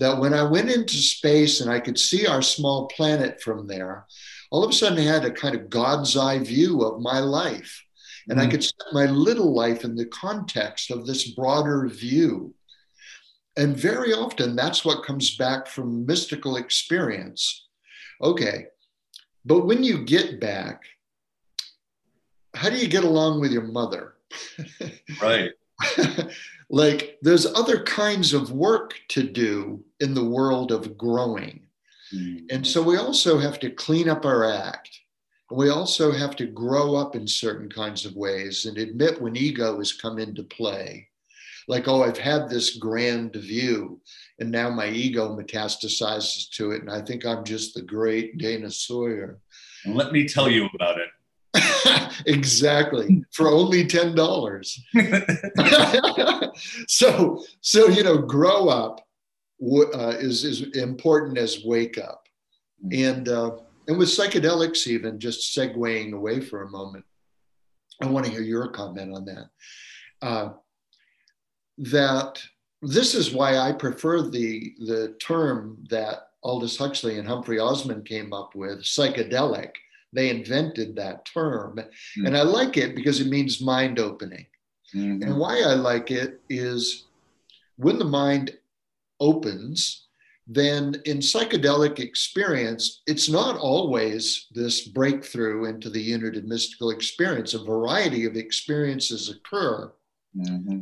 that 0.01 0.19
when 0.19 0.35
I 0.35 0.43
went 0.43 0.71
into 0.71 0.95
space 0.95 1.61
and 1.61 1.71
I 1.71 1.81
could 1.81 1.99
see 1.99 2.27
our 2.27 2.43
small 2.43 2.89
planet 2.89 3.41
from 3.41 3.67
there, 3.67 4.07
all 4.51 4.65
of 4.65 4.71
a 4.71 4.73
sudden 4.73 4.99
I 4.99 5.03
had 5.03 5.25
a 5.25 5.31
kind 5.31 5.55
of 5.55 5.71
God's 5.71 6.17
eye 6.17 6.39
view 6.39 6.83
of 6.83 7.01
my 7.01 7.19
life. 7.19 7.83
And 8.29 8.39
mm 8.39 8.43
I 8.43 8.47
could 8.47 8.65
set 8.65 8.75
my 8.93 9.05
little 9.05 9.55
life 9.55 9.85
in 9.85 9.97
the 9.97 10.07
context 10.07 10.91
of 10.91 11.07
this 11.07 11.31
broader 11.33 11.87
view. 11.89 12.55
And 13.57 13.77
very 13.77 14.13
often 14.13 14.57
that's 14.57 14.85
what 14.85 15.05
comes 15.05 15.37
back 15.37 15.67
from 15.67 16.07
mystical 16.07 16.57
experience. 16.57 17.69
Okay, 18.23 18.67
but 19.45 19.67
when 19.67 19.85
you 19.85 20.05
get 20.05 20.41
back, 20.41 20.83
how 22.55 22.71
do 22.71 22.77
you 22.77 22.89
get 22.89 23.05
along 23.05 23.41
with 23.41 23.53
your 23.53 23.63
mother? 23.63 24.14
Right. 25.21 25.51
like 26.71 27.19
there's 27.23 27.47
other 27.47 27.83
kinds 27.83 28.33
of 28.33 28.53
work 28.53 28.95
to 29.09 29.23
do 29.23 29.85
in 30.01 30.15
the 30.15 30.25
world 30.25 30.73
of 30.73 30.97
growing. 30.97 31.67
Mm-hmm. 32.15 32.47
And 32.51 32.67
so 32.67 32.83
we 32.83 32.97
also 32.97 33.39
have 33.39 33.59
to 33.61 33.71
clean 33.71 34.09
up 34.09 34.25
our 34.25 34.45
act. 34.45 35.01
We 35.51 35.69
also 35.69 36.11
have 36.11 36.37
to 36.37 36.47
grow 36.47 36.95
up 36.95 37.15
in 37.15 37.27
certain 37.29 37.69
kinds 37.69 38.05
of 38.05 38.17
ways 38.17 38.67
and 38.67 38.79
admit 38.79 39.21
when 39.21 39.37
ego 39.37 39.79
has 39.79 39.93
come 39.93 40.19
into 40.19 40.43
play. 40.43 41.09
Like, 41.67 41.89
oh, 41.89 42.03
I've 42.03 42.19
had 42.19 42.49
this 42.49 42.77
grand 42.77 43.35
view, 43.35 44.01
and 44.39 44.51
now 44.51 44.69
my 44.69 44.89
ego 44.89 45.35
metastasizes 45.35 46.51
to 46.57 46.73
it, 46.73 46.83
and 46.83 46.91
I 46.91 47.01
think 47.01 47.25
I'm 47.25 47.43
just 47.43 47.75
the 47.75 47.83
great 47.83 48.37
Dana 48.37 48.71
Sawyer. 48.71 49.39
And 49.85 49.95
let 49.95 50.13
me 50.13 50.29
tell 50.29 50.51
you 50.51 50.69
about 50.75 50.99
it. 50.99 51.09
exactly 52.27 53.25
for 53.33 53.49
only 53.49 53.87
ten 53.87 54.15
dollars. 54.15 54.83
so 56.89 57.45
so 57.61 57.89
you 57.89 58.03
know, 58.03 58.19
grow 58.19 58.69
up 58.69 59.01
uh, 59.63 60.15
is 60.19 60.45
is 60.45 60.63
important 60.77 61.39
as 61.39 61.65
wake 61.65 61.99
up, 61.99 62.27
and 62.93 63.29
uh, 63.29 63.53
and 63.89 63.99
with 63.99 64.09
psychedelics 64.09 64.87
even 64.87 65.19
just 65.19 65.57
segueing 65.57 66.13
away 66.13 66.41
for 66.41 66.63
a 66.63 66.71
moment. 66.71 67.05
I 68.03 68.07
want 68.07 68.27
to 68.27 68.33
hear 68.33 68.43
your 68.43 68.69
comment 68.69 69.15
on 69.15 69.25
that. 69.27 69.49
Uh, 70.21 70.53
that 71.79 72.43
this 72.83 73.15
is 73.15 73.33
why 73.33 73.57
I 73.57 73.73
prefer 73.73 74.23
the 74.23 74.75
the 74.81 75.17
term 75.21 75.85
that 75.91 76.29
Aldous 76.43 76.77
Huxley 76.77 77.19
and 77.19 77.27
Humphrey 77.27 77.59
Osmond 77.59 78.05
came 78.05 78.33
up 78.33 78.55
with, 78.55 78.83
psychedelic, 78.83 79.71
they 80.15 80.31
invented 80.31 80.97
that 80.97 81.25
term. 81.25 81.77
Mm-hmm. 81.77 82.27
And 82.27 82.37
I 82.37 82.43
like 82.43 82.77
it 82.77 82.95
because 82.95 83.21
it 83.21 83.27
means 83.27 83.61
mind 83.61 83.99
opening. 83.99 84.47
Mm-hmm. 84.95 85.23
And 85.23 85.39
why 85.39 85.61
I 85.61 85.75
like 85.75 86.11
it 86.11 86.41
is 86.49 87.07
when 87.77 87.99
the 87.99 88.05
mind 88.05 88.57
opens, 89.21 90.07
then 90.47 90.97
in 91.07 91.19
psychedelic 91.19 91.99
experience, 91.99 93.03
it's 93.07 93.29
not 93.29 93.57
always 93.57 94.47
this 94.53 94.87
breakthrough 94.87 95.65
into 95.65 95.89
the 95.89 96.01
unitive 96.01 96.45
mystical 96.45 96.91
experience. 96.91 97.55
A 97.55 97.65
variety 97.65 98.27
of 98.27 98.37
experiences 98.37 99.31
occur. 99.31 99.93
Mm-hmm. 100.37 100.81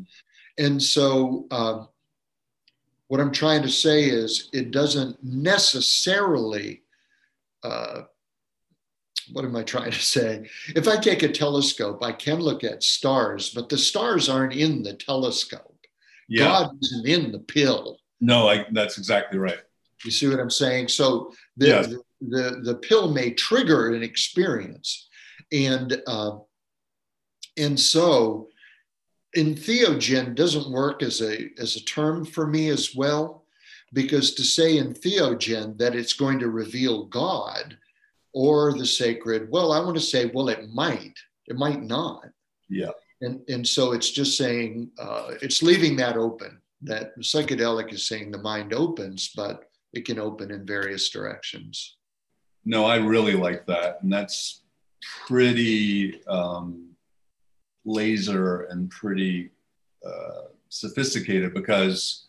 And 0.58 0.82
so, 0.82 1.46
uh, 1.50 1.84
what 3.08 3.20
I'm 3.20 3.32
trying 3.32 3.62
to 3.62 3.68
say 3.68 4.04
is, 4.04 4.48
it 4.52 4.70
doesn't 4.70 5.22
necessarily 5.22 6.82
uh, 7.62 8.02
what 9.30 9.44
am 9.44 9.56
I 9.56 9.62
trying 9.62 9.90
to 9.90 10.00
say? 10.00 10.48
If 10.74 10.88
I 10.88 10.96
take 10.96 11.22
a 11.22 11.28
telescope, 11.28 12.02
I 12.02 12.12
can 12.12 12.40
look 12.40 12.64
at 12.64 12.82
stars, 12.82 13.50
but 13.50 13.68
the 13.68 13.78
stars 13.78 14.28
aren't 14.28 14.54
in 14.54 14.82
the 14.82 14.94
telescope. 14.94 15.78
Yeah. 16.28 16.44
God 16.44 16.70
isn't 16.82 17.06
in 17.06 17.32
the 17.32 17.38
pill. 17.38 17.98
No, 18.20 18.48
I, 18.48 18.66
that's 18.72 18.98
exactly 18.98 19.38
right. 19.38 19.58
You 20.04 20.10
see 20.10 20.28
what 20.28 20.40
I'm 20.40 20.50
saying? 20.50 20.88
So 20.88 21.32
the, 21.56 21.66
yes. 21.66 21.86
the, 21.88 22.02
the, 22.20 22.60
the, 22.62 22.74
pill 22.76 23.12
may 23.12 23.30
trigger 23.32 23.94
an 23.94 24.02
experience. 24.02 25.08
And, 25.52 26.00
uh, 26.06 26.38
and 27.56 27.78
so 27.78 28.48
entheogen 29.36 30.34
doesn't 30.34 30.70
work 30.70 31.02
as 31.02 31.20
a, 31.20 31.50
as 31.58 31.76
a 31.76 31.84
term 31.84 32.24
for 32.24 32.46
me 32.46 32.68
as 32.68 32.94
well, 32.94 33.44
because 33.92 34.34
to 34.34 34.42
say 34.42 34.78
entheogen 34.78 35.76
that 35.78 35.94
it's 35.94 36.14
going 36.14 36.38
to 36.38 36.50
reveal 36.50 37.04
God 37.06 37.76
or 38.34 38.72
the 38.72 38.86
sacred 38.86 39.48
well 39.50 39.72
i 39.72 39.78
want 39.78 39.94
to 39.94 40.00
say 40.00 40.30
well 40.34 40.48
it 40.48 40.68
might 40.72 41.14
it 41.46 41.56
might 41.56 41.82
not. 41.82 42.28
Yeah. 42.68 42.90
And 43.20 43.40
and 43.48 43.66
so 43.66 43.92
it's 43.92 44.10
just 44.10 44.36
saying 44.36 44.90
uh, 44.98 45.32
it's 45.42 45.62
leaving 45.62 45.96
that 45.96 46.16
open 46.16 46.60
that 46.82 47.16
psychedelic 47.20 47.92
is 47.92 48.08
saying 48.08 48.30
the 48.30 48.38
mind 48.38 48.72
opens 48.74 49.30
but 49.36 49.64
it 49.92 50.04
can 50.04 50.18
open 50.18 50.50
in 50.50 50.66
various 50.66 51.10
directions. 51.10 51.96
No 52.64 52.84
i 52.84 52.96
really 52.96 53.34
like 53.34 53.66
that 53.66 54.02
and 54.02 54.12
that's 54.12 54.62
pretty 55.26 56.24
um, 56.26 56.90
laser 57.84 58.62
and 58.70 58.90
pretty 58.90 59.50
uh, 60.06 60.46
sophisticated 60.68 61.52
because 61.54 62.26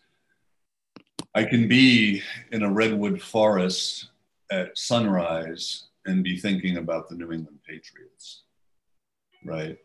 i 1.34 1.44
can 1.44 1.66
be 1.68 2.22
in 2.50 2.62
a 2.62 2.70
redwood 2.70 3.22
forest 3.22 4.10
at 4.50 4.76
sunrise 4.76 5.84
and 6.06 6.22
be 6.22 6.36
thinking 6.38 6.76
about 6.76 7.08
the 7.08 7.14
New 7.14 7.32
England 7.32 7.58
Patriots, 7.66 8.42
right? 9.44 9.78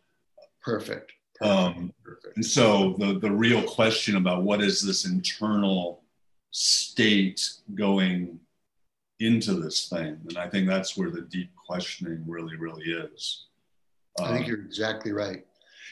Perfect. 0.63 1.13
Perfect. 1.35 1.77
Um, 1.77 1.93
Perfect. 2.03 2.35
And 2.35 2.45
so 2.45 2.95
the 2.97 3.19
the 3.19 3.31
real 3.31 3.63
question 3.63 4.17
about 4.17 4.43
what 4.43 4.61
is 4.61 4.81
this 4.81 5.05
internal 5.05 6.03
state 6.51 7.47
going 7.75 8.39
into 9.19 9.53
this 9.53 9.87
thing, 9.87 10.17
and 10.27 10.37
I 10.37 10.49
think 10.49 10.67
that's 10.67 10.97
where 10.97 11.11
the 11.11 11.21
deep 11.21 11.51
questioning 11.55 12.23
really, 12.27 12.55
really 12.55 12.85
is. 12.85 13.45
I 14.19 14.29
think 14.29 14.45
um, 14.45 14.49
you're 14.49 14.61
exactly 14.61 15.11
right. 15.11 15.45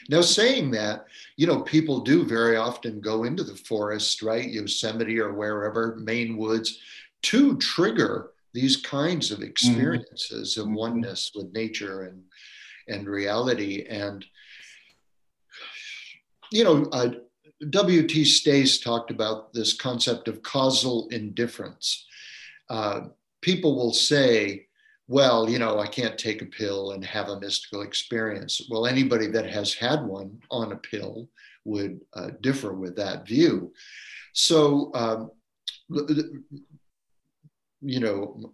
Now, 0.08 0.20
saying 0.20 0.70
that, 0.72 1.06
you 1.36 1.46
know, 1.46 1.60
people 1.62 2.00
do 2.00 2.24
very 2.24 2.56
often 2.56 3.00
go 3.00 3.24
into 3.24 3.42
the 3.42 3.56
forest, 3.56 4.22
right? 4.22 4.48
Yosemite 4.48 5.18
or 5.18 5.34
wherever, 5.34 5.96
Maine 5.96 6.36
woods, 6.36 6.78
to 7.22 7.56
trigger 7.58 8.30
these 8.54 8.76
kinds 8.76 9.30
of 9.30 9.38
mm-hmm. 9.38 9.48
experiences 9.48 10.56
mm-hmm. 10.56 10.70
of 10.70 10.76
oneness 10.76 11.32
with 11.34 11.52
nature 11.52 12.02
and 12.02 12.22
and 12.88 13.06
reality 13.06 13.84
and 13.88 14.24
you 16.50 16.64
know 16.64 16.84
uh, 16.92 17.10
W.T. 17.70 18.24
Stace 18.24 18.78
talked 18.78 19.10
about 19.10 19.52
this 19.52 19.74
concept 19.74 20.28
of 20.28 20.42
causal 20.42 21.08
indifference. 21.10 22.06
Uh, 22.70 23.08
people 23.40 23.74
will 23.74 23.92
say, 23.92 24.66
well, 25.08 25.50
you 25.50 25.58
know, 25.58 25.80
I 25.80 25.88
can't 25.88 26.16
take 26.16 26.40
a 26.40 26.46
pill 26.46 26.92
and 26.92 27.04
have 27.04 27.28
a 27.28 27.40
mystical 27.40 27.82
experience. 27.82 28.60
Well, 28.70 28.86
anybody 28.86 29.26
that 29.28 29.50
has 29.50 29.74
had 29.74 30.04
one 30.04 30.38
on 30.50 30.72
a 30.72 30.76
pill 30.76 31.28
would 31.64 32.00
uh, 32.14 32.30
differ 32.42 32.74
with 32.74 32.94
that 32.96 33.26
view. 33.26 33.72
So, 34.34 34.92
um, 34.94 35.30
you 37.80 38.00
know, 38.00 38.52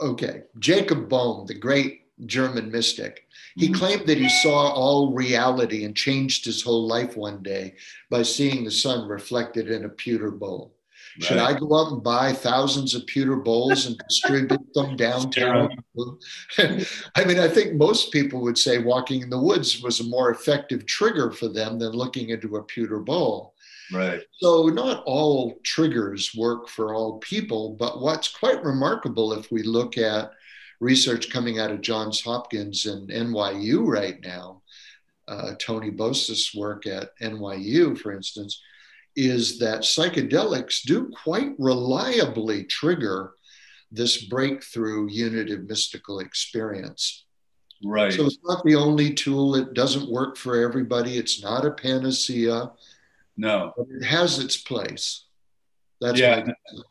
okay, 0.00 0.42
Jacob 0.58 1.08
Boehme, 1.08 1.46
the 1.46 1.54
great 1.54 2.02
German 2.26 2.70
mystic, 2.70 3.26
he 3.56 3.66
mm-hmm. 3.66 3.74
claimed 3.74 4.06
that 4.06 4.18
he 4.18 4.28
saw 4.28 4.70
all 4.72 5.12
reality 5.12 5.84
and 5.84 5.96
changed 5.96 6.44
his 6.44 6.62
whole 6.62 6.86
life 6.86 7.16
one 7.16 7.42
day 7.42 7.74
by 8.10 8.22
seeing 8.22 8.64
the 8.64 8.70
sun 8.70 9.08
reflected 9.08 9.70
in 9.70 9.84
a 9.84 9.88
pewter 9.88 10.30
bowl. 10.30 10.73
Right. 11.16 11.26
Should 11.26 11.38
I 11.38 11.58
go 11.58 11.76
out 11.76 11.92
and 11.92 12.02
buy 12.02 12.32
thousands 12.32 12.94
of 12.94 13.06
pewter 13.06 13.36
bowls 13.36 13.86
and 13.86 13.96
distribute 14.08 14.74
them 14.74 14.96
downtown? 14.96 15.70
I 16.58 17.24
mean, 17.24 17.38
I 17.38 17.48
think 17.48 17.74
most 17.74 18.12
people 18.12 18.40
would 18.42 18.58
say 18.58 18.78
walking 18.78 19.22
in 19.22 19.30
the 19.30 19.40
woods 19.40 19.80
was 19.80 20.00
a 20.00 20.04
more 20.04 20.30
effective 20.30 20.86
trigger 20.86 21.30
for 21.30 21.48
them 21.48 21.78
than 21.78 21.92
looking 21.92 22.30
into 22.30 22.56
a 22.56 22.64
pewter 22.64 22.98
bowl. 22.98 23.54
Right. 23.92 24.22
So, 24.40 24.66
not 24.68 25.04
all 25.04 25.60
triggers 25.62 26.34
work 26.34 26.68
for 26.68 26.94
all 26.94 27.18
people, 27.18 27.76
but 27.78 28.00
what's 28.00 28.28
quite 28.28 28.64
remarkable 28.64 29.34
if 29.34 29.52
we 29.52 29.62
look 29.62 29.98
at 29.98 30.32
research 30.80 31.30
coming 31.30 31.58
out 31.58 31.70
of 31.70 31.80
Johns 31.80 32.20
Hopkins 32.20 32.86
and 32.86 33.08
NYU 33.08 33.86
right 33.86 34.20
now, 34.22 34.62
uh, 35.28 35.52
Tony 35.60 35.90
Bossis's 35.90 36.54
work 36.54 36.86
at 36.86 37.10
NYU, 37.20 37.96
for 37.96 38.12
instance, 38.12 38.60
is 39.16 39.58
that 39.58 39.80
psychedelics 39.80 40.82
do 40.82 41.10
quite 41.22 41.52
reliably 41.58 42.64
trigger 42.64 43.32
this 43.92 44.24
breakthrough 44.24 45.08
unitive 45.08 45.68
mystical 45.68 46.18
experience. 46.20 47.24
Right. 47.84 48.12
So 48.12 48.26
it's 48.26 48.38
not 48.42 48.64
the 48.64 48.74
only 48.74 49.14
tool. 49.14 49.54
It 49.54 49.74
doesn't 49.74 50.10
work 50.10 50.36
for 50.36 50.62
everybody. 50.62 51.16
It's 51.16 51.42
not 51.42 51.64
a 51.64 51.70
panacea. 51.70 52.72
No. 53.36 53.72
But 53.76 53.86
it 53.90 54.04
has 54.04 54.38
its 54.38 54.56
place. 54.56 55.26
That's 56.00 56.18
yeah. 56.18 56.44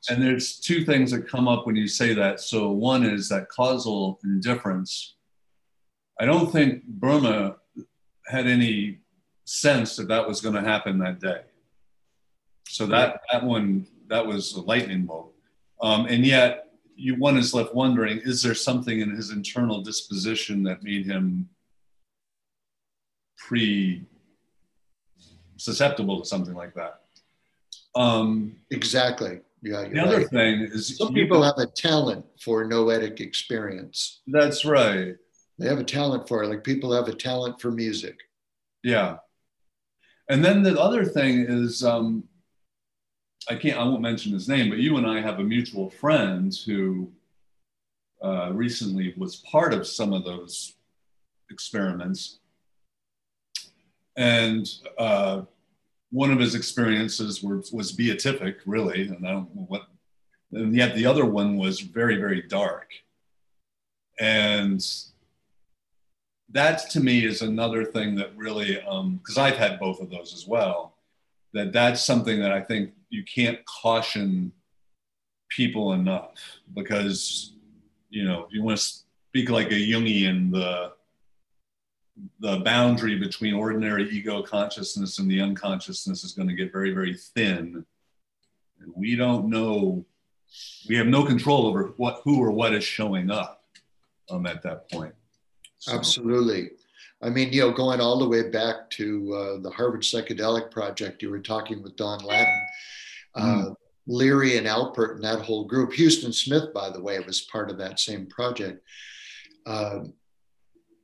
And 0.10 0.22
there's 0.22 0.60
two 0.60 0.86
things 0.86 1.12
that 1.12 1.28
come 1.28 1.48
up 1.48 1.66
when 1.66 1.76
you 1.76 1.88
say 1.88 2.14
that. 2.14 2.40
So 2.40 2.72
one 2.72 3.04
is 3.04 3.30
that 3.30 3.50
causal 3.50 4.20
indifference. 4.24 5.16
I 6.20 6.26
don't 6.26 6.52
think 6.52 6.84
Boehme 6.88 7.56
had 8.28 8.48
any 8.48 9.00
sense 9.46 9.96
that 9.98 10.08
that 10.08 10.28
was 10.28 10.42
going 10.42 10.56
to 10.56 10.62
happen 10.62 11.00
that 11.00 11.20
day. 11.20 11.42
So 12.68 12.86
that 12.88 13.22
that 13.32 13.43
one 13.43 13.88
that 14.07 14.26
was 14.26 14.53
a 14.53 14.61
lightning 14.61 15.05
bolt. 15.05 15.34
Um, 15.82 16.05
and 16.05 16.26
yet 16.26 16.72
you 16.95 17.16
one 17.16 17.38
is 17.38 17.53
left 17.53 17.74
wondering: 17.74 18.20
Is 18.24 18.41
there 18.41 18.55
something 18.55 18.99
in 18.99 19.16
his 19.16 19.32
internal 19.32 19.82
disposition 19.82 20.64
that 20.64 20.84
made 20.84 21.05
him 21.05 21.49
pre 23.38 24.05
susceptible 25.57 26.20
to 26.20 26.26
something 26.26 26.53
like 26.53 26.74
that. 26.76 27.01
Um, 27.95 28.57
exactly. 28.72 29.39
Yeah. 29.61 29.88
The 29.88 29.99
other 29.99 30.24
thing 30.24 30.61
is 30.61 30.97
some 30.97 31.14
people 31.14 31.41
have 31.41 31.57
a 31.57 31.68
talent 31.68 32.26
for 32.39 32.66
noetic 32.66 33.22
experience. 33.22 34.22
That's 34.28 34.66
right. 34.66 35.16
They 35.57 35.68
have 35.68 35.80
a 35.80 35.84
talent 35.84 36.28
for 36.28 36.43
it, 36.43 36.49
like 36.49 36.64
people 36.64 36.91
have 36.91 37.07
a 37.07 37.16
talent 37.16 37.61
for 37.61 37.72
music. 37.72 38.18
Yeah. 38.84 39.18
And 40.30 40.43
then 40.43 40.64
the 40.64 40.80
other 40.80 41.05
thing 41.05 41.45
is, 41.47 41.84
um, 41.84 42.24
I 43.50 43.56
can't, 43.56 43.78
I 43.78 43.84
won't 43.84 44.02
mention 44.02 44.32
his 44.32 44.48
name, 44.48 44.70
but 44.70 44.80
you 44.80 44.98
and 44.98 45.06
I 45.06 45.22
have 45.22 45.39
a 45.39 45.44
mutual 45.44 45.89
friend 45.89 46.54
who 46.66 47.12
uh, 48.24 48.52
recently 48.54 49.14
was 49.18 49.38
part 49.38 49.74
of 49.74 49.86
some 49.86 50.14
of 50.14 50.24
those 50.24 50.76
experiments. 51.50 52.39
And 54.16 54.70
uh, 54.98 55.41
one 56.12 56.32
of 56.32 56.39
his 56.39 56.56
experiences 56.56 57.44
were, 57.44 57.64
was 57.72 57.91
beatific, 57.91 58.60
really, 58.66 59.08
and 59.08 59.28
I 59.28 59.32
don't 59.32 59.54
know 59.56 59.66
what, 59.68 59.88
and 60.52 60.76
yet 60.76 60.96
the 60.96 61.06
other 61.06 61.26
one 61.26 61.58
was 61.58 61.80
very, 61.80 62.18
very 62.18 62.44
dark. 62.44 62.91
And 64.20 64.86
that 66.50 66.89
to 66.91 67.00
me 67.00 67.26
is 67.26 67.41
another 67.41 67.84
thing 67.84 68.16
that 68.16 68.38
really, 68.38 68.76
because 68.76 69.38
um, 69.38 69.44
I've 69.44 69.58
had 69.58 69.80
both 69.80 70.00
of 70.00 70.12
those 70.12 70.34
as 70.36 70.48
well, 70.48 70.94
that 71.54 71.74
that's 71.74 72.06
something 72.06 72.39
that 72.41 72.52
I 72.52 72.62
think 72.62 72.94
you 73.14 73.24
can't 73.24 73.64
caution 73.66 74.51
people 75.49 75.93
enough 75.93 76.32
because, 76.74 77.53
you 78.09 78.26
know, 78.26 78.47
you 78.49 78.64
want 78.64 78.80
to 78.80 78.84
speak 79.30 79.51
like 79.51 79.68
a 79.68 79.76
Jungian, 79.76 80.51
the 80.51 80.93
the 82.39 82.57
boundary 82.59 83.18
between 83.18 83.53
ordinary 83.53 84.09
ego 84.09 84.41
consciousness 84.41 85.20
and 85.20 85.30
the 85.30 85.41
unconsciousness 85.41 86.24
is 86.24 86.34
going 86.34 86.47
to 86.47 86.55
get 86.55 86.72
very, 86.72 86.91
very 86.91 87.16
thin. 87.16 87.86
And 88.80 88.91
we 88.95 89.16
don't 89.16 89.47
know, 89.49 90.05
we 90.88 90.95
have 90.95 91.07
no 91.07 91.24
control 91.24 91.66
over 91.68 91.93
what, 91.97 92.22
who 92.24 92.39
or 92.39 92.51
what 92.51 92.74
is 92.74 92.84
showing 92.84 93.32
up 93.32 93.64
um, 94.30 94.45
at 94.45 94.61
that 94.64 94.91
point. 94.91 95.14
So. 95.80 95.93
Absolutely. 95.93 96.72
I 97.24 97.30
mean, 97.30 97.53
you 97.53 97.61
know, 97.61 97.72
going 97.72 97.99
all 97.99 98.20
the 98.20 98.28
way 98.28 98.49
back 98.49 98.89
to 98.91 99.34
uh, 99.34 99.61
the 99.61 99.72
Harvard 99.72 100.01
Psychedelic 100.01 100.70
Project, 100.70 101.22
you 101.24 101.30
were 101.30 101.39
talking 101.39 101.82
with 101.82 101.95
Don 101.95 102.20
Lattin, 102.20 102.68
uh, 103.36 103.42
mm. 103.42 103.76
Leary 104.08 104.58
and 104.58 104.68
Alpert 104.68 105.16
and 105.16 105.24
that 105.24 105.42
whole 105.42 105.66
group. 105.66 105.94
Huston 105.96 106.34
Smith, 106.34 106.74
by 106.74 106.90
the 106.90 107.02
way, 107.02 107.20
was 107.20 107.42
part 107.42 107.70
of 107.70 107.78
that 107.78 108.00
same 108.00 108.28
project. 108.28 108.86
Uh, 109.66 110.00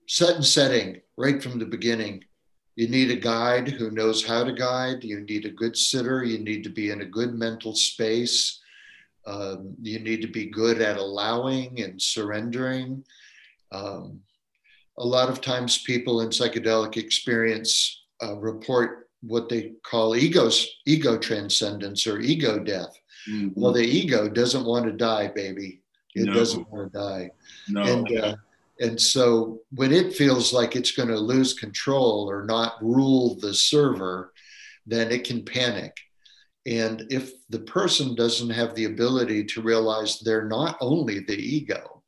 set 0.08 0.36
and 0.36 0.46
setting 0.46 1.00
right 1.18 1.42
from 1.42 1.60
the 1.60 1.66
beginning. 1.66 2.24
You 2.76 2.88
need 2.88 3.12
a 3.12 3.16
guide 3.16 3.68
who 3.68 3.92
knows 3.92 4.26
how 4.26 4.44
to 4.44 4.54
guide. 4.54 5.04
You 5.04 5.22
need 5.22 5.46
a 5.46 5.52
good 5.52 5.78
sitter. 5.78 6.24
You 6.24 6.40
need 6.40 6.64
to 6.64 6.70
be 6.70 6.92
in 6.92 7.02
a 7.02 7.06
good 7.06 7.34
mental 7.34 7.76
space. 7.76 8.60
Um, 9.26 9.76
you 9.82 10.00
need 10.00 10.22
to 10.22 10.28
be 10.28 10.46
good 10.46 10.82
at 10.82 10.98
allowing 10.98 11.82
and 11.82 12.02
surrendering. 12.02 13.04
Um, 13.72 14.22
a 14.98 15.06
lot 15.06 15.30
of 15.30 15.42
times, 15.42 15.78
people 15.78 16.22
in 16.22 16.30
psychedelic 16.30 16.98
experience 16.98 18.06
uh, 18.24 18.36
report 18.38 19.09
what 19.22 19.50
they 19.50 19.74
call 19.84 20.16
egos, 20.16 20.68
ego 20.86 21.18
transcendence 21.18 22.08
or 22.08 22.20
ego 22.20 22.60
death. 22.60 22.98
Mm-hmm. 23.30 23.60
Well, 23.60 23.74
the 23.74 23.84
ego 23.84 24.30
doesn't 24.30 24.66
want 24.66 24.86
to 24.86 24.94
die, 24.94 25.28
baby. 25.34 25.82
It 26.16 26.26
no. 26.26 26.34
doesn't 26.34 26.70
want 26.72 26.92
to 26.92 27.00
die. 27.00 27.32
No. 27.68 27.82
And 27.84 28.20
uh, 28.20 28.36
and 28.80 29.00
so 29.00 29.62
when 29.72 29.92
it 29.92 30.14
feels 30.14 30.54
like 30.54 30.76
it's 30.76 30.92
going 30.92 31.10
to 31.10 31.20
lose 31.20 31.54
control 31.54 32.30
or 32.30 32.46
not 32.46 32.82
rule 32.82 33.36
the 33.36 33.54
server, 33.54 34.34
then 34.86 35.12
it 35.12 35.26
can 35.26 35.44
panic. 35.44 35.96
And 36.66 37.06
if 37.10 37.34
the 37.50 37.60
person 37.60 38.16
doesn't 38.16 38.50
have 38.50 38.76
the 38.76 38.86
ability 38.86 39.46
to 39.46 39.62
realize 39.62 40.20
they're 40.20 40.48
not 40.48 40.78
only 40.82 41.20
the 41.20 41.38
ego, 41.38 42.04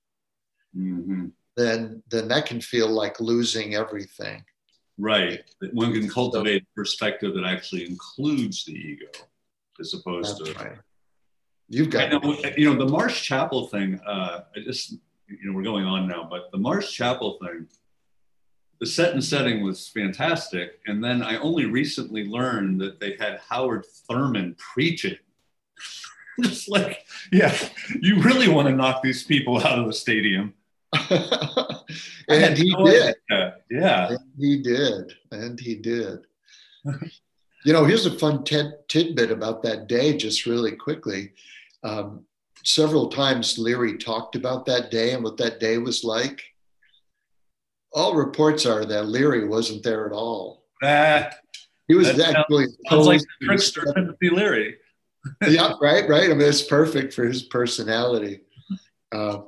mm-hmm. 0.76 1.28
then 1.58 2.04
then 2.10 2.28
that 2.30 2.46
can 2.46 2.62
feel 2.62 2.90
like 2.90 3.20
losing 3.20 3.76
everything. 3.76 4.44
Right. 5.02 5.42
One 5.74 5.94
can 5.94 6.08
cultivate 6.08 6.62
a 6.62 6.76
perspective 6.76 7.34
that 7.34 7.44
actually 7.44 7.88
includes 7.88 8.64
the 8.66 8.74
ego, 8.74 9.08
as 9.80 9.96
opposed 9.96 10.46
to. 10.46 10.54
Right. 10.54 10.78
You've 11.70 11.90
got. 11.90 12.12
Know, 12.12 12.38
you 12.56 12.72
know 12.72 12.78
the 12.78 12.92
Marsh 12.92 13.24
Chapel 13.24 13.68
thing. 13.68 14.00
Uh, 14.06 14.42
I 14.56 14.60
just 14.60 14.94
you 15.28 15.40
know, 15.44 15.54
we're 15.54 15.64
going 15.64 15.86
on 15.86 16.08
now, 16.08 16.28
but 16.30 16.52
the 16.52 16.60
Marsh 16.60 16.92
Chapel 16.92 17.40
thing, 17.42 17.68
the 18.80 18.86
set 18.86 19.14
and 19.14 19.24
setting 19.24 19.64
was 19.64 19.88
fantastic. 19.88 20.80
And 20.86 21.04
then 21.04 21.24
I 21.24 21.38
only 21.38 21.66
recently 21.66 22.26
learned 22.26 22.80
that 22.82 23.00
they 23.00 23.16
had 23.20 23.40
Howard 23.50 23.86
Thurman 24.08 24.56
preaching. 24.60 25.18
Just 26.42 26.70
like, 26.70 27.06
yeah, 27.32 27.56
you 28.02 28.22
really 28.22 28.50
want 28.50 28.68
to 28.68 28.76
knock 28.76 29.02
these 29.02 29.24
people 29.24 29.58
out 29.66 29.80
of 29.80 29.88
the 29.88 29.94
stadium. 29.94 30.54
and 32.30 32.58
he 32.58 32.72
no 32.72 32.86
did. 32.86 33.16
Idea. 33.32 33.56
Yeah. 33.70 34.10
And 34.10 34.20
he 34.38 34.62
did. 34.62 35.14
And 35.32 35.60
he 35.60 35.76
did. 35.76 36.20
you 37.66 37.74
know, 37.74 37.86
here's 37.86 38.06
a 38.06 38.18
fun 38.18 38.44
tidbit 38.44 39.32
about 39.32 39.64
that 39.64 39.88
day, 39.88 40.18
just 40.18 40.46
really 40.46 40.74
quickly. 40.74 41.32
Um, 41.84 42.26
several 42.64 43.10
times 43.10 43.58
Leary 43.58 43.98
talked 43.98 44.36
about 44.36 44.66
that 44.66 44.92
day 44.92 45.14
and 45.14 45.24
what 45.24 45.38
that 45.38 45.60
day 45.60 45.78
was 45.78 46.04
like. 46.04 46.44
All 47.94 48.16
reports 48.16 48.66
are 48.66 48.86
that 48.86 49.08
Leary 49.08 49.48
wasn't 49.48 49.84
there 49.84 50.06
at 50.06 50.14
all. 50.14 50.66
Ah, 50.84 51.30
he 51.88 51.96
was 51.96 52.08
actually 52.20 52.68
sounds 52.90 53.06
like 53.06 53.22
trickster 53.44 53.92
Timothy 53.94 54.30
Leary. 54.30 54.78
yeah, 55.48 55.74
right, 55.82 56.08
right. 56.08 56.32
I 56.32 56.34
mean, 56.34 56.48
it's 56.48 56.64
perfect 56.64 57.14
for 57.14 57.26
his 57.26 57.44
personality. 57.44 58.42
Uh, 59.12 59.42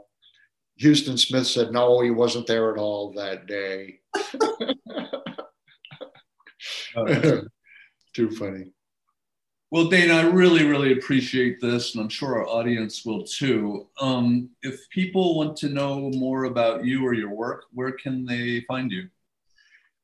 Huston 0.84 1.18
Smith 1.18 1.48
said, 1.48 1.72
no, 1.72 2.02
he 2.02 2.12
wasn't 2.12 2.48
there 2.48 2.72
at 2.72 2.78
all 2.78 3.14
that 3.14 3.48
day. 3.48 4.00
oh, 6.96 7.42
Too 8.14 8.30
funny. 8.32 8.72
Well, 9.72 9.90
Dana, 9.90 10.14
I 10.14 10.22
really, 10.28 10.66
really 10.66 10.92
appreciate 10.92 11.60
this, 11.60 11.96
and 11.96 12.04
I'm 12.04 12.10
sure 12.10 12.38
our 12.38 12.48
audience 12.48 13.04
will 13.04 13.24
too. 13.24 13.88
Um, 14.00 14.52
if 14.62 14.88
people 14.92 15.36
want 15.36 15.58
to 15.58 15.70
know 15.70 16.12
more 16.12 16.44
about 16.44 16.86
you 16.86 17.04
or 17.04 17.16
your 17.16 17.34
work, 17.34 17.64
where 17.74 17.94
can 17.94 18.24
they 18.24 18.62
find 18.68 18.92
you? 18.92 19.10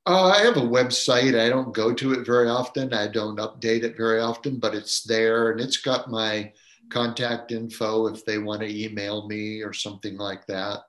Uh, 0.07 0.30
I 0.30 0.39
have 0.39 0.57
a 0.57 0.61
website. 0.61 1.39
I 1.39 1.49
don't 1.49 1.71
go 1.71 1.93
to 1.93 2.13
it 2.13 2.25
very 2.25 2.49
often. 2.49 2.95
I 2.95 3.09
don't 3.09 3.38
update 3.38 3.84
it 3.84 3.95
very 3.95 4.19
often, 4.19 4.57
but 4.57 4.73
it's 4.73 5.03
there 5.03 5.51
and 5.51 5.61
it's 5.61 5.77
got 5.77 6.09
my 6.09 6.51
contact 6.89 7.51
info 7.51 8.07
if 8.07 8.25
they 8.25 8.37
want 8.37 8.61
to 8.61 8.83
email 8.83 9.27
me 9.27 9.61
or 9.61 9.73
something 9.73 10.17
like 10.17 10.45
that. 10.47 10.79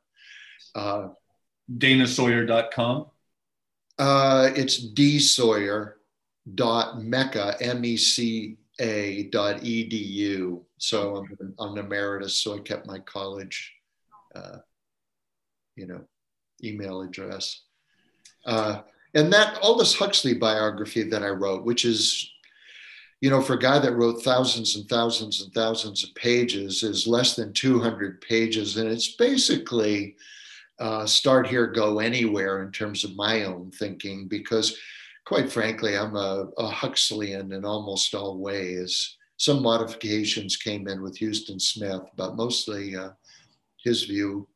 Uh, 0.74 1.09
DanaSawyer.com? 1.76 3.07
Uh, 3.98 4.51
it's 4.57 4.92
dsawyer.meca, 4.94 5.96
M 7.61 7.84
E 7.84 7.96
C 7.96 8.57
a.edu. 8.80 10.62
So 10.78 11.16
I'm, 11.16 11.55
an 11.59 11.78
emeritus, 11.78 12.36
so 12.38 12.55
I 12.57 12.61
kept 12.61 12.86
my 12.86 12.98
college, 13.01 13.74
uh, 14.34 14.59
you 15.76 15.86
know, 15.86 16.01
email 16.64 17.03
address. 17.03 17.64
Uh, 18.46 18.80
and 19.14 19.30
that 19.32 19.59
Aldous 19.62 19.94
Huxley 19.94 20.34
biography 20.34 21.03
that 21.03 21.22
I 21.22 21.28
wrote, 21.28 21.64
which 21.64 21.84
is, 21.84 22.30
you 23.21 23.31
know, 23.31 23.41
for 23.41 23.55
a 23.55 23.59
guy 23.59 23.79
that 23.79 23.97
wrote 23.97 24.23
thousands 24.23 24.77
and 24.77 24.89
thousands 24.89 25.43
and 25.43 25.53
thousands 25.53 26.05
of 26.05 26.14
pages, 26.14 26.83
is 26.83 27.07
less 27.07 27.37
than 27.37 27.53
200 27.53 28.21
pages, 28.21 28.77
and 28.77 28.89
it's 28.89 29.16
basically 29.16 30.16
uh, 30.79 31.05
start 31.05 31.47
here, 31.47 31.66
go 31.66 31.99
anywhere 31.99 32.62
in 32.62 32.73
terms 32.73 33.05
of 33.05 33.14
my 33.14 33.45
own 33.45 33.71
thinking 33.73 34.27
because 34.27 34.79
quite 35.31 35.53
frankly, 35.53 35.97
I'm 35.97 36.16
a, 36.16 36.49
a 36.59 36.66
Huxleyan 36.66 37.53
in 37.53 37.64
almost 37.64 38.14
all 38.14 38.39
ways. 38.39 39.16
Some 39.37 39.62
modifications 39.62 40.57
came 40.57 40.89
in 40.89 41.03
with 41.03 41.21
Huston 41.21 41.61
Smith, 41.61 42.03
but 42.16 42.35
mostly 42.35 42.97
uh, 42.97 43.11
his 43.85 44.05
view 44.05 44.49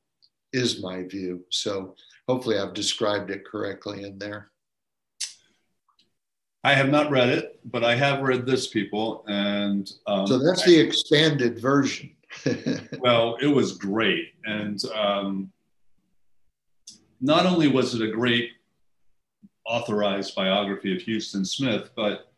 is 0.52 0.82
my 0.82 1.04
view. 1.04 1.44
So 1.50 1.94
hopefully 2.28 2.58
I've 2.58 2.74
described 2.74 3.30
it 3.30 3.44
correctly 3.44 4.02
in 4.02 4.18
there. 4.18 4.50
I 6.64 6.72
have 6.72 6.88
not 6.88 7.10
read 7.10 7.28
it, 7.28 7.60
but 7.66 7.84
I 7.84 7.94
have 7.94 8.22
read 8.22 8.46
this, 8.46 8.68
people, 8.68 9.22
and 9.28 9.90
um, 10.06 10.26
so 10.26 10.38
that's 10.38 10.64
the 10.64 10.80
expanded 10.80 11.58
version. 11.58 12.10
well, 12.98 13.36
it 13.40 13.46
was 13.46 13.76
great, 13.76 14.32
and 14.46 14.82
um, 14.86 15.52
not 17.20 17.44
only 17.44 17.68
was 17.68 17.94
it 17.94 18.00
a 18.00 18.10
great 18.10 18.50
authorized 19.66 20.34
biography 20.34 20.96
of 20.96 21.02
Huston 21.02 21.44
Smith, 21.44 21.90
but 21.94 22.32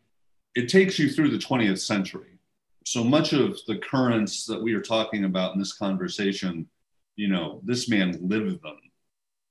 it 0.57 0.69
takes 0.69 0.99
you 0.99 1.09
through 1.09 1.31
the 1.31 1.39
20th 1.39 1.79
century. 1.79 2.39
So 2.85 3.05
much 3.05 3.33
of 3.33 3.59
the 3.67 3.79
currents 3.79 4.45
that 4.47 4.61
we 4.61 4.75
are 4.75 4.81
talking 4.81 5.25
about 5.25 5.55
in 5.55 5.59
this 5.59 5.73
conversation, 5.73 6.69
you 7.17 7.29
know, 7.29 7.61
this 7.65 7.89
man 7.89 8.17
lived 8.21 8.63
them. 8.63 8.79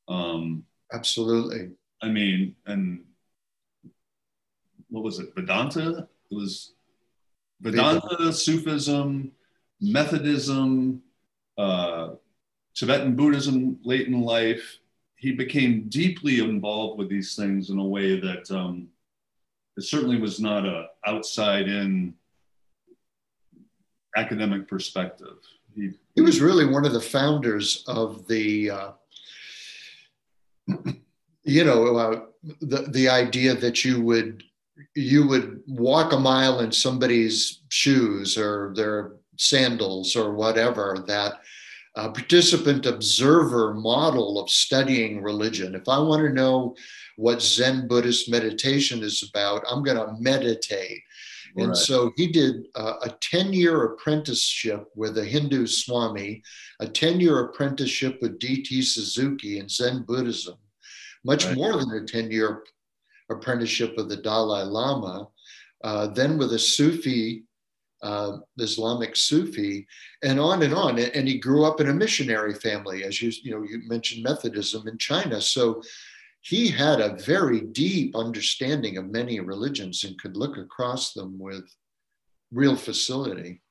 Um, 0.08 0.64
Absolutely. 0.94 1.72
I 2.02 2.10
mean, 2.10 2.56
and 2.66 3.04
what 4.90 5.04
was 5.04 5.20
it? 5.20 5.34
Vedanta? 5.36 6.08
It 6.32 6.36
was 6.36 6.74
Vedanta. 7.62 8.32
Sufism, 8.32 9.32
Methodism, 9.82 11.02
uh, 11.58 12.10
Tibetan 12.74 13.16
Buddhism 13.16 13.80
late 13.84 14.08
in 14.08 14.22
life, 14.22 14.80
he 15.16 15.32
became 15.32 15.88
deeply 15.90 16.40
involved 16.40 17.00
with 17.00 17.10
these 17.10 17.36
things 17.36 17.70
in 17.70 17.80
a 17.80 17.84
way 17.84 18.20
that 18.20 18.52
um, 18.52 18.88
it 19.78 19.84
certainly 19.84 20.20
was 20.20 20.40
not 20.40 20.66
a 20.66 20.88
outside 21.06 21.68
in 21.68 22.14
academic 24.18 24.68
perspective. 24.68 25.38
He, 25.74 25.92
he 26.16 26.22
was 26.22 26.42
really 26.42 26.66
one 26.66 26.86
of 26.86 26.94
the 26.94 27.02
founders 27.02 27.84
of 27.88 28.28
the, 28.28 28.72
uh, 28.72 28.92
you 31.44 31.64
know, 31.64 31.96
uh, 31.96 32.22
the 32.62 32.84
the 32.90 33.10
idea 33.10 33.56
that 33.56 33.84
you 33.84 34.02
would 34.02 34.44
you 34.96 35.28
would 35.28 35.62
walk 35.68 36.14
a 36.14 36.20
mile 36.20 36.60
in 36.60 36.72
somebody's 36.72 37.62
shoes 37.70 38.38
or 38.38 38.74
their 38.76 39.14
sandals 39.38 40.16
or 40.16 40.34
whatever 40.34 41.04
that 41.08 41.36
uh, 41.96 42.10
participant 42.10 42.86
observer 42.86 43.74
model 43.74 44.40
of 44.40 44.50
studying 44.50 45.22
religion. 45.22 45.76
If 45.76 45.88
I 45.88 45.98
want 46.00 46.24
to 46.24 46.34
know 46.34 46.76
what 47.16 47.42
Zen 47.42 47.88
Buddhist 47.88 48.30
meditation 48.30 49.02
is 49.02 49.24
about, 49.30 49.64
I'm 49.70 49.84
going 49.84 49.98
to 49.98 50.14
meditate. 50.20 51.02
And 51.58 51.70
right. 51.70 51.78
so 51.78 52.12
he 52.18 52.28
did 52.28 52.68
uh, 52.76 52.96
a 53.04 53.10
10 53.22 53.54
year 53.54 53.86
apprenticeship 53.86 54.88
with 54.94 55.18
a 55.18 55.24
Hindu 55.24 55.68
Swami, 55.68 56.44
a 56.82 56.88
10 56.88 57.22
year 57.22 57.46
apprenticeship 57.46 58.18
with 58.22 58.40
D.T. 58.40 58.82
Suzuki 58.82 59.60
in 59.60 59.70
Zen 59.70 60.04
Buddhism, 60.04 60.56
much 61.24 61.46
right. 61.46 61.56
more 61.56 61.78
than 61.78 61.92
a 61.92 62.06
10 62.06 62.30
year 62.30 62.64
apprenticeship 63.30 63.98
of 63.98 64.10
the 64.10 64.18
Dalai 64.18 64.64
Lama, 64.64 65.28
uh, 65.84 66.08
then 66.08 66.38
with 66.38 66.54
a 66.54 66.60
Sufi 66.60 67.46
uh, 68.06 68.38
Islamic 68.60 69.16
Sufi, 69.16 69.88
and 70.24 70.40
on 70.40 70.62
and 70.62 70.74
on. 70.74 71.00
And 71.00 71.28
he 71.28 71.40
grew 71.40 71.66
up 71.66 71.82
in 71.82 71.90
a 71.90 71.94
missionary 71.94 72.54
family, 72.54 73.04
as 73.04 73.22
you 73.22 73.32
you 73.42 73.52
know 73.52 73.64
you 73.64 73.82
mentioned 73.88 74.24
Methodism 74.24 74.88
in 74.88 74.98
China. 74.98 75.42
So 75.42 75.82
he 76.42 76.70
had 76.70 77.02
a 77.02 77.16
very 77.16 77.62
deep 77.62 78.16
understanding 78.16 78.98
of 78.98 79.10
many 79.10 79.40
religions 79.40 80.04
and 80.04 80.20
could 80.22 80.38
look 80.38 80.58
across 80.58 81.14
them 81.14 81.40
with 81.40 81.64
real 82.52 82.76
facility. 82.76 83.64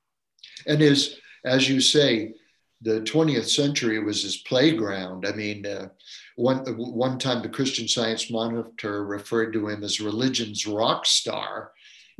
And 0.66 0.80
his, 0.80 1.20
as 1.44 1.68
you 1.68 1.80
say, 1.80 2.34
the 2.82 3.02
20th 3.02 3.48
century 3.48 4.02
was 4.02 4.24
his 4.24 4.38
playground. 4.38 5.24
I 5.24 5.32
mean, 5.32 5.64
uh, 5.64 5.90
one 6.36 6.58
one 6.76 7.18
time 7.18 7.42
the 7.42 7.48
Christian 7.48 7.86
Science 7.86 8.30
Monitor 8.30 9.04
referred 9.04 9.52
to 9.52 9.68
him 9.68 9.84
as 9.84 10.00
religion's 10.00 10.66
rock 10.66 11.06
star. 11.06 11.72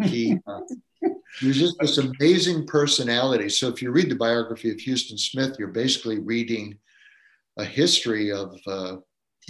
He 0.02 0.38
uh, 0.46 0.60
he 1.40 1.48
was 1.48 1.58
just 1.58 1.76
this 1.80 1.98
amazing 1.98 2.66
personality. 2.66 3.48
So 3.48 3.68
if 3.68 3.82
you 3.82 3.90
read 3.90 4.08
the 4.08 4.16
biography 4.16 4.70
of 4.70 4.80
Huston 4.80 5.18
Smith, 5.18 5.56
you're 5.58 5.68
basically 5.68 6.18
reading 6.20 6.78
a 7.58 7.64
history 7.64 8.30
of 8.30 8.58
uh, 8.66 8.96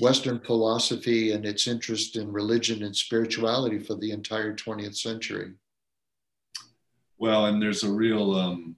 Western 0.00 0.40
philosophy 0.40 1.32
and 1.32 1.44
its 1.44 1.68
interest 1.68 2.16
in 2.16 2.32
religion 2.32 2.82
and 2.82 2.96
spirituality 2.96 3.78
for 3.78 3.94
the 3.94 4.10
entire 4.10 4.54
20th 4.54 4.96
century. 4.96 5.52
Well, 7.18 7.46
and 7.46 7.62
there's 7.62 7.84
a 7.84 7.92
real, 7.92 8.34
um, 8.34 8.76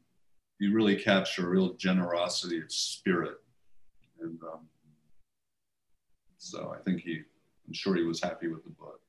you 0.59 0.75
really 0.75 0.97
capture 0.97 1.47
a 1.47 1.51
real 1.51 1.75
generosity 1.75 2.59
of 2.59 2.71
spirit. 2.71 3.37
And 4.21 4.39
um, 4.43 4.69
so 6.47 6.75
I 6.77 6.83
think 6.83 7.01
he, 7.01 7.23
I'm 7.67 7.73
sure 7.73 7.97
he 7.97 8.05
was 8.05 8.23
happy 8.23 8.49
with 8.49 8.65
the 8.65 8.71
book. 8.71 9.01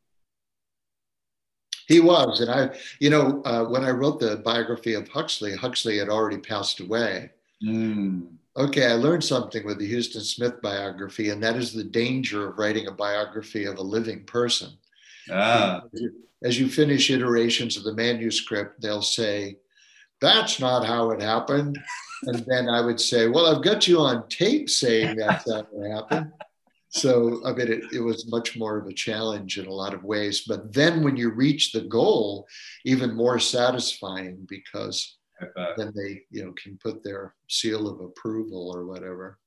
He 1.87 2.01
was, 2.01 2.41
and 2.41 2.51
I, 2.51 2.77
you 2.99 3.09
know, 3.09 3.41
uh, 3.45 3.63
when 3.63 3.85
I 3.85 3.91
wrote 3.91 4.19
the 4.19 4.37
biography 4.37 4.93
of 4.93 5.07
Huxley, 5.07 5.55
Huxley 5.55 5.97
had 5.97 6.09
already 6.09 6.37
passed 6.37 6.81
away. 6.81 7.31
Mm. 7.65 8.27
Okay, 8.57 8.87
I 8.87 8.93
learned 8.93 9.23
something 9.23 9.65
with 9.65 9.77
the 9.77 9.93
Huston 9.93 10.21
Smith 10.21 10.61
biography, 10.61 11.29
and 11.29 11.41
that 11.43 11.55
is 11.55 11.71
the 11.71 11.83
danger 11.83 12.49
of 12.49 12.57
writing 12.57 12.87
a 12.87 12.91
biography 12.91 13.65
of 13.65 13.77
a 13.77 13.83
living 13.83 14.25
person. 14.25 14.71
Ah. 15.31 15.83
As 16.43 16.59
you 16.59 16.67
finish 16.67 17.09
iterations 17.09 17.77
of 17.77 17.83
the 17.83 17.93
manuscript, 17.93 18.81
they'll 18.81 19.01
say, 19.01 19.57
"That's 20.19 20.59
not 20.59 20.85
how 20.85 21.11
it 21.11 21.21
happened," 21.21 21.77
and 22.23 22.45
then 22.47 22.67
I 22.67 22.81
would 22.81 22.99
say, 22.99 23.27
"Well, 23.27 23.45
I've 23.45 23.63
got 23.63 23.87
you 23.87 23.99
on 23.99 24.27
tape 24.27 24.69
saying 24.69 25.17
that's 25.17 25.49
how 25.49 25.67
it 25.71 25.91
happened." 25.91 26.31
So 26.97 27.41
I 27.45 27.53
mean, 27.53 27.71
it, 27.71 27.83
it, 27.93 27.99
was 27.99 28.27
much 28.27 28.57
more 28.57 28.77
of 28.77 28.87
a 28.87 28.93
challenge 28.93 29.57
in 29.57 29.67
a 29.67 29.73
lot 29.73 29.93
of 29.93 30.03
ways. 30.03 30.45
But 30.47 30.73
then 30.73 31.03
when 31.03 31.15
you 31.15 31.29
reach 31.29 31.71
the 31.71 31.81
goal, 31.81 32.47
even 32.85 33.15
more 33.15 33.39
satisfying 33.39 34.45
because 34.47 35.17
then 35.77 35.93
they, 35.95 36.23
you 36.31 36.45
know, 36.45 36.53
can 36.53 36.77
put 36.77 37.03
their 37.03 37.35
seal 37.47 37.87
of 37.87 37.99
approval 37.99 38.71
or 38.73 38.85
whatever. 38.85 39.37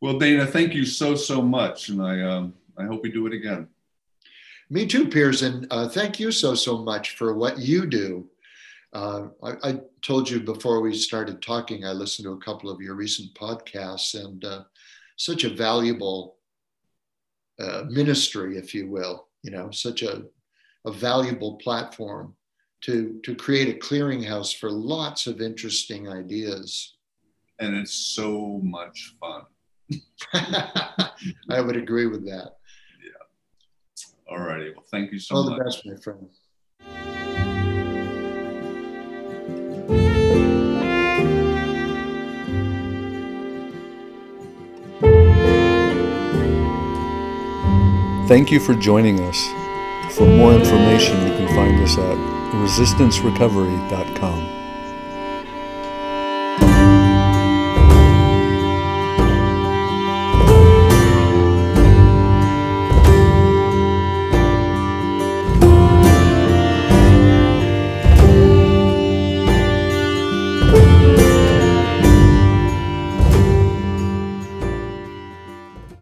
Well, 0.00 0.18
Dana, 0.18 0.46
thank 0.46 0.74
you 0.74 0.84
so 0.84 1.14
so 1.14 1.42
much, 1.42 1.90
and 1.90 2.00
I 2.00 2.22
um, 2.22 2.54
I 2.78 2.84
hope 2.84 3.02
we 3.02 3.10
do 3.10 3.26
it 3.26 3.34
again. 3.34 3.68
Me 4.70 4.86
too, 4.86 5.08
Piers, 5.08 5.42
and 5.42 5.66
uh, 5.70 5.88
thank 5.88 6.18
you 6.18 6.30
so 6.32 6.54
so 6.54 6.78
much 6.78 7.16
for 7.16 7.34
what 7.34 7.58
you 7.58 7.86
do. 7.86 8.26
Uh, 8.92 9.28
I, 9.42 9.52
I, 9.62 9.80
told 10.02 10.28
you 10.28 10.40
before 10.40 10.80
we 10.80 10.94
started 10.94 11.40
talking, 11.40 11.84
I 11.84 11.92
listened 11.92 12.24
to 12.24 12.32
a 12.32 12.40
couple 12.40 12.70
of 12.70 12.80
your 12.80 12.94
recent 12.94 13.32
podcasts, 13.34 14.20
and 14.20 14.44
uh, 14.44 14.62
such 15.20 15.44
a 15.44 15.50
valuable 15.50 16.38
uh, 17.60 17.84
ministry, 17.90 18.56
if 18.56 18.74
you 18.74 18.88
will, 18.88 19.28
you 19.42 19.50
know, 19.50 19.70
such 19.70 20.00
a, 20.02 20.22
a 20.86 20.92
valuable 20.92 21.56
platform 21.56 22.34
to, 22.80 23.20
to 23.22 23.34
create 23.34 23.68
a 23.68 23.78
clearinghouse 23.78 24.56
for 24.56 24.70
lots 24.70 25.26
of 25.26 25.42
interesting 25.42 26.08
ideas. 26.08 26.96
And 27.58 27.76
it's 27.76 27.92
so 27.92 28.62
much 28.64 29.14
fun. 29.20 29.42
I 31.50 31.60
would 31.60 31.76
agree 31.76 32.06
with 32.06 32.24
that. 32.24 32.52
Yeah. 33.04 34.30
All 34.30 34.38
righty. 34.38 34.70
Well, 34.74 34.86
thank 34.90 35.12
you 35.12 35.18
so 35.18 35.34
All 35.34 35.42
much. 35.42 35.52
All 35.52 35.58
the 35.58 35.64
best, 35.64 35.86
my 35.86 35.96
friend. 35.96 36.30
Thank 48.30 48.52
you 48.52 48.60
for 48.60 48.74
joining 48.76 49.18
us. 49.24 49.48
For 50.14 50.24
more 50.24 50.54
information, 50.54 51.20
you 51.26 51.32
can 51.34 51.48
find 51.48 51.82
us 51.82 51.98
at 51.98 52.16
resistancerecovery.com. 52.54 54.49